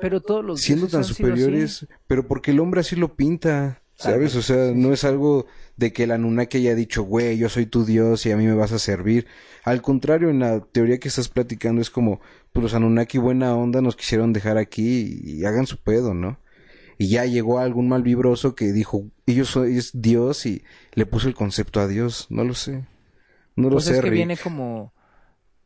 Pero 0.00 0.20
todos 0.20 0.44
los 0.44 0.60
siendo 0.60 0.88
tan 0.88 1.04
superiores, 1.04 1.86
pero 2.06 2.26
porque 2.26 2.50
el 2.52 2.60
hombre 2.60 2.80
así 2.80 2.96
lo 2.96 3.16
pinta, 3.16 3.82
¿sabes? 3.94 4.34
O 4.36 4.42
sea, 4.42 4.72
no 4.74 4.92
es 4.92 5.04
algo 5.04 5.46
de 5.76 5.92
que 5.92 6.04
el 6.04 6.12
Anunnaki 6.12 6.58
haya 6.58 6.74
dicho, 6.74 7.02
güey, 7.02 7.36
yo 7.38 7.48
soy 7.48 7.66
tu 7.66 7.84
dios 7.84 8.24
y 8.26 8.30
a 8.30 8.36
mí 8.36 8.46
me 8.46 8.54
vas 8.54 8.72
a 8.72 8.78
servir. 8.78 9.26
Al 9.64 9.82
contrario, 9.82 10.30
en 10.30 10.40
la 10.40 10.60
teoría 10.60 10.98
que 10.98 11.08
estás 11.08 11.28
platicando 11.28 11.80
es 11.82 11.90
como, 11.90 12.20
pues 12.52 12.62
los 12.62 12.74
Anunnaki 12.74 13.18
buena 13.18 13.54
onda 13.56 13.80
nos 13.82 13.96
quisieron 13.96 14.32
dejar 14.32 14.56
aquí 14.58 15.20
y 15.22 15.44
hagan 15.44 15.66
su 15.66 15.78
pedo, 15.82 16.14
¿no? 16.14 16.40
Y 16.98 17.08
ya 17.10 17.24
llegó 17.26 17.58
algún 17.60 17.88
mal 17.88 18.02
vibroso 18.02 18.54
que 18.54 18.72
dijo, 18.72 19.04
ellos 19.26 19.56
es 19.56 19.90
Dios 20.00 20.46
y 20.46 20.64
le 20.94 21.06
puso 21.06 21.28
el 21.28 21.34
concepto 21.34 21.80
a 21.80 21.86
Dios, 21.88 22.26
no 22.30 22.44
lo 22.44 22.54
sé. 22.54 22.86
No 23.56 23.70
lo 23.70 23.76
Pues 23.76 23.86
sé, 23.86 23.90
es 23.90 24.00
que 24.00 24.10
Rick. 24.10 24.12
viene 24.12 24.36
como 24.36 24.92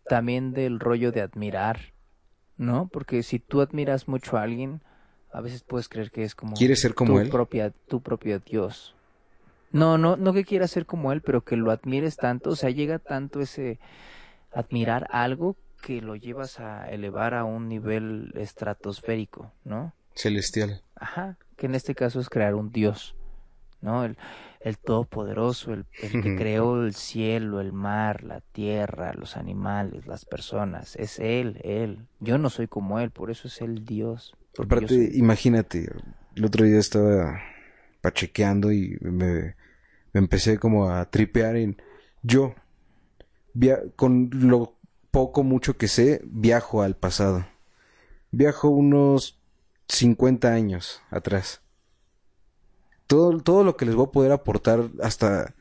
también 0.08 0.52
del 0.52 0.80
rollo 0.80 1.12
de 1.12 1.20
admirar, 1.20 1.92
¿no? 2.56 2.88
Porque 2.88 3.22
si 3.22 3.38
tú 3.38 3.60
admiras 3.60 4.08
mucho 4.08 4.36
a 4.36 4.42
alguien, 4.42 4.82
a 5.32 5.40
veces 5.40 5.62
puedes 5.62 5.88
creer 5.88 6.10
que 6.10 6.24
es 6.24 6.34
como 6.34 6.54
¿Quieres 6.56 6.80
ser 6.80 6.94
como 6.94 7.14
tu 7.14 7.20
él? 7.20 7.28
propia 7.28 7.70
tu 7.88 8.00
propio 8.02 8.38
Dios. 8.38 8.94
No, 9.70 9.96
no, 9.96 10.16
no 10.16 10.32
que 10.34 10.44
quieras 10.44 10.70
ser 10.70 10.84
como 10.84 11.12
él, 11.12 11.22
pero 11.22 11.42
que 11.42 11.56
lo 11.56 11.70
admires 11.70 12.16
tanto, 12.16 12.50
o 12.50 12.56
sea, 12.56 12.68
llega 12.70 12.98
tanto 12.98 13.40
ese 13.40 13.78
admirar 14.52 15.08
algo 15.10 15.56
que 15.80 16.02
lo 16.02 16.14
llevas 16.14 16.60
a 16.60 16.90
elevar 16.90 17.32
a 17.34 17.44
un 17.44 17.68
nivel 17.68 18.32
estratosférico, 18.36 19.50
¿no? 19.64 19.94
Celestial. 20.14 20.82
Ajá, 20.94 21.38
que 21.56 21.66
en 21.66 21.74
este 21.74 21.94
caso 21.94 22.20
es 22.20 22.28
crear 22.28 22.54
un 22.54 22.70
Dios, 22.70 23.14
¿no? 23.82 24.04
El, 24.04 24.16
el 24.60 24.78
Todopoderoso, 24.78 25.72
el, 25.74 25.84
el 26.02 26.22
que 26.22 26.34
creó 26.38 26.82
el 26.84 26.94
cielo, 26.94 27.60
el 27.60 27.72
mar, 27.72 28.22
la 28.24 28.40
tierra, 28.40 29.12
los 29.14 29.36
animales, 29.36 30.06
las 30.06 30.24
personas. 30.24 30.96
Es 30.96 31.18
Él, 31.18 31.60
Él. 31.64 32.06
Yo 32.20 32.38
no 32.38 32.48
soy 32.50 32.68
como 32.68 32.98
Él, 33.00 33.10
por 33.10 33.30
eso 33.30 33.48
es 33.48 33.60
el 33.60 33.84
Dios. 33.84 34.34
Aparte, 34.58 34.88
soy- 34.88 35.10
imagínate, 35.18 35.90
el 36.36 36.44
otro 36.44 36.64
día 36.64 36.78
estaba 36.78 37.40
pachequeando 38.00 38.72
y 38.72 38.96
me, 39.00 39.54
me 40.12 40.20
empecé 40.20 40.58
como 40.58 40.88
a 40.90 41.10
tripear 41.10 41.56
en 41.56 41.76
yo, 42.22 42.54
via- 43.54 43.80
con 43.96 44.30
lo 44.32 44.76
poco 45.10 45.42
mucho 45.42 45.76
que 45.76 45.88
sé, 45.88 46.20
viajo 46.24 46.82
al 46.82 46.96
pasado. 46.96 47.46
Viajo 48.30 48.68
unos 48.68 49.38
50 49.88 50.52
años 50.54 51.02
atrás. 51.10 51.61
Todo, 53.12 53.38
todo 53.40 53.62
lo 53.62 53.76
que 53.76 53.84
les 53.84 53.94
voy 53.94 54.06
a 54.06 54.10
poder 54.10 54.32
aportar 54.32 54.88
hasta, 55.02 55.54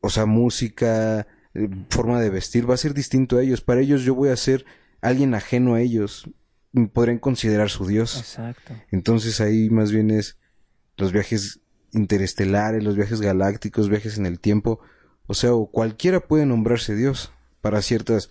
o 0.00 0.10
sea, 0.10 0.26
música, 0.26 1.28
eh, 1.54 1.68
forma 1.90 2.20
de 2.20 2.28
vestir, 2.28 2.68
va 2.68 2.74
a 2.74 2.76
ser 2.76 2.92
distinto 2.92 3.36
a 3.36 3.42
ellos. 3.42 3.60
Para 3.60 3.80
ellos 3.82 4.02
yo 4.02 4.16
voy 4.16 4.30
a 4.30 4.36
ser 4.36 4.66
alguien 5.00 5.34
ajeno 5.34 5.74
a 5.74 5.80
ellos. 5.80 6.28
Me 6.72 6.88
podrían 6.88 7.20
considerar 7.20 7.70
su 7.70 7.86
Dios. 7.86 8.18
Exacto. 8.18 8.74
Entonces 8.90 9.40
ahí 9.40 9.70
más 9.70 9.92
bien 9.92 10.10
es 10.10 10.38
los 10.96 11.12
viajes 11.12 11.60
interestelares, 11.92 12.82
los 12.82 12.96
viajes 12.96 13.20
galácticos, 13.20 13.88
viajes 13.88 14.18
en 14.18 14.26
el 14.26 14.40
tiempo. 14.40 14.80
O 15.28 15.34
sea, 15.34 15.54
o 15.54 15.70
cualquiera 15.70 16.18
puede 16.18 16.46
nombrarse 16.46 16.96
Dios 16.96 17.30
para 17.60 17.80
ciertas 17.80 18.28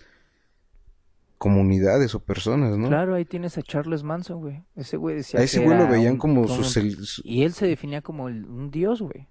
comunidades 1.38 2.14
o 2.14 2.20
personas, 2.20 2.76
¿no? 2.78 2.88
Claro, 2.88 3.14
ahí 3.14 3.24
tienes 3.24 3.58
a 3.58 3.62
Charles 3.62 4.02
Manson, 4.02 4.40
güey. 4.40 4.64
Ese 4.74 4.96
güey 4.96 5.16
decía 5.16 5.40
A 5.40 5.42
ese 5.42 5.58
que 5.60 5.66
güey 5.66 5.78
lo 5.78 5.88
veían 5.88 6.14
un- 6.14 6.18
como 6.18 6.46
como 6.46 6.62
su- 6.64 7.20
Y 7.24 7.42
él 7.42 7.52
se 7.52 7.66
definía 7.66 8.00
como 8.02 8.28
el- 8.28 8.44
un 8.46 8.70
Dios, 8.70 9.02
güey. 9.02 9.28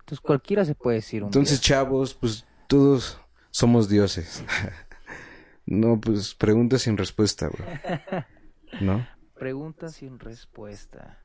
Entonces 0.00 0.20
cualquiera 0.20 0.64
se 0.64 0.74
puede 0.74 0.96
decir 0.96 1.22
un 1.22 1.28
Entonces, 1.28 1.58
Dios. 1.60 1.66
chavos, 1.66 2.14
pues 2.14 2.46
todos 2.68 3.20
somos 3.50 3.88
dioses. 3.88 4.44
no, 5.66 6.00
pues 6.00 6.34
pregunta 6.34 6.78
sin 6.78 6.96
respuesta, 6.96 7.48
güey. 7.48 7.68
¿No? 8.80 9.06
Pregunta 9.34 9.88
sin 9.88 10.18
respuesta. 10.18 11.22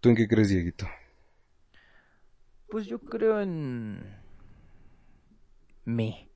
¿Tú 0.00 0.10
en 0.10 0.16
qué 0.16 0.28
crees, 0.28 0.48
Dieguito? 0.48 0.86
Pues 2.70 2.86
yo 2.86 2.98
creo 3.00 3.40
en 3.40 4.00
mí, 5.84 6.27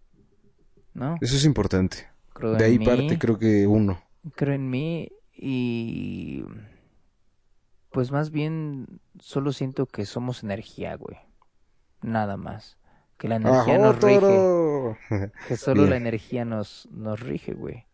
¿no? 0.94 1.16
Eso 1.20 1.36
es 1.36 1.44
importante. 1.44 2.08
Creo 2.32 2.54
De 2.54 2.64
ahí 2.64 2.78
mí, 2.78 2.84
parte 2.86 3.18
creo 3.18 3.38
que 3.38 3.66
uno. 3.66 4.02
creo 4.34 4.54
en 4.54 4.68
mí 4.70 5.10
y 5.34 6.42
pues 7.90 8.10
más 8.10 8.30
bien 8.30 9.00
solo 9.20 9.52
siento 9.52 9.86
que 9.86 10.06
somos 10.06 10.42
energía, 10.42 10.96
güey. 10.96 11.18
Nada 12.00 12.36
más. 12.36 12.78
Que 13.18 13.28
la 13.28 13.36
energía 13.36 13.74
¡Ajo, 13.76 13.82
nos 13.84 14.00
rige. 14.00 15.30
Que 15.48 15.56
solo 15.56 15.82
Bien. 15.82 15.90
la 15.90 15.96
energía 15.96 16.44
nos, 16.44 16.88
nos 16.90 17.20
rige, 17.20 17.52
güey. 17.54 17.84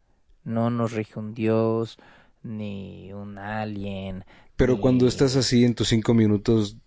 No 0.44 0.70
nos 0.70 0.92
rige 0.92 1.18
un 1.18 1.34
dios, 1.34 1.98
ni 2.42 3.12
un 3.12 3.38
alien. 3.38 4.24
Pero 4.56 4.74
ni- 4.74 4.80
cuando 4.80 5.06
estás 5.06 5.36
así 5.36 5.64
en 5.64 5.74
tus 5.74 5.88
cinco 5.88 6.14
minutos 6.14 6.78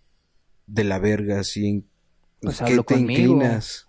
de 0.67 0.83
la 0.83 0.99
verga, 0.99 1.39
así 1.39 1.67
en... 1.67 1.87
Pues 2.41 2.59
¿Qué 2.61 2.75
te 2.77 2.83
conmigo. 2.83 3.11
inclinas? 3.33 3.87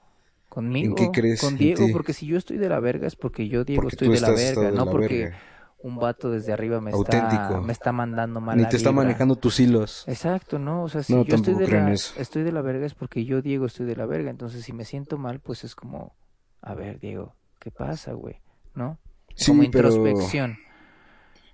Conmigo. 0.53 0.89
¿En 0.91 0.95
qué 1.13 1.21
crees 1.21 1.41
Con 1.41 1.57
Diego, 1.57 1.87
porque 1.93 2.13
si 2.13 2.27
yo 2.27 2.37
estoy 2.37 2.59
de 2.59 2.69
la 2.69 2.79
verga 2.79 3.07
es 3.07 3.17
porque 3.17 3.49
yo, 3.49 3.65
Diego, 3.65 3.81
Porque 3.83 3.95
estoy 3.95 4.09
de 4.11 4.21
la 4.21 4.31
verga, 4.33 4.71
no 4.71 4.85
la 4.85 4.91
porque 4.91 5.19
verga. 5.23 5.39
un 5.79 5.97
vato 5.97 6.31
desde 6.31 6.53
arriba 6.53 6.79
me 6.83 6.91
Auténtico. 6.91 7.43
está, 7.43 7.61
me 7.63 7.73
está 7.73 7.91
mandando 7.93 8.39
mala 8.43 8.61
Ni 8.63 8.69
te 8.69 8.77
está 8.77 8.91
vibra. 8.91 9.05
manejando 9.05 9.37
tus 9.37 9.59
hilos. 9.61 10.05
Exacto, 10.07 10.59
¿no? 10.59 10.83
O 10.83 10.91
sea, 10.91 11.03
si 11.03 11.15
No, 11.15 11.25
yo 11.25 11.37
estoy 11.37 11.55
de, 11.55 11.65
creo 11.65 11.81
la, 11.87 11.93
eso. 11.95 12.13
estoy 12.21 12.43
de 12.43 12.53
la 12.53 12.61
verga 12.61 12.85
es 12.85 12.93
porque 12.93 13.25
yo, 13.25 13.41
Diego, 13.41 13.65
estoy 13.65 13.87
de 13.87 13.97
la 13.97 14.05
verga. 14.05 14.29
Entonces, 14.29 14.63
si 14.63 14.75
me 14.75 14.85
siento 14.85 15.17
mal, 15.17 15.41
pues 15.41 15.65
es 15.65 15.75
como, 15.75 16.15
a 16.61 16.75
ver, 16.75 17.01
Diego, 17.01 17.35
¿qué 17.59 17.71
pasa, 17.71 18.13
güey? 18.13 18.37
¿No? 18.75 18.99
Sí, 19.35 19.53
como 19.53 19.71
pero 19.71 19.89
introspección. 19.89 20.59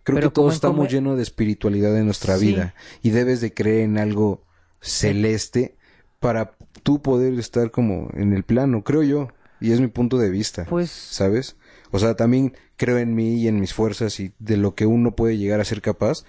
Creo 0.03 0.17
Pero 0.17 0.31
que 0.31 0.35
todos 0.35 0.55
estamos 0.55 0.79
come- 0.79 0.89
llenos 0.89 1.17
de 1.17 1.23
espiritualidad 1.23 1.97
en 1.97 2.07
nuestra 2.07 2.37
Sí. 2.37 2.47
vida 2.47 2.75
y 3.01 3.11
debes 3.11 3.41
de 3.41 3.55
creer 3.55 3.83
en 3.85 3.99
algo 3.99 4.43
celeste 4.81 5.77
para 6.19 6.57
tú 6.79 7.03
poder 7.03 7.35
estar 7.39 7.70
como 7.70 8.11
en 8.14 8.33
el 8.33 8.45
plano, 8.45 8.83
creo 8.85 9.03
yo, 9.03 9.29
y 9.61 9.72
es 9.72 9.81
mi 9.81 9.89
punto 9.89 10.18
de 10.18 10.31
vista, 10.31 10.64
Pues, 10.66 10.91
¿sabes? 10.91 11.57
O 11.91 11.99
sea, 11.99 12.14
también 12.14 12.55
creo 12.76 12.99
en 12.99 13.14
mí 13.14 13.35
y 13.37 13.49
en 13.49 13.61
mis 13.61 13.74
fuerzas 13.74 14.20
y 14.20 14.33
de 14.39 14.57
lo 14.57 14.74
que 14.74 14.87
uno 14.87 15.16
puede 15.16 15.39
llegar 15.39 15.61
a 15.61 15.64
ser 15.64 15.81
capaz, 15.83 16.24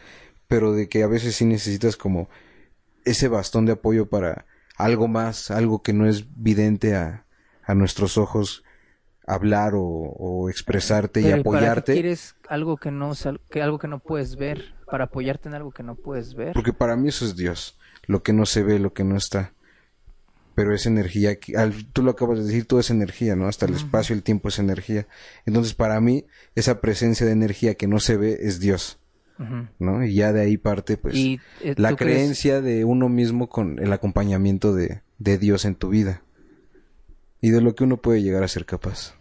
pero 0.48 0.74
de 0.74 0.90
que 0.90 1.04
a 1.04 1.08
veces 1.08 1.36
sí 1.36 1.46
necesitas 1.46 1.96
como 1.98 2.30
ese 3.06 3.28
bastón 3.28 3.66
de 3.66 3.74
apoyo 3.74 4.10
para 4.10 4.46
algo 4.78 5.08
más, 5.08 5.52
algo 5.52 5.82
que 5.82 5.94
no 5.94 6.08
es 6.08 6.26
vidente 6.42 6.96
a, 6.96 7.26
a 7.64 7.76
nuestros 7.76 8.18
ojos 8.18 8.64
hablar 9.28 9.74
o, 9.76 9.84
o 9.84 10.50
expresarte 10.50 11.22
y 11.22 11.24
Pero, 11.24 11.38
¿y 11.38 11.44
¿Para 11.44 11.44
qué 11.44 11.58
apoyarte. 11.60 11.94
quieres 11.94 12.36
algo 12.48 12.78
que 12.78 12.90
no, 12.92 13.12
que 13.52 13.62
algo 13.62 13.78
que 13.78 13.88
no 13.88 14.00
puedes 14.00 14.36
ver? 14.38 14.74
Para 14.90 15.06
apoyarte 15.06 15.50
en 15.50 15.56
algo 15.56 15.72
que 15.72 15.84
no 15.84 15.96
puedes 15.96 16.34
ver. 16.34 16.54
Porque 16.54 16.74
para 16.74 16.96
mí 16.96 17.10
eso 17.10 17.26
es 17.26 17.36
Dios, 17.36 17.78
lo 18.08 18.24
que 18.24 18.34
no 18.34 18.46
se 18.46 18.64
ve, 18.64 18.80
lo 18.80 18.94
que 18.94 19.04
no 19.04 19.18
está. 19.18 19.54
Pero 20.60 20.76
es 20.76 20.86
energía, 20.86 21.38
al- 21.56 21.86
tú 21.94 22.04
lo 22.04 22.12
acabas 22.12 22.40
de 22.40 22.44
decir, 22.44 22.66
todo 22.66 22.82
es 22.82 22.90
energía, 22.90 23.38
¿no? 23.38 23.48
Hasta 23.48 23.66
el 23.66 23.76
espacio, 23.76 24.14
el 24.14 24.24
tiempo 24.24 24.50
es 24.50 24.60
energía. 24.60 25.08
Entonces 25.46 25.74
para 25.74 26.02
mí 26.02 26.26
esa 26.54 26.82
presencia 26.82 27.26
de 27.26 27.32
energía 27.32 27.76
que 27.76 27.88
no 27.88 28.02
se 28.02 28.18
ve 28.18 28.40
es 28.42 28.60
Dios. 28.60 29.00
¿no? 29.80 30.04
Y 30.04 30.16
ya 30.16 30.34
de 30.34 30.42
ahí 30.42 30.58
parte 30.58 30.98
pues 30.98 31.16
y 31.16 31.40
eh, 31.62 31.74
la 31.78 31.92
¿tú 31.92 31.96
crees- 31.96 32.18
creencia 32.18 32.60
de 32.60 32.84
uno 32.84 33.08
mismo 33.08 33.48
con 33.48 33.80
el 33.80 33.94
acompañamiento 33.94 34.74
de, 34.76 35.02
de 35.18 35.38
Dios 35.38 35.64
en 35.64 35.76
tu 35.76 35.88
vida. 35.88 36.24
Y 37.40 37.52
de 37.52 37.62
lo 37.62 37.74
que 37.74 37.86
uno 37.86 37.96
puede 38.02 38.22
llegar 38.22 38.44
a 38.44 38.50
ser 38.50 38.66
capaz. 38.66 39.16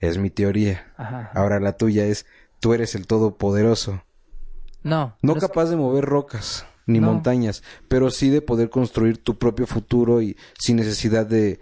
Es 0.00 0.16
mi 0.16 0.30
teoría. 0.30 0.94
Ajá. 0.96 1.30
Ahora 1.34 1.60
la 1.60 1.76
tuya 1.76 2.06
es, 2.06 2.24
tú 2.58 2.72
eres 2.72 2.94
el 2.94 3.06
todopoderoso. 3.06 4.02
No. 4.82 5.18
No 5.20 5.36
es- 5.36 5.42
capaz 5.42 5.66
de 5.66 5.76
mover 5.76 6.06
rocas 6.06 6.64
ni 6.86 7.00
No. 7.00 7.06
montañas, 7.12 7.62
pero 7.88 8.10
sí 8.10 8.30
de 8.30 8.42
poder 8.42 8.70
construir 8.70 9.18
tu 9.18 9.36
propio 9.38 9.66
futuro 9.66 10.20
y 10.22 10.36
sin 10.58 10.76
necesidad 10.76 11.26
de 11.26 11.60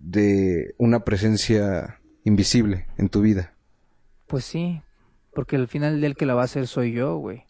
de 0.00 0.74
una 0.78 1.00
presencia 1.04 2.00
invisible 2.24 2.86
en 2.98 3.08
tu 3.08 3.20
vida. 3.22 3.54
Pues 4.26 4.44
sí. 4.44 4.82
Porque 5.34 5.56
al 5.56 5.66
final 5.68 6.00
del 6.00 6.14
que 6.14 6.26
la 6.26 6.34
va 6.34 6.42
a 6.42 6.44
hacer 6.44 6.66
soy 6.66 6.92
yo, 6.92 7.16
güey. 7.16 7.44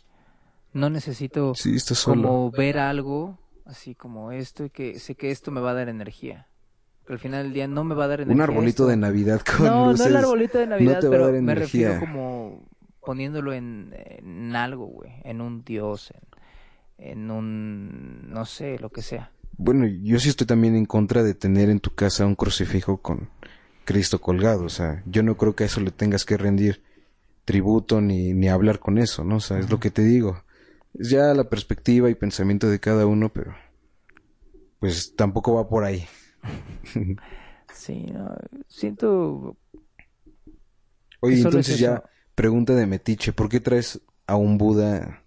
No 0.72 0.88
necesito 0.90 1.54
Sí, 1.54 1.74
estás 1.76 1.98
solo. 1.98 2.22
como 2.22 2.50
ver 2.50 2.78
algo 2.78 3.38
así 3.66 3.94
como 3.94 4.32
esto 4.32 4.64
y 4.66 4.70
que 4.70 4.98
sé 4.98 5.14
que 5.14 5.30
esto 5.30 5.50
me 5.50 5.60
va 5.60 5.70
a 5.72 5.74
dar 5.74 5.88
energía. 5.88 6.48
Al 7.08 7.18
final 7.18 7.44
del 7.44 7.52
día 7.52 7.68
no 7.68 7.84
me 7.84 7.94
va 7.94 8.04
a 8.04 8.08
dar 8.08 8.20
energía. 8.22 8.36
Un 8.44 8.50
arbolito 8.50 8.68
esto. 8.84 8.86
de 8.86 8.96
Navidad 8.96 9.40
con 9.42 9.66
No, 9.66 9.90
luces. 9.90 10.06
no 10.06 10.10
el 10.10 10.16
arbolito 10.24 10.58
de 10.58 10.66
Navidad, 10.66 11.00
te 11.00 11.08
va 11.08 11.16
a 11.16 11.18
pero 11.30 11.42
me 11.42 11.54
refiero 11.54 12.00
como 12.00 12.66
poniéndolo 13.00 13.52
en, 13.52 13.92
en 13.98 14.56
algo, 14.56 14.86
güey. 14.86 15.10
En 15.24 15.40
un 15.42 15.62
dios, 15.64 16.10
en, 16.12 16.20
en 16.98 17.30
un... 17.30 18.30
no 18.30 18.44
sé, 18.44 18.78
lo 18.78 18.90
que 18.90 19.02
sea. 19.02 19.32
Bueno, 19.56 19.86
yo 19.86 20.18
sí 20.18 20.28
estoy 20.28 20.46
también 20.46 20.74
en 20.76 20.86
contra 20.86 21.22
de 21.22 21.34
tener 21.34 21.70
en 21.70 21.80
tu 21.80 21.94
casa 21.94 22.26
un 22.26 22.34
crucifijo 22.34 22.98
con 22.98 23.28
Cristo 23.84 24.20
colgado, 24.20 24.64
o 24.64 24.68
sea, 24.68 25.02
yo 25.06 25.22
no 25.22 25.36
creo 25.36 25.54
que 25.54 25.64
a 25.64 25.66
eso 25.66 25.80
le 25.80 25.90
tengas 25.90 26.24
que 26.24 26.36
rendir 26.36 26.82
tributo 27.44 28.00
ni, 28.00 28.32
ni 28.32 28.48
hablar 28.48 28.78
con 28.78 28.98
eso, 28.98 29.22
¿no? 29.24 29.36
O 29.36 29.40
sea, 29.40 29.58
es 29.58 29.70
lo 29.70 29.78
que 29.78 29.90
te 29.90 30.02
digo. 30.02 30.42
Es 30.94 31.10
ya 31.10 31.34
la 31.34 31.48
perspectiva 31.48 32.08
y 32.08 32.14
pensamiento 32.14 32.68
de 32.68 32.80
cada 32.80 33.06
uno, 33.06 33.32
pero 33.32 33.54
pues 34.80 35.14
tampoco 35.16 35.54
va 35.54 35.68
por 35.68 35.84
ahí. 35.84 36.06
Sí, 37.74 38.06
no, 38.06 38.34
siento... 38.68 39.56
Oye, 41.20 41.38
entonces 41.38 41.70
es 41.70 41.80
ya, 41.80 42.04
pregunta 42.36 42.74
de 42.76 42.86
Metiche, 42.86 43.32
¿por 43.32 43.48
qué 43.48 43.58
traes 43.58 44.00
a 44.28 44.36
un 44.36 44.58
Buda 44.58 45.23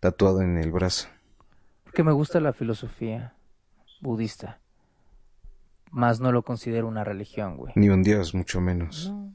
tatuado 0.00 0.42
en 0.42 0.58
el 0.58 0.70
brazo? 0.72 1.08
que 1.94 2.04
me 2.04 2.12
gusta 2.12 2.38
la 2.40 2.52
filosofía 2.52 3.34
budista. 4.00 4.60
Más 5.90 6.20
no 6.20 6.30
lo 6.32 6.42
considero 6.42 6.86
una 6.86 7.02
religión, 7.02 7.56
güey. 7.56 7.72
Ni 7.76 7.88
un 7.88 8.02
dios, 8.02 8.34
mucho 8.34 8.60
menos. 8.60 9.08
No. 9.10 9.34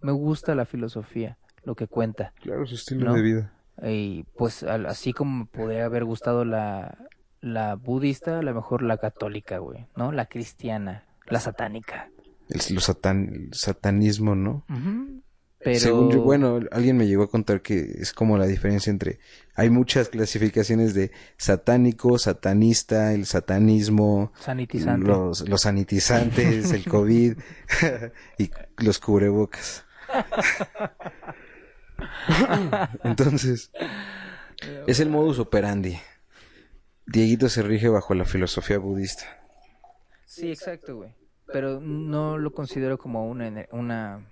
Me 0.00 0.12
gusta 0.12 0.54
la 0.54 0.64
filosofía, 0.64 1.36
lo 1.62 1.74
que 1.76 1.86
cuenta. 1.86 2.32
Claro, 2.40 2.66
su 2.66 2.74
estilo 2.74 3.06
¿No? 3.10 3.14
de 3.14 3.22
vida. 3.22 3.52
Y 3.82 4.24
pues 4.36 4.62
al- 4.62 4.86
así 4.86 5.12
como 5.12 5.40
me 5.40 5.46
podría 5.46 5.84
haber 5.84 6.04
gustado 6.04 6.44
la, 6.44 6.98
la 7.42 7.74
budista, 7.76 8.38
a 8.38 8.42
lo 8.42 8.54
mejor 8.54 8.82
la 8.82 8.96
católica, 8.96 9.58
güey, 9.58 9.86
¿no? 9.94 10.10
La 10.10 10.26
cristiana, 10.26 11.04
la 11.26 11.38
satánica. 11.38 12.10
El, 12.48 12.60
lo 12.74 12.80
satan- 12.80 13.28
el 13.32 13.54
satanismo, 13.54 14.34
¿no? 14.34 14.64
Pero... 15.62 15.78
Según 15.78 16.10
yo, 16.10 16.22
bueno, 16.22 16.60
alguien 16.70 16.96
me 16.96 17.06
llegó 17.06 17.24
a 17.24 17.30
contar 17.30 17.60
que 17.60 17.80
es 17.98 18.12
como 18.12 18.38
la 18.38 18.46
diferencia 18.46 18.90
entre... 18.90 19.18
Hay 19.54 19.68
muchas 19.68 20.08
clasificaciones 20.08 20.94
de 20.94 21.10
satánico, 21.36 22.18
satanista, 22.18 23.12
el 23.12 23.26
satanismo, 23.26 24.32
Sanitizante. 24.40 25.06
los, 25.06 25.46
los 25.46 25.60
sanitizantes, 25.60 26.72
el 26.72 26.84
COVID 26.88 27.34
y 28.38 28.50
los 28.78 28.98
cubrebocas. 28.98 29.84
Entonces, 33.04 33.70
es 34.86 35.00
el 35.00 35.10
modus 35.10 35.38
operandi. 35.38 35.98
Dieguito 37.06 37.50
se 37.50 37.62
rige 37.62 37.88
bajo 37.88 38.14
la 38.14 38.24
filosofía 38.24 38.78
budista. 38.78 39.24
Sí, 40.24 40.50
exacto, 40.50 40.96
güey. 40.96 41.14
Pero 41.52 41.80
no 41.80 42.38
lo 42.38 42.52
considero 42.52 42.96
como 42.96 43.28
una 43.28 44.22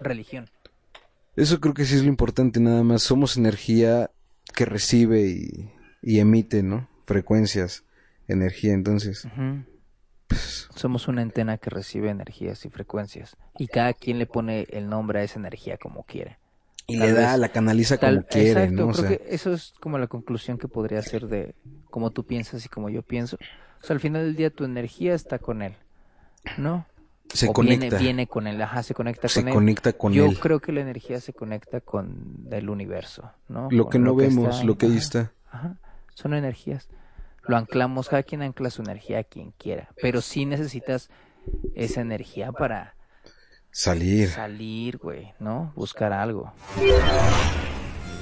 religión. 0.00 0.48
Eso 1.36 1.60
creo 1.60 1.74
que 1.74 1.84
sí 1.84 1.96
es 1.96 2.02
lo 2.02 2.08
importante, 2.08 2.60
nada 2.60 2.82
más. 2.84 3.02
Somos 3.02 3.36
energía 3.36 4.10
que 4.54 4.64
recibe 4.64 5.22
y, 5.22 5.72
y 6.02 6.20
emite, 6.20 6.62
¿no? 6.62 6.88
Frecuencias, 7.06 7.84
energía. 8.28 8.72
Entonces, 8.72 9.24
Ujú. 9.24 9.64
Somos 10.74 11.06
una 11.08 11.22
antena 11.22 11.58
que 11.58 11.70
recibe 11.70 12.10
energías 12.10 12.64
y 12.64 12.70
frecuencias. 12.70 13.36
Y 13.58 13.68
cada 13.68 13.92
quien 13.94 14.18
le 14.18 14.26
pone 14.26 14.66
el 14.70 14.88
nombre 14.88 15.20
a 15.20 15.22
esa 15.22 15.38
energía 15.38 15.76
como 15.76 16.02
quiere. 16.04 16.38
y 16.86 16.96
Tal 16.98 17.06
le 17.08 17.12
da, 17.14 17.30
vez- 17.32 17.40
la 17.40 17.48
canaliza 17.48 17.98
Tal- 17.98 18.16
como 18.16 18.26
quiere, 18.28 18.50
exacto, 18.64 18.82
¿no? 18.82 18.88
O 18.88 18.92
creo 18.92 19.08
sea, 19.08 19.16
que 19.16 19.34
eso 19.34 19.52
es 19.54 19.72
como 19.80 19.98
la 19.98 20.06
conclusión 20.06 20.58
que 20.58 20.68
podría 20.68 21.02
ser 21.02 21.26
de 21.28 21.54
cómo 21.90 22.10
tú 22.10 22.24
piensas 22.24 22.64
y 22.64 22.68
como 22.68 22.90
yo 22.90 23.02
pienso. 23.02 23.36
O 23.82 23.86
sea, 23.86 23.94
al 23.94 24.00
final 24.00 24.22
del 24.24 24.36
día 24.36 24.50
tu 24.50 24.64
energía 24.64 25.14
está 25.14 25.38
con 25.38 25.62
él, 25.62 25.74
¿no? 26.58 26.86
Se 27.34 27.48
o 27.48 27.52
conecta. 27.52 27.84
Viene, 27.86 27.98
viene 27.98 28.26
con 28.26 28.46
él, 28.46 28.60
ajá, 28.62 28.82
se 28.82 28.94
conecta 28.94 29.28
se 29.28 29.40
con 29.40 29.48
él. 29.48 29.54
conecta 29.54 29.92
con 29.92 30.12
yo 30.14 30.24
él. 30.26 30.38
creo 30.40 30.60
que 30.60 30.72
la 30.72 30.80
energía 30.80 31.20
se 31.20 31.34
conecta 31.34 31.80
con 31.82 32.46
el 32.50 32.70
universo, 32.70 33.30
¿no? 33.48 33.68
Lo 33.70 33.84
Con 33.84 33.92
que 33.92 33.98
no 33.98 34.14
vemos, 34.14 34.54
está 34.54 34.64
lo 34.64 34.78
que 34.78 34.86
ahí 34.86 34.96
está. 34.96 35.32
Ajá, 35.50 35.76
son 36.14 36.32
energías. 36.34 36.88
Lo 37.46 37.58
anclamos, 37.58 38.08
cada 38.08 38.22
quien 38.22 38.40
ancla 38.40 38.70
su 38.70 38.80
energía 38.80 39.18
a 39.18 39.24
quien 39.24 39.50
quiera, 39.58 39.90
pero 40.00 40.22
sí 40.22 40.46
necesitas 40.46 41.10
esa 41.74 42.00
energía 42.00 42.52
para 42.52 42.94
Salir. 43.70 44.30
salir, 44.30 44.96
güey, 44.96 45.34
¿no? 45.40 45.72
Buscar 45.76 46.12
algo. 46.14 46.54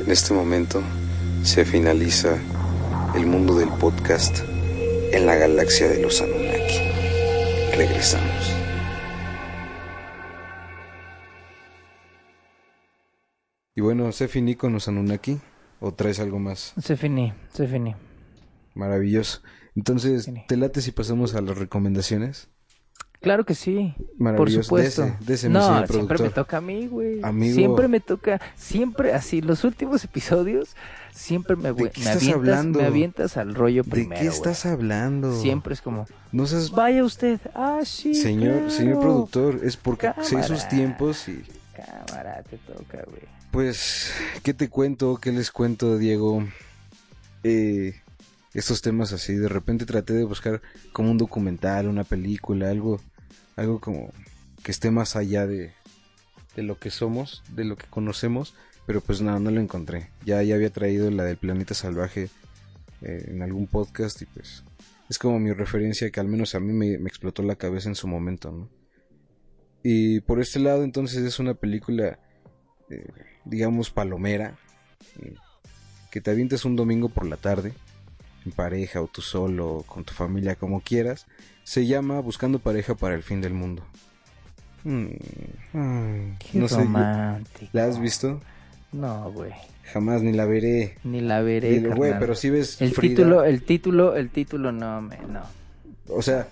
En 0.00 0.10
este 0.10 0.34
momento 0.34 0.82
se 1.44 1.64
finaliza 1.64 2.36
el 3.14 3.26
mundo 3.26 3.54
del 3.58 3.68
podcast 3.68 4.38
en 5.12 5.26
la 5.26 5.36
galaxia 5.36 5.88
de 5.88 6.00
los 6.02 6.20
Anunnaki. 6.20 6.78
Regresamos. 7.76 8.56
Y 13.74 13.80
bueno, 13.80 14.12
se 14.12 14.28
finí 14.28 14.54
con 14.54 14.72
los 14.72 14.88
Anunnaki. 14.88 15.40
¿O 15.84 15.92
traes 15.92 16.20
algo 16.20 16.38
más 16.38 16.74
Se 16.80 16.96
finí, 16.96 17.32
se 17.52 17.66
finí. 17.66 17.96
maravilloso? 18.74 19.40
Entonces, 19.74 20.26
Finí. 20.26 20.44
¿te 20.46 20.56
late 20.56 20.80
si 20.80 20.92
pasamos 20.92 21.34
a 21.34 21.40
las 21.40 21.58
recomendaciones? 21.58 22.48
Claro 23.20 23.44
que 23.44 23.54
sí. 23.56 23.94
Por 23.96 24.20
Maravilloso. 24.20 24.62
supuesto. 24.64 25.02
Dese, 25.02 25.16
dese, 25.20 25.48
mi 25.48 25.54
no, 25.54 25.86
siempre 25.86 26.18
me 26.22 26.30
toca 26.30 26.58
a 26.58 26.60
mí, 26.60 26.86
güey. 26.86 27.18
Amigo. 27.24 27.54
Siempre 27.54 27.88
me 27.88 27.98
toca, 28.00 28.40
siempre 28.56 29.12
así, 29.12 29.40
los 29.40 29.64
últimos 29.64 30.04
episodios, 30.04 30.76
siempre 31.12 31.56
me, 31.56 31.64
¿De 31.64 31.70
güey, 31.72 31.90
qué 31.90 32.00
me 32.00 32.06
estás 32.12 32.16
avientas, 32.22 32.36
hablando? 32.38 32.78
me 32.80 32.86
avientas 32.86 33.36
al 33.36 33.54
rollo 33.54 33.82
¿De 33.84 33.90
primero, 33.90 34.20
qué 34.20 34.26
güey. 34.26 34.36
estás 34.36 34.66
hablando? 34.66 35.32
Siempre 35.40 35.74
es 35.74 35.80
como, 35.82 36.06
No 36.30 36.46
seas... 36.46 36.70
vaya 36.70 37.02
usted. 37.04 37.40
Ah, 37.54 37.80
sí, 37.84 38.14
Señor, 38.14 38.70
señor 38.70 39.00
productor, 39.00 39.60
es 39.64 39.76
porque 39.76 40.12
sé 40.22 40.42
sus 40.42 40.62
Cámara. 40.62 40.68
tiempos 40.68 41.28
y... 41.28 41.42
Te 42.48 42.58
toca, 42.58 43.04
güey. 43.06 43.22
Pues, 43.50 44.12
¿qué 44.42 44.54
te 44.54 44.68
cuento? 44.68 45.18
¿Qué 45.20 45.32
les 45.32 45.50
cuento, 45.50 45.98
Diego? 45.98 46.46
Eh, 47.44 47.94
estos 48.54 48.82
temas 48.82 49.12
así, 49.12 49.34
de 49.34 49.48
repente 49.48 49.86
traté 49.86 50.12
de 50.12 50.24
buscar 50.24 50.60
como 50.92 51.10
un 51.10 51.18
documental, 51.18 51.88
una 51.88 52.04
película, 52.04 52.70
algo, 52.70 53.00
algo 53.56 53.80
como 53.80 54.10
que 54.62 54.70
esté 54.70 54.90
más 54.90 55.16
allá 55.16 55.46
de, 55.46 55.72
de 56.54 56.62
lo 56.62 56.78
que 56.78 56.90
somos, 56.90 57.42
de 57.54 57.64
lo 57.64 57.76
que 57.76 57.86
conocemos, 57.88 58.54
pero 58.86 59.00
pues 59.00 59.20
no, 59.22 59.38
no 59.40 59.50
lo 59.50 59.60
encontré. 59.60 60.10
Ya, 60.24 60.42
ya 60.42 60.54
había 60.54 60.70
traído 60.70 61.10
la 61.10 61.24
del 61.24 61.36
planeta 61.36 61.74
salvaje 61.74 62.28
eh, 63.00 63.24
en 63.28 63.42
algún 63.42 63.66
podcast 63.66 64.20
y 64.22 64.26
pues 64.26 64.64
es 65.08 65.18
como 65.18 65.38
mi 65.38 65.52
referencia 65.52 66.10
que 66.10 66.20
al 66.20 66.28
menos 66.28 66.54
a 66.54 66.60
mí 66.60 66.72
me, 66.72 66.98
me 66.98 67.08
explotó 67.08 67.42
la 67.42 67.56
cabeza 67.56 67.88
en 67.88 67.94
su 67.94 68.06
momento, 68.06 68.52
¿no? 68.52 68.68
Y 69.82 70.20
por 70.20 70.40
este 70.40 70.60
lado 70.60 70.84
entonces 70.84 71.24
es 71.24 71.38
una 71.38 71.54
película 71.54 72.18
eh, 72.92 73.06
digamos, 73.44 73.90
palomera, 73.90 74.54
eh, 75.20 75.34
que 76.10 76.20
te 76.20 76.30
avientes 76.30 76.64
un 76.64 76.76
domingo 76.76 77.08
por 77.08 77.26
la 77.26 77.36
tarde, 77.36 77.72
en 78.44 78.52
pareja 78.52 79.00
o 79.00 79.06
tú 79.06 79.22
solo, 79.22 79.68
o 79.76 79.82
con 79.82 80.04
tu 80.04 80.12
familia, 80.12 80.56
como 80.56 80.80
quieras, 80.80 81.26
se 81.64 81.86
llama 81.86 82.20
Buscando 82.20 82.58
pareja 82.58 82.94
para 82.94 83.14
el 83.14 83.22
fin 83.22 83.40
del 83.40 83.54
mundo. 83.54 83.82
Mm, 84.84 85.06
mm, 85.72 86.36
Qué 86.38 86.58
no 86.58 86.68
sé, 86.68 86.76
romántico. 86.76 87.70
¿la 87.72 87.84
has 87.84 88.00
visto? 88.00 88.40
No, 88.92 89.30
güey. 89.32 89.52
Jamás 89.92 90.22
ni 90.22 90.32
la 90.32 90.44
veré. 90.46 90.96
Ni 91.04 91.20
la 91.20 91.40
veré, 91.42 91.70
Dile, 91.70 91.94
Güey, 91.94 92.18
pero 92.18 92.34
si 92.34 92.50
ves 92.50 92.80
El 92.80 92.92
Frida, 92.92 93.16
título, 93.16 93.44
el 93.44 93.62
título, 93.62 94.16
el 94.16 94.30
título 94.30 94.72
no 94.72 95.02
me, 95.02 95.18
no. 95.28 95.42
o 96.08 96.22
sea, 96.22 96.48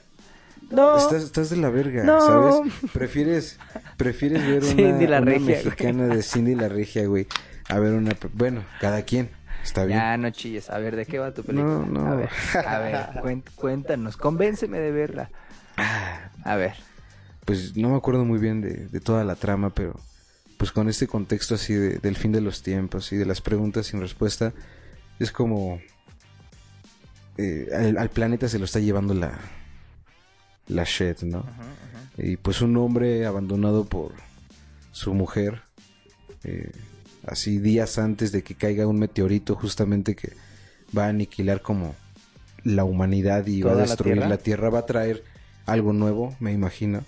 No. 0.71 0.97
Estás, 0.97 1.25
estás 1.25 1.51
de 1.51 1.57
la 1.57 1.69
verga, 1.71 2.05
No. 2.05 2.21
¿sabes? 2.21 2.73
Prefieres, 2.93 3.59
prefieres 3.97 4.47
ver 4.47 4.59
una, 4.63 4.73
Cindy 4.73 5.07
la 5.07 5.21
una 5.21 5.31
Regia, 5.33 5.45
güey. 5.47 5.65
mexicana 5.65 6.07
de 6.07 6.23
Cindy 6.23 6.55
la 6.55 6.69
Regia, 6.69 7.07
güey. 7.07 7.27
A 7.69 7.79
ver 7.79 7.93
una... 7.95 8.13
Bueno, 8.33 8.63
cada 8.81 9.03
quien. 9.03 9.31
Está 9.63 9.85
bien. 9.85 9.99
Ya, 9.99 10.17
no 10.17 10.31
chilles. 10.31 10.71
A 10.71 10.79
ver, 10.79 10.97
¿de 10.97 11.07
qué 11.07 11.19
va 11.19 11.35
tu 11.35 11.43
película? 11.43 11.75
No, 11.75 11.87
no. 11.87 12.07
A 12.07 12.15
ver, 12.15 12.29
a 12.67 12.79
ver, 12.79 12.97
cuen- 13.23 13.45
cuéntanos. 13.57 14.17
Convénceme 14.17 14.79
de 14.79 14.91
verla. 14.91 15.31
A 16.45 16.57
ver. 16.57 16.75
Pues 17.45 17.77
no 17.77 17.91
me 17.91 17.97
acuerdo 17.97 18.25
muy 18.25 18.39
bien 18.39 18.61
de, 18.61 18.87
de 18.89 19.01
toda 19.01 19.25
la 19.25 19.35
trama, 19.35 19.71
pero 19.71 19.99
pues 20.57 20.73
con 20.73 20.89
este 20.89 21.07
contexto 21.07 21.55
así 21.57 21.75
de- 21.75 21.99
del 21.99 22.17
fin 22.17 22.33
de 22.33 22.41
los 22.41 22.63
tiempos 22.63 23.13
y 23.13 23.17
de 23.17 23.27
las 23.27 23.41
preguntas 23.41 23.87
sin 23.87 24.01
respuesta, 24.01 24.53
es 25.19 25.33
como... 25.33 25.81
eh, 27.39 27.69
al, 27.75 27.99
al 27.99 28.09
planeta 28.11 28.49
se 28.49 28.59
lo 28.59 28.65
está 28.65 28.79
llevando 28.79 29.15
la... 29.15 29.39
La 30.71 30.85
shit, 30.85 31.23
¿no? 31.23 31.45
Y 32.17 32.37
pues 32.37 32.61
un 32.61 32.77
hombre 32.77 33.27
abandonado 33.27 33.85
por 33.85 34.13
su 34.93 35.15
mujer, 35.15 35.63
eh, 36.45 36.71
así 37.27 37.59
días 37.59 37.99
antes 37.99 38.33
de 38.33 38.43
que 38.43 38.55
caiga 38.55 38.87
un 38.87 38.99
meteorito 38.99 39.55
justamente 39.55 40.15
que 40.15 40.33
va 40.97 41.07
a 41.07 41.09
aniquilar 41.09 41.63
como 41.63 41.95
la 42.65 42.85
humanidad 42.85 43.47
y 43.47 43.63
va 43.63 43.71
a 43.71 43.73
¿Toda 43.73 43.85
la 43.85 43.89
destruir 43.89 44.15
Tierra? 44.15 44.29
la 44.29 44.39
Tierra, 44.39 44.71
va 44.71 44.79
a 44.81 44.87
traer 44.87 45.25
algo 45.67 45.93
nuevo, 45.93 46.37
me 46.41 46.53
imagino. 46.53 47.05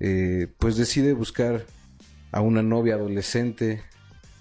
Eh, 0.00 0.46
pues 0.58 0.76
decide 0.76 1.12
buscar 1.12 1.64
a 2.30 2.40
una 2.40 2.62
novia 2.62 2.94
adolescente, 2.94 3.82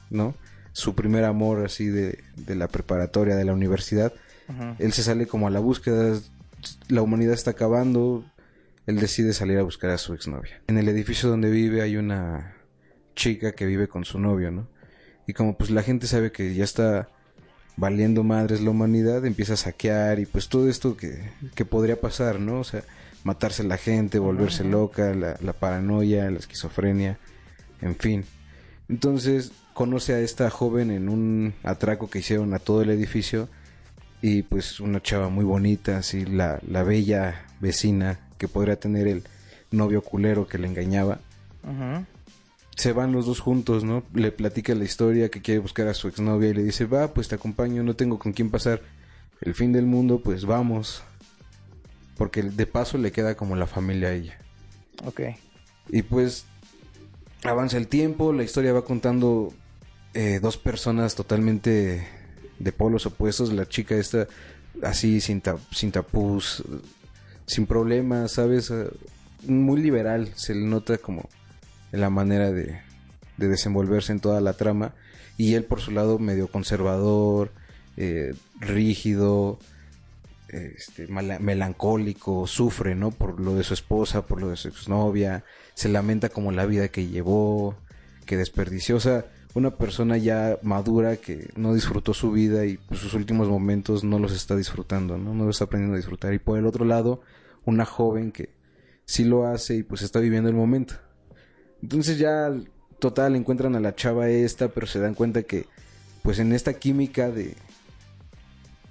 ¿no? 0.09 0.35
Su 0.73 0.93
primer 0.93 1.23
amor 1.23 1.65
así 1.65 1.87
de, 1.87 2.23
de 2.35 2.55
la 2.55 2.67
preparatoria, 2.67 3.35
de 3.35 3.45
la 3.45 3.53
universidad. 3.53 4.13
Él 4.79 4.93
se 4.93 5.03
sale 5.03 5.27
como 5.27 5.47
a 5.47 5.49
la 5.49 5.59
búsqueda, 5.59 6.17
la 6.87 7.01
humanidad 7.01 7.33
está 7.33 7.51
acabando, 7.51 8.23
él 8.87 8.99
decide 8.99 9.33
salir 9.33 9.59
a 9.59 9.63
buscar 9.63 9.91
a 9.91 9.97
su 9.97 10.13
exnovia. 10.13 10.61
En 10.67 10.77
el 10.77 10.87
edificio 10.87 11.29
donde 11.29 11.51
vive 11.51 11.81
hay 11.81 11.97
una 11.97 12.55
chica 13.15 13.51
que 13.51 13.65
vive 13.65 13.87
con 13.87 14.05
su 14.05 14.17
novio, 14.17 14.49
¿no? 14.49 14.67
Y 15.27 15.33
como 15.33 15.57
pues 15.57 15.69
la 15.69 15.83
gente 15.83 16.07
sabe 16.07 16.31
que 16.31 16.55
ya 16.55 16.63
está 16.63 17.09
valiendo 17.75 18.23
madres 18.23 18.61
la 18.61 18.71
humanidad, 18.71 19.25
empieza 19.25 19.53
a 19.53 19.57
saquear 19.57 20.19
y 20.19 20.25
pues 20.25 20.47
todo 20.47 20.69
esto 20.69 20.95
que, 20.95 21.29
que 21.53 21.65
podría 21.65 21.99
pasar, 21.99 22.39
¿no? 22.39 22.61
O 22.61 22.63
sea, 22.63 22.81
matarse 23.25 23.63
la 23.65 23.77
gente, 23.77 24.19
volverse 24.19 24.63
loca, 24.63 25.13
la, 25.13 25.37
la 25.41 25.51
paranoia, 25.51 26.31
la 26.31 26.39
esquizofrenia, 26.39 27.19
en 27.81 27.95
fin. 27.97 28.23
Entonces 28.87 29.51
conoce 29.73 30.13
a 30.13 30.21
esta 30.21 30.49
joven 30.49 30.91
en 30.91 31.09
un 31.09 31.53
atraco 31.63 32.09
que 32.09 32.19
hicieron 32.19 32.53
a 32.53 32.59
todo 32.59 32.83
el 32.83 32.89
edificio 32.89 33.49
y 34.21 34.43
pues 34.43 34.79
una 34.79 35.01
chava 35.03 35.27
muy 35.27 35.43
bonita, 35.43 35.97
así 35.97 36.25
la, 36.25 36.59
la 36.65 36.83
bella 36.83 37.45
vecina 37.59 38.26
que 38.37 38.47
podría 38.47 38.79
tener 38.79 39.07
el 39.07 39.23
novio 39.71 40.01
culero 40.01 40.47
que 40.47 40.57
le 40.57 40.67
engañaba. 40.67 41.19
Se 42.75 42.93
van 42.93 43.11
los 43.11 43.25
dos 43.25 43.39
juntos, 43.39 43.83
¿no? 43.83 44.03
Le 44.13 44.31
platica 44.31 44.75
la 44.75 44.83
historia 44.83 45.29
que 45.29 45.41
quiere 45.41 45.59
buscar 45.59 45.87
a 45.87 45.93
su 45.95 46.07
exnovia 46.07 46.49
y 46.49 46.53
le 46.53 46.63
dice, 46.63 46.85
va, 46.85 47.13
pues 47.13 47.27
te 47.27 47.35
acompaño, 47.35 47.81
no 47.83 47.95
tengo 47.95 48.19
con 48.19 48.33
quién 48.33 48.51
pasar 48.51 48.81
el 49.41 49.55
fin 49.55 49.71
del 49.73 49.85
mundo, 49.87 50.21
pues 50.23 50.45
vamos. 50.45 51.01
Porque 52.17 52.43
de 52.43 52.65
paso 52.67 52.97
le 52.97 53.11
queda 53.11 53.35
como 53.35 53.55
la 53.55 53.65
familia 53.67 54.09
a 54.09 54.13
ella. 54.13 54.37
Ok. 55.05 55.21
Y 55.89 56.03
pues 56.03 56.45
avanza 57.43 57.77
el 57.77 57.87
tiempo, 57.87 58.31
la 58.33 58.43
historia 58.43 58.73
va 58.73 58.85
contando 58.85 59.53
eh, 60.13 60.39
dos 60.41 60.57
personas 60.57 61.15
totalmente 61.15 62.07
de 62.59 62.71
polos 62.71 63.05
opuestos. 63.07 63.53
La 63.53 63.67
chica 63.67 63.95
esta 63.95 64.27
así 64.83 65.19
sin, 65.21 65.41
ta- 65.41 65.57
sin 65.71 65.91
eh, 66.59 66.63
sin 67.47 67.65
problemas, 67.65 68.33
¿sabes? 68.33 68.69
Eh, 68.69 68.89
Muy 69.47 69.81
liberal, 69.81 70.29
se 70.35 70.53
le 70.53 70.65
nota 70.65 70.97
como 70.97 71.27
en 71.91 72.01
la 72.01 72.09
manera 72.09 72.51
de, 72.51 72.79
de 73.37 73.47
desenvolverse 73.47 74.11
en 74.11 74.19
toda 74.19 74.41
la 74.41 74.53
trama. 74.53 74.93
Y 75.37 75.53
él 75.55 75.63
por 75.63 75.81
su 75.81 75.91
lado 75.91 76.19
medio 76.19 76.47
conservador, 76.47 77.51
eh, 77.95 78.33
rígido, 78.59 79.59
este, 80.49 81.07
melancólico, 81.07 82.47
sufre, 82.47 82.95
¿no? 82.95 83.11
Por 83.11 83.39
lo 83.39 83.55
de 83.55 83.63
su 83.63 83.73
esposa, 83.73 84.25
por 84.25 84.41
lo 84.41 84.49
de 84.49 84.55
su 84.55 84.67
exnovia, 84.67 85.43
se 85.73 85.89
lamenta 85.89 86.29
como 86.29 86.51
la 86.51 86.65
vida 86.65 86.87
que 86.89 87.07
llevó, 87.07 87.75
que 88.25 88.37
desperdició, 88.37 88.97
o 88.97 88.99
sea, 88.99 89.25
una 89.57 89.71
persona 89.71 90.17
ya 90.17 90.59
madura 90.61 91.17
que 91.17 91.49
no 91.55 91.73
disfrutó 91.73 92.13
su 92.13 92.31
vida 92.31 92.65
y 92.65 92.77
pues, 92.77 92.99
sus 92.99 93.15
últimos 93.15 93.47
momentos 93.49 94.03
no 94.03 94.19
los 94.19 94.31
está 94.31 94.55
disfrutando, 94.55 95.17
¿no? 95.17 95.33
No 95.33 95.45
los 95.45 95.55
está 95.55 95.65
aprendiendo 95.65 95.95
a 95.95 95.97
disfrutar. 95.97 96.33
Y 96.33 96.39
por 96.39 96.59
el 96.59 96.67
otro 96.67 96.85
lado, 96.85 97.21
una 97.65 97.83
joven 97.83 98.31
que 98.31 98.49
sí 99.05 99.23
lo 99.23 99.47
hace 99.47 99.77
y 99.77 99.83
pues 99.83 100.03
está 100.03 100.19
viviendo 100.19 100.49
el 100.49 100.55
momento. 100.55 100.93
Entonces 101.81 102.19
ya, 102.19 102.53
total, 102.99 103.35
encuentran 103.35 103.75
a 103.75 103.79
la 103.79 103.95
chava 103.95 104.29
esta, 104.29 104.67
pero 104.67 104.85
se 104.85 104.99
dan 104.99 105.15
cuenta 105.15 105.41
que 105.41 105.65
pues 106.21 106.37
en 106.37 106.53
esta 106.53 106.73
química 106.73 107.31
de 107.31 107.55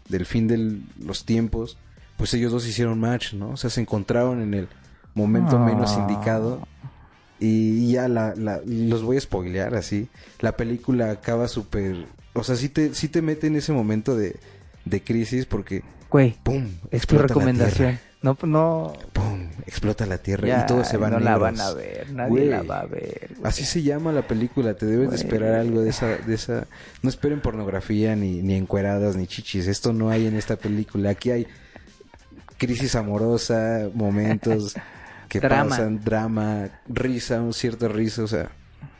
del 0.08 0.26
fin 0.26 0.48
de 0.48 0.80
los 1.00 1.24
tiempos, 1.24 1.78
pues 2.16 2.34
ellos 2.34 2.52
dos 2.52 2.66
hicieron 2.66 2.98
match, 2.98 3.34
¿no? 3.34 3.50
O 3.50 3.56
sea, 3.56 3.70
se 3.70 3.80
encontraron 3.80 4.40
en 4.40 4.54
el 4.54 4.68
momento 5.14 5.58
menos 5.58 5.96
indicado. 5.96 6.66
Y 7.38 7.92
ya 7.92 8.08
la, 8.08 8.34
la- 8.34 8.60
los 8.64 9.02
voy 9.02 9.16
a 9.18 9.20
spoilear 9.20 9.74
así. 9.74 10.08
La 10.40 10.56
película 10.56 11.10
acaba 11.10 11.48
súper... 11.48 12.06
O 12.32 12.42
sea, 12.44 12.56
sí 12.56 12.68
te, 12.68 12.94
sí 12.94 13.08
te 13.08 13.22
mete 13.22 13.46
en 13.46 13.56
ese 13.56 13.72
momento 13.72 14.16
de, 14.16 14.36
de 14.84 15.02
crisis 15.02 15.46
porque... 15.46 15.82
Güey, 16.10 16.34
¡Pum! 16.42 16.66
es 16.90 17.06
tu 17.06 17.18
recomendación. 17.18 17.98
No, 18.22 18.36
no. 18.42 18.92
¡Pum! 19.12 19.48
Explota 19.66 20.06
la 20.06 20.18
tierra 20.18 20.46
Ya, 20.48 20.62
y 20.62 20.66
todo 20.66 20.84
se 20.84 20.96
va 20.96 21.08
a 21.08 21.10
no 21.10 21.20
la 21.20 21.36
van 21.36 21.60
a 21.60 21.72
ver, 21.72 22.10
nadie 22.12 22.30
Güey, 22.30 22.48
la 22.48 22.62
va 22.62 22.80
a 22.80 22.86
ver. 22.86 23.28
güey. 23.36 23.40
Así 23.48 23.64
se 23.64 23.82
llama 23.82 24.12
la 24.12 24.26
película, 24.26 24.74
te 24.74 24.86
debes 24.86 25.10
de 25.10 25.16
esperar 25.16 25.54
algo 25.54 25.82
de 25.82 25.90
esa, 25.90 26.06
de 26.16 26.34
esa... 26.34 26.66
No 27.02 27.10
esperen 27.10 27.40
pornografía, 27.40 28.16
ni, 28.16 28.42
ni 28.42 28.54
encueradas, 28.54 29.16
ni 29.16 29.26
chichis. 29.26 29.66
Esto 29.66 29.92
no 29.92 30.08
hay 30.10 30.26
en 30.26 30.36
esta 30.36 30.56
película. 30.56 31.10
Aquí 31.10 31.30
hay 31.30 31.46
crisis 32.58 32.94
amorosa, 32.94 33.88
momentos 33.94 34.74
que 35.40 35.48
Drama. 35.48 35.70
pasan, 35.70 36.00
drama, 36.04 36.68
risa, 36.88 37.40
un 37.40 37.52
cierto 37.52 37.88
risa. 37.88 38.22
O 38.24 38.26
sea, 38.28 38.50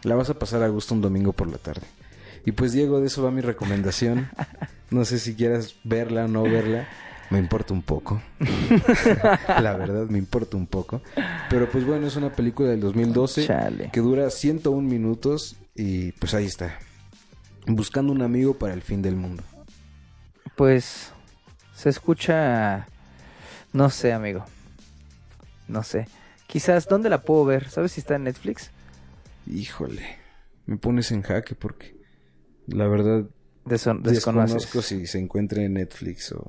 la 0.03 0.15
vas 0.15 0.31
a 0.31 0.39
pasar 0.39 0.63
a 0.63 0.69
gusto 0.69 0.95
un 0.95 1.03
domingo 1.03 1.33
por 1.33 1.49
la 1.51 1.59
tarde. 1.59 1.87
Y 2.45 2.53
pues 2.53 2.73
Diego, 2.73 3.01
de 3.01 3.09
eso 3.09 3.23
va 3.23 3.31
mi 3.31 3.41
recomendación. 3.41 4.29
No 4.89 5.05
sé 5.05 5.19
si 5.19 5.35
quieras 5.35 5.75
verla 5.83 6.27
o 6.27 6.29
no 6.29 6.45
verla. 6.45 6.87
Me 7.31 7.41
importa 7.41 7.75
un 7.75 7.83
poco. 7.83 8.23
la 9.49 9.77
verdad, 9.77 10.07
me 10.09 10.19
importa 10.19 10.57
un 10.57 10.69
poco. 10.69 11.03
Pero 11.51 11.69
pues 11.69 11.85
bueno, 11.85 12.07
es 12.07 12.15
una 12.15 12.31
película 12.31 12.69
del 12.69 12.79
2012 12.81 13.47
Chale. 13.49 13.91
que 13.93 14.01
dura 14.01 14.31
101 14.31 14.81
minutos 14.89 15.57
y 15.75 16.13
pues 16.13 16.35
ahí 16.35 16.47
está. 16.47 16.79
Buscando 17.67 18.13
un 18.13 18.23
amigo 18.23 18.55
para 18.55 18.75
el 18.75 18.83
fin 18.83 19.03
del 19.03 19.17
mundo. 19.17 19.43
Pues 20.55 21.11
se 21.75 21.89
escucha, 21.89 22.87
no 23.73 23.91
sé, 23.91 24.13
amigo. 24.13 24.45
No 25.67 25.83
sé. 25.83 26.07
Quizás, 26.47 26.87
¿dónde 26.87 27.09
la 27.11 27.23
puedo 27.23 27.45
ver? 27.45 27.69
¿Sabes 27.69 27.93
si 27.93 28.01
está 28.01 28.17
en 28.17 28.25
Netflix? 28.25 28.71
Híjole, 29.47 30.03
me 30.67 30.77
pones 30.77 31.11
en 31.13 31.23
jaque 31.23 31.55
porque 31.55 31.97
la 32.67 32.87
verdad 32.89 33.25
Deson- 33.65 34.03
desconoces. 34.03 34.55
desconozco 34.55 34.83
si 34.83 35.07
se 35.07 35.19
encuentra 35.19 35.63
en 35.63 35.75
Netflix 35.75 36.33
o, 36.33 36.45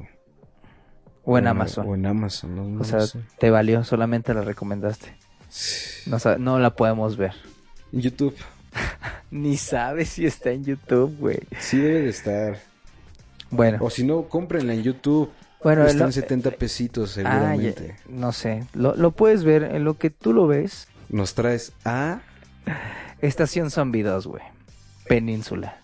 O 1.24 1.38
en 1.38 1.48
Amazon. 1.48 1.88
O 1.88 1.96
en 1.96 2.06
Amazon, 2.06 2.56
no, 2.56 2.64
no 2.64 2.82
O 2.82 2.84
sea, 2.84 3.02
sé. 3.02 3.20
te 3.40 3.50
valió, 3.50 3.84
solamente 3.84 4.34
la 4.34 4.42
recomendaste. 4.42 5.14
No, 6.06 6.18
no 6.40 6.60
la 6.60 6.76
podemos 6.76 7.18
ver. 7.18 7.34
En 7.92 8.02
YouTube. 8.02 8.36
Ni 9.32 9.58
sabes 9.58 10.10
si 10.10 10.26
está 10.26 10.52
en 10.52 10.64
YouTube, 10.64 11.18
güey. 11.20 11.40
Sí 11.60 11.78
debe 11.78 12.02
de 12.04 12.10
estar. 12.10 12.60
Bueno, 13.50 13.78
O 13.82 13.90
si 13.90 14.04
no, 14.06 14.24
cómprenla 14.30 14.74
en 14.74 14.84
YouTube. 14.84 15.30
Bueno, 15.76 15.86
Está 15.86 16.00
lo- 16.00 16.06
en 16.06 16.14
70 16.14 16.52
pesitos 16.52 17.12
Ah, 17.12 17.14
seguramente. 17.16 17.88
ya- 17.98 18.04
no 18.10 18.32
sé. 18.32 18.64
Lo, 18.74 18.96
lo 18.96 19.12
puedes 19.12 19.44
ver 19.44 19.64
en 19.64 19.84
lo 19.84 19.98
que 19.98 20.10
tú 20.10 20.32
lo 20.34 20.48
ves. 20.48 20.88
Nos 21.10 21.34
traes 21.34 21.74
a... 21.84 22.22
Estación 23.22 23.72
Zombie 23.72 24.04
2, 24.04 24.28
güey. 24.28 24.44
Península. 25.08 25.78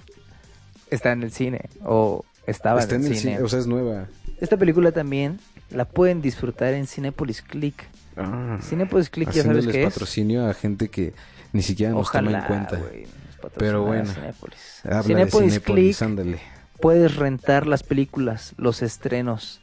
Está 0.90 1.12
en 1.12 1.24
el 1.24 1.32
cine. 1.32 1.62
O 1.84 2.24
estaba 2.46 2.80
Está 2.80 2.96
en 2.96 3.06
el, 3.06 3.18
cine. 3.18 3.42
O 3.42 3.48
sea, 3.50 3.60
es 3.60 3.68
nueva. 3.68 4.08
Esta 4.40 4.58
película 4.58 4.92
también 4.92 5.40
la 5.70 5.86
pueden 5.86 6.22
disfrutar 6.22 6.74
en 6.74 6.86
Cinepolis 6.88 7.42
Click. 7.42 7.84
Ah, 8.16 8.60
Cinepolis 8.62 9.10
Click 9.10 9.32
ya 9.32 9.44
sabes 9.44 9.66
qué 9.68 9.84
es. 9.84 9.94
patrocinio 9.94 10.48
a 10.48 10.54
gente 10.54 10.90
que 10.90 11.14
ni 11.52 11.62
siquiera 11.64 11.94
nos 11.94 12.12
toma 12.12 12.32
en 12.40 12.46
cuenta. 12.46 12.80
patrocinara 12.80 13.58
Pero 13.58 13.84
bueno, 13.84 14.04
de 14.04 14.14
Cinépolis 14.14 14.84
Cinépolis, 15.06 15.60
Click 15.60 16.02
ándale. 16.02 16.40
puedes 16.80 17.16
rentar 17.16 17.66
las 17.66 17.82
películas, 17.84 18.54
los 18.58 18.82
estrenos 18.82 19.62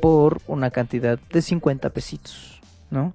por 0.00 0.40
una 0.46 0.70
cantidad 0.70 1.18
de 1.32 1.42
50 1.42 1.90
pesitos, 1.90 2.60
¿no? 2.90 3.14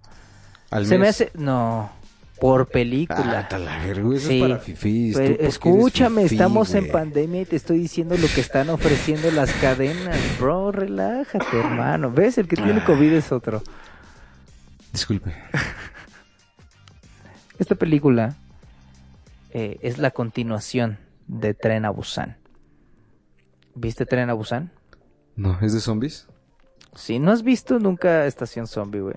Al 0.71 0.85
Se 0.85 0.97
me 0.97 1.07
hace 1.07 1.31
no 1.35 1.91
por 2.39 2.61
Ah, 2.61 2.65
película. 2.65 3.47
la 3.57 3.85
eso 3.87 4.19
Sí. 4.27 4.35
es 4.35 4.41
para 4.41 4.59
fifís. 4.59 5.17
Escúchame, 5.17 6.23
fifí, 6.23 6.35
estamos 6.35 6.73
en 6.73 6.91
pandemia 6.91 7.41
y 7.41 7.45
te 7.45 7.55
estoy 7.55 7.79
diciendo 7.79 8.17
lo 8.17 8.27
que 8.27 8.41
están 8.41 8.69
ofreciendo 8.69 9.31
las 9.31 9.51
cadenas, 9.53 10.17
bro, 10.39 10.71
relájate, 10.71 11.57
hermano. 11.57 12.11
¿Ves? 12.11 12.37
El 12.37 12.47
que 12.47 12.55
tiene 12.57 12.81
Ah. 12.81 12.85
COVID 12.85 13.13
es 13.13 13.31
otro. 13.31 13.63
Disculpe. 14.91 15.33
Esta 17.59 17.75
película 17.75 18.35
eh, 19.51 19.77
es 19.81 19.97
la 19.97 20.11
continuación 20.11 20.97
de 21.27 21.53
Tren 21.53 21.85
a 21.85 21.89
Busan. 21.89 22.35
¿Viste 23.75 24.05
Tren 24.05 24.29
a 24.29 24.33
Busan? 24.33 24.71
No, 25.37 25.57
¿es 25.61 25.73
de 25.73 25.79
zombies? 25.79 26.27
Si 26.95 27.19
no 27.19 27.31
has 27.31 27.43
visto 27.43 27.79
nunca 27.79 28.25
Estación 28.25 28.67
Zombie, 28.67 28.99
güey. 29.01 29.15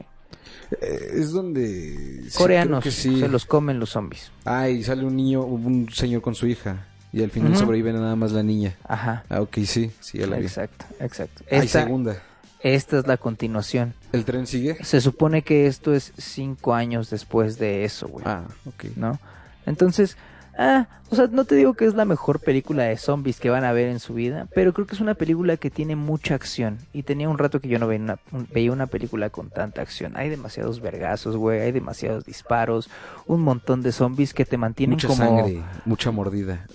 Eh, 0.81 1.11
es 1.15 1.31
donde... 1.33 2.25
sí, 2.29 2.37
Coreanos 2.37 2.85
que 2.85 2.91
sí. 2.91 3.21
se 3.21 3.29
los 3.29 3.45
comen 3.47 3.79
los 3.81 3.91
zombies. 3.91 4.31
Ah, 4.45 4.69
y 4.69 4.83
sale 4.83 5.05
un 5.05 5.17
niño, 5.17 5.43
un 5.45 5.89
señor 5.91 6.21
con 6.21 6.35
su 6.35 6.47
hija. 6.47 6.85
Y 7.13 7.23
al 7.23 7.31
final 7.31 7.53
Ujú. 7.53 7.61
sobrevive 7.61 7.93
nada 7.93 8.17
más 8.17 8.33
la 8.33 8.43
niña. 8.43 8.77
Ajá. 8.85 9.25
Ah, 9.31 9.41
ok, 9.41 9.59
sí, 9.65 9.91
sí, 10.01 10.19
ya 10.19 10.27
la 10.27 10.37
vi. 10.37 10.45
Exacto, 10.45 10.85
exacto. 11.01 11.43
Hay 11.51 11.61
Esta, 11.61 11.85
segunda. 11.85 12.23
esta 12.61 12.99
es 12.99 13.07
la 13.07 13.17
continuación. 13.17 13.95
¿El 14.13 14.25
tren 14.27 14.47
sigue? 14.47 14.77
Se 14.85 15.01
supone 15.01 15.41
que 15.43 15.67
esto 15.67 15.95
es 15.95 16.13
cinco 16.19 16.75
años 16.75 17.09
después 17.09 17.59
de 17.59 17.85
eso, 17.85 18.09
güey. 18.09 18.25
Ah, 18.29 18.43
ok. 18.67 18.85
¿no? 18.97 19.19
Entonces, 19.65 20.19
ah, 20.59 20.87
o 21.11 21.17
sea, 21.17 21.27
no 21.31 21.45
te 21.47 21.55
digo 21.55 21.73
que 21.73 21.87
es 21.87 21.95
la 21.95 22.05
mejor 22.05 22.39
película 22.41 22.83
de 22.85 22.99
zombies 22.99 23.41
que 23.41 23.49
van 23.49 23.65
a 23.65 23.73
ver 23.73 23.89
en 23.89 23.99
su 23.99 24.13
vida, 24.13 24.47
pero 24.55 24.75
creo 24.75 24.87
que 24.87 24.95
es 24.95 25.01
una 25.01 25.15
película 25.15 25.57
que 25.57 25.71
tiene 25.71 25.97
mucha 25.97 26.35
acción. 26.35 26.77
Y 26.93 27.05
tenía 27.05 27.31
un 27.31 27.39
rato 27.39 27.61
que 27.61 27.69
yo 27.69 27.79
no 27.79 27.87
veía 27.87 28.03
una, 28.03 28.19
un- 28.33 28.47
veía 28.53 28.73
una 28.73 28.87
película 28.89 29.31
con 29.31 29.49
tanta 29.49 29.81
acción. 29.81 30.13
Hay 30.17 30.29
demasiados 30.29 30.83
vergazos, 30.83 31.37
güey, 31.37 31.61
hay 31.63 31.73
demasiados 31.73 32.27
disparos, 32.27 32.91
un 33.27 33.41
montón 33.41 33.81
de 33.81 33.93
zombies 33.93 34.35
que 34.35 34.45
te 34.45 34.59
mantienen 34.59 34.97
Mucha 34.97 35.09
como... 35.09 35.19
sangre, 35.25 35.63
mucha 35.87 36.11
mordida. 36.11 36.67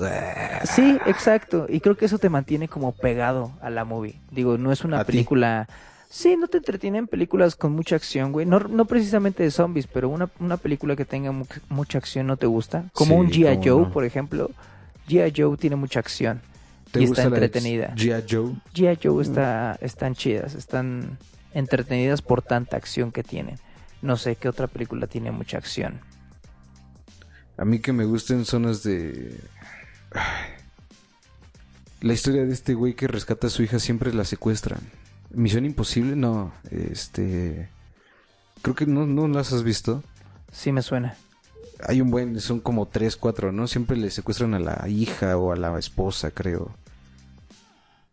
Sí, 0.64 0.98
exacto. 1.06 1.68
Y 1.70 1.80
creo 1.82 1.96
que 1.96 2.06
eso 2.06 2.18
te 2.18 2.30
mantiene 2.30 2.68
como 2.68 2.92
pegado 2.94 3.52
a 3.62 3.70
la 3.70 3.86
movie. 3.86 4.16
Digo, 4.32 4.58
no 4.58 4.72
es 4.72 4.84
una 4.84 5.02
¿A 5.02 5.06
ti? 5.06 5.12
Sí, 6.16 6.38
no 6.38 6.48
te 6.48 6.58
entretienen 6.58 7.08
películas 7.08 7.56
con 7.56 7.72
mucha 7.72 7.96
acción, 7.96 8.32
güey. 8.32 8.46
No, 8.46 8.60
no 8.60 8.86
precisamente 8.86 9.42
de 9.42 9.50
zombies, 9.50 9.88
pero 9.88 10.10
una, 10.10 10.30
una 10.40 10.58
película 10.58 10.96
que 10.96 11.06
tenga 11.06 11.32
mu- 11.32 11.48
mucha 11.70 11.98
acción 11.98 12.28
no 12.28 12.38
te 12.38 12.46
gusta. 12.46 12.86
Como 12.94 13.16
Sí, 13.16 13.20
un 13.20 13.32
G.I. 13.32 13.68
Joe, 13.68 13.82
no. 13.88 13.92
por 13.92 14.06
ejemplo. 14.06 14.52
G.I. 15.10 15.34
Joe 15.36 15.58
tiene 15.58 15.76
mucha 15.76 16.00
acción. 16.00 16.40
¿Te 16.92 17.02
y 17.02 17.08
gusta 17.08 17.24
está 17.24 17.34
entretenida. 17.36 17.96
G.I. 17.96 18.26
Joe? 18.30 18.54
G.I. 18.76 19.00
Joe 19.02 19.24
está, 19.24 19.76
están 19.82 20.14
chidas, 20.14 20.54
están 20.54 21.18
entretenidas 21.56 22.22
por 22.22 22.44
tanta 22.44 22.78
acción 22.78 23.12
que 23.12 23.24
tienen. 23.24 23.58
No 24.04 24.16
sé 24.16 24.36
qué 24.36 24.48
otra 24.50 24.68
película 24.68 25.08
tiene 25.08 25.32
mucha 25.32 25.58
acción. 25.58 26.00
A 27.58 27.66
mí 27.66 27.80
que 27.80 27.92
me 27.92 28.06
gusten 28.06 28.46
son 28.46 28.68
las 28.68 28.84
de... 28.84 29.40
La 32.02 32.14
historia 32.14 32.46
de 32.46 32.54
este 32.54 32.76
güey 32.76 32.94
que 32.94 33.08
rescata 33.08 33.48
a 33.48 33.50
su 33.50 33.64
hija 33.64 33.80
siempre 33.80 34.14
la 34.14 34.26
secuestran. 34.26 34.82
Misión 35.34 35.66
Imposible, 35.66 36.16
no. 36.16 36.52
Este... 36.72 37.70
Creo 38.62 38.76
que 38.76 38.86
no, 38.86 39.06
no 39.06 39.28
las 39.28 39.52
has 39.52 39.64
visto. 39.64 40.04
Sí 40.52 40.72
me 40.72 40.82
suena. 40.82 41.16
Hay 41.86 42.00
un 42.00 42.12
buen, 42.12 42.40
son 42.40 42.60
como 42.62 42.88
tres, 42.88 43.18
cuatro, 43.18 43.52
¿no? 43.52 43.68
Siempre 43.68 43.98
le 43.98 44.10
secuestran 44.10 44.54
a 44.54 44.60
la 44.60 44.88
hija 44.88 45.36
o 45.38 45.52
a 45.52 45.56
la 45.58 45.78
esposa, 45.78 46.32
creo. 46.32 46.72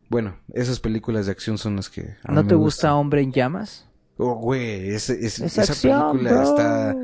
Bueno, 0.08 0.34
esas 0.54 0.80
películas 0.80 1.26
de 1.26 1.32
acción 1.32 1.56
son 1.56 1.76
las 1.76 1.88
que... 1.88 2.16
a 2.24 2.32
¿No 2.32 2.42
mí 2.42 2.48
te 2.48 2.54
me 2.54 2.60
gusta. 2.60 2.94
Hombre 2.96 3.22
en 3.22 3.32
Llamas? 3.32 3.86
Oh, 4.16 4.34
güey, 4.34 4.90
Es 4.90 5.08
esa 5.08 5.62
acción, 5.62 6.18
película 6.18 6.30
bro. 6.32 6.42
está, 6.50 6.96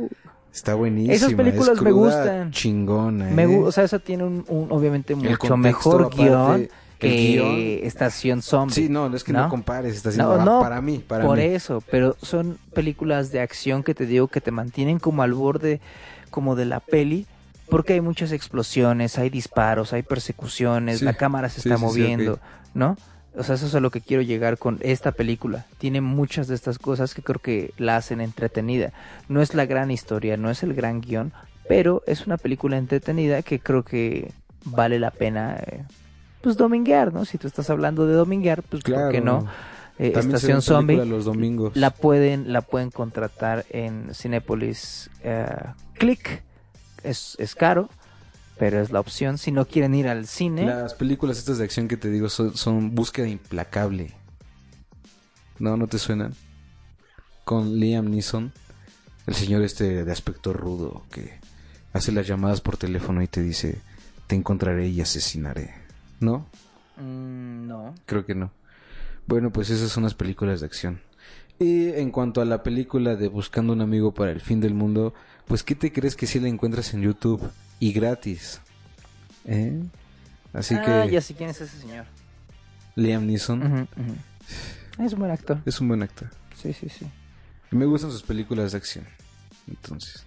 está 0.52 0.74
buenísima. 0.74 1.14
Esas 1.14 1.32
películas 1.34 1.76
es 1.76 1.82
me 1.82 1.92
gustan. 1.92 2.50
Chingona, 2.50 3.26
Me 3.30 3.44
¿eh? 3.44 3.58
o 3.62 3.70
sea, 3.70 3.84
esa 3.84 4.00
tiene 4.00 4.24
un, 4.24 4.44
un- 4.48 4.72
obviamente 4.72 5.14
mucho 5.14 5.56
mejor 5.56 6.02
aparte, 6.02 6.16
guion 6.24 6.68
que. 6.98 7.86
Estación 7.86 8.42
Zombie. 8.42 8.74
Sí, 8.74 8.88
no, 8.88 9.14
es 9.14 9.24
que 9.24 9.32
no, 9.32 9.42
¿no? 9.42 9.48
compares, 9.48 9.96
está 9.96 10.08
haciendo 10.10 10.36
No, 10.38 10.44
no, 10.44 10.60
para 10.60 10.80
mí, 10.80 10.98
para 11.06 11.24
por 11.24 11.38
mí. 11.38 11.44
eso, 11.44 11.82
pero 11.90 12.16
son 12.22 12.58
películas 12.74 13.30
de 13.32 13.40
acción 13.40 13.82
que 13.82 13.94
te 13.94 14.06
digo 14.06 14.28
que 14.28 14.40
te 14.40 14.50
mantienen 14.50 14.98
como 14.98 15.22
al 15.22 15.34
borde 15.34 15.80
como 16.30 16.56
de 16.56 16.64
la 16.66 16.80
peli, 16.80 17.26
porque 17.68 17.94
hay 17.94 18.00
muchas 18.00 18.32
explosiones, 18.32 19.18
hay 19.18 19.30
disparos, 19.30 19.92
hay 19.92 20.02
persecuciones, 20.02 20.98
Sí, 21.00 21.04
la 21.04 21.14
cámara 21.14 21.48
se 21.48 21.60
sí, 21.60 21.68
está 21.68 21.78
sí, 21.78 21.84
moviendo. 21.84 22.38
¿no? 22.74 22.96
O 23.38 23.42
sea, 23.42 23.54
eso 23.54 23.66
es 23.66 23.74
a 23.74 23.80
lo 23.80 23.90
que 23.90 24.00
quiero 24.00 24.22
llegar 24.22 24.56
con 24.58 24.78
esta 24.82 25.12
película. 25.12 25.66
Tiene 25.78 26.00
muchas 26.00 26.48
de 26.48 26.54
estas 26.54 26.78
cosas 26.78 27.14
que 27.14 27.22
creo 27.22 27.40
que 27.40 27.72
la 27.76 27.96
hacen 27.96 28.20
entretenida. 28.20 28.92
No 29.28 29.42
es 29.42 29.54
la 29.54 29.66
gran 29.66 29.90
historia, 29.90 30.36
no 30.36 30.50
es 30.50 30.62
el 30.62 30.72
gran 30.74 31.00
guion, 31.02 31.32
pero 31.68 32.02
es 32.06 32.26
una 32.26 32.38
película 32.38 32.78
entretenida 32.78 33.42
que 33.42 33.58
creo 33.60 33.82
que 33.82 34.32
vale 34.64 34.98
la 34.98 35.10
pena, 35.10 35.56
eh, 35.66 35.84
pues, 36.40 36.56
dominguear, 36.56 37.12
¿no? 37.12 37.24
Si 37.24 37.38
tú 37.38 37.46
estás 37.46 37.70
hablando 37.70 38.06
de 38.06 38.14
dominguear, 38.14 38.62
pues, 38.62 38.82
¿por 38.82 38.92
Claro. 38.94 39.10
qué 39.10 39.20
no? 39.20 39.46
Eh, 39.98 40.12
se 40.12 40.20
Estación 40.20 40.60
Zombie 40.60 41.04
los 41.06 41.24
domingos. 41.24 41.74
la 41.74 41.90
pueden 41.90 42.52
la 42.52 42.60
pueden 42.60 42.90
contratar 42.90 43.64
en 43.70 44.14
Cinepolis 44.14 45.08
eh, 45.22 45.46
Click 45.94 46.42
es, 47.02 47.34
es 47.38 47.54
caro 47.54 47.88
pero 48.58 48.78
es 48.80 48.90
la 48.90 49.00
opción 49.00 49.38
si 49.38 49.52
no 49.52 49.64
quieren 49.66 49.94
ir 49.94 50.06
al 50.08 50.26
cine 50.26 50.66
Las 50.66 50.92
películas 50.92 51.38
estas 51.38 51.56
de 51.56 51.64
acción 51.64 51.88
que 51.88 51.96
te 51.96 52.10
digo 52.10 52.28
son, 52.28 52.56
son 52.56 52.94
Búsqueda 52.94 53.26
Implacable. 53.28 54.12
¿No? 55.58 55.76
¿No 55.78 55.86
te 55.86 55.98
suenan? 55.98 56.34
Con 57.44 57.78
Liam 57.78 58.10
Neeson, 58.10 58.52
el 59.26 59.34
señor 59.34 59.62
este 59.62 60.04
de 60.04 60.12
aspecto 60.12 60.52
rudo 60.52 61.04
que 61.10 61.38
hace 61.92 62.12
las 62.12 62.26
llamadas 62.26 62.60
por 62.60 62.76
teléfono 62.76 63.22
y 63.22 63.28
te 63.28 63.42
dice, 63.42 63.80
te 64.26 64.34
encontraré 64.36 64.88
y 64.88 65.00
asesinaré. 65.00 65.85
¿No? 66.20 66.46
Mm, 66.96 67.66
no 67.66 67.94
Creo 68.06 68.24
que 68.24 68.34
no. 68.34 68.52
Bueno, 69.26 69.50
pues 69.50 69.70
esas 69.70 69.90
son 69.90 70.04
las 70.04 70.14
películas 70.14 70.60
de 70.60 70.66
acción. 70.66 71.00
Y 71.58 71.88
en 71.88 72.10
cuanto 72.10 72.40
a 72.40 72.44
la 72.44 72.62
película 72.62 73.16
de 73.16 73.28
Buscando 73.28 73.72
un 73.72 73.80
amigo 73.80 74.12
para 74.12 74.30
el 74.30 74.40
fin 74.40 74.60
del 74.60 74.74
mundo, 74.74 75.14
pues 75.46 75.62
¿qué 75.62 75.74
te 75.74 75.92
crees 75.92 76.14
que 76.14 76.26
si 76.26 76.38
la 76.38 76.48
encuentras 76.48 76.92
en 76.94 77.02
YouTube 77.02 77.50
y 77.80 77.92
gratis? 77.92 78.60
¿Eh? 79.46 79.82
Así 80.52 80.74
ah 80.74 80.82
que 80.82 81.10
ya 81.10 81.20
sé 81.20 81.34
quién 81.34 81.50
es 81.50 81.60
ese 81.60 81.78
señor 81.78 82.06
Liam 82.94 83.26
Neeson 83.26 83.88
es 84.98 85.12
un 85.12 85.18
buen 85.18 85.30
actor 85.30 85.60
es 85.66 85.80
un 85.80 85.88
buen 85.88 86.02
actor. 86.02 86.30
sí 86.56 86.72
sí 86.72 86.88
sí 86.88 87.06
Y 87.70 87.76
me 87.76 87.84
gustan 87.84 88.10
sus 88.10 88.22
películas 88.22 88.72
de 88.72 88.78
acción. 88.78 89.04
Entonces, 89.68 90.24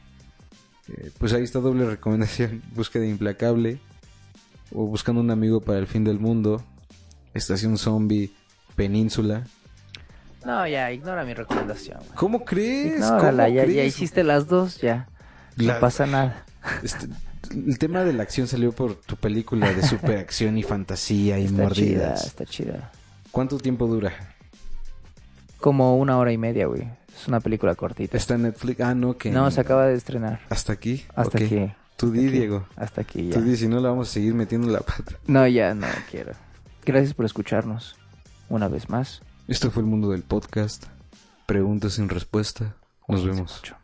eh, 0.89 1.11
pues 1.17 1.33
ahí 1.33 1.43
está 1.43 1.59
doble 1.59 1.85
recomendación. 1.85 2.61
Búsqueda 2.75 3.05
implacable. 3.05 3.79
O 4.72 4.86
buscando 4.86 5.22
un 5.22 5.32
amigo 5.32 5.61
para 5.61 5.80
el 5.80 5.88
fin 5.88 6.03
del 6.03 6.20
mundo. 6.20 6.63
Estación 7.34 7.78
zombie. 7.78 8.32
Península. 8.76 9.43
no 10.45 10.65
ya 10.67 10.89
ignora 10.91 11.26
mi 11.26 11.34
recomendación 11.34 11.97
güey. 11.99 12.11
¿Cómo 12.15 12.45
crees? 12.45 13.01
¿Cómo 13.05 13.20
ya, 13.32 13.47
ya 13.49 13.63
crees? 13.65 13.88
hiciste 13.93 14.24
las 14.24 14.47
dos 14.47 14.80
ya 14.80 15.09
La- 15.57 15.74
no 15.74 15.80
pasa 15.82 16.05
nada 16.05 16.45
Este, 16.82 17.07
el 17.51 17.78
tema 17.78 18.05
de 18.05 18.13
la 18.13 18.24
acción 18.24 18.47
salió 18.47 18.72
por 18.72 18.95
tu 18.95 19.17
película 19.17 19.74
de 19.74 19.82
superacción 19.86 20.57
y 20.57 20.63
fantasía 20.63 21.39
y 21.39 21.45
está 21.45 21.55
chida 21.55 21.63
mordidas. 21.63 22.26
está 22.26 22.45
chida 22.45 22.91
¿Cuánto 23.32 23.57
tiempo 23.57 23.86
dura? 23.88 24.13
como 25.59 25.97
una 25.97 26.17
hora 26.17 26.32
y 26.32 26.38
media 26.38 26.67
güey 26.67 26.88
es 27.13 27.28
una 27.28 27.41
película 27.41 27.76
cortita 27.76 28.15
¿Está 28.15 28.36
en 28.36 28.43
Netflix? 28.43 28.80
Ah, 28.80 28.95
no, 28.95 29.17
que... 29.17 29.30
no 29.32 29.51
se 29.51 29.59
acaba 29.59 29.88
de 29.88 29.95
estrenar 29.95 30.39
¿Hasta 30.49 30.72
aquí? 30.74 31.03
hasta 31.15 31.38
Ok. 31.38 31.43
aquí 31.43 31.72
Tú 31.99 32.11
di. 32.11 32.27
Diego. 32.27 32.65
hasta 32.77 33.01
aquí 33.01 33.27
ya 33.27 33.33
Tú 33.33 33.41
di, 33.41 33.57
si 33.57 33.67
no 33.67 33.81
la 33.81 33.89
vamos 33.89 34.09
a 34.09 34.11
seguir 34.13 34.33
metiendo 34.33 34.71
la 34.71 34.79
pata. 34.79 35.19
No, 35.27 35.45
ya 35.47 35.73
no 35.73 35.87
quiero. 36.09 36.31
Gracias 36.85 37.13
por 37.13 37.25
escucharnos 37.25 37.97
una 38.47 38.69
vez 38.69 38.89
más. 38.89 39.21
Esto 39.49 39.69
fue 39.69 39.83
el 39.83 39.89
mundo 39.89 40.11
del 40.11 40.23
podcast. 40.23 40.85
Preguntas 41.45 41.93
sin 41.93 42.07
respuesta. 42.07 42.75
Nos 43.07 43.25
vemos. 43.25 43.57
mucho. 43.57 43.75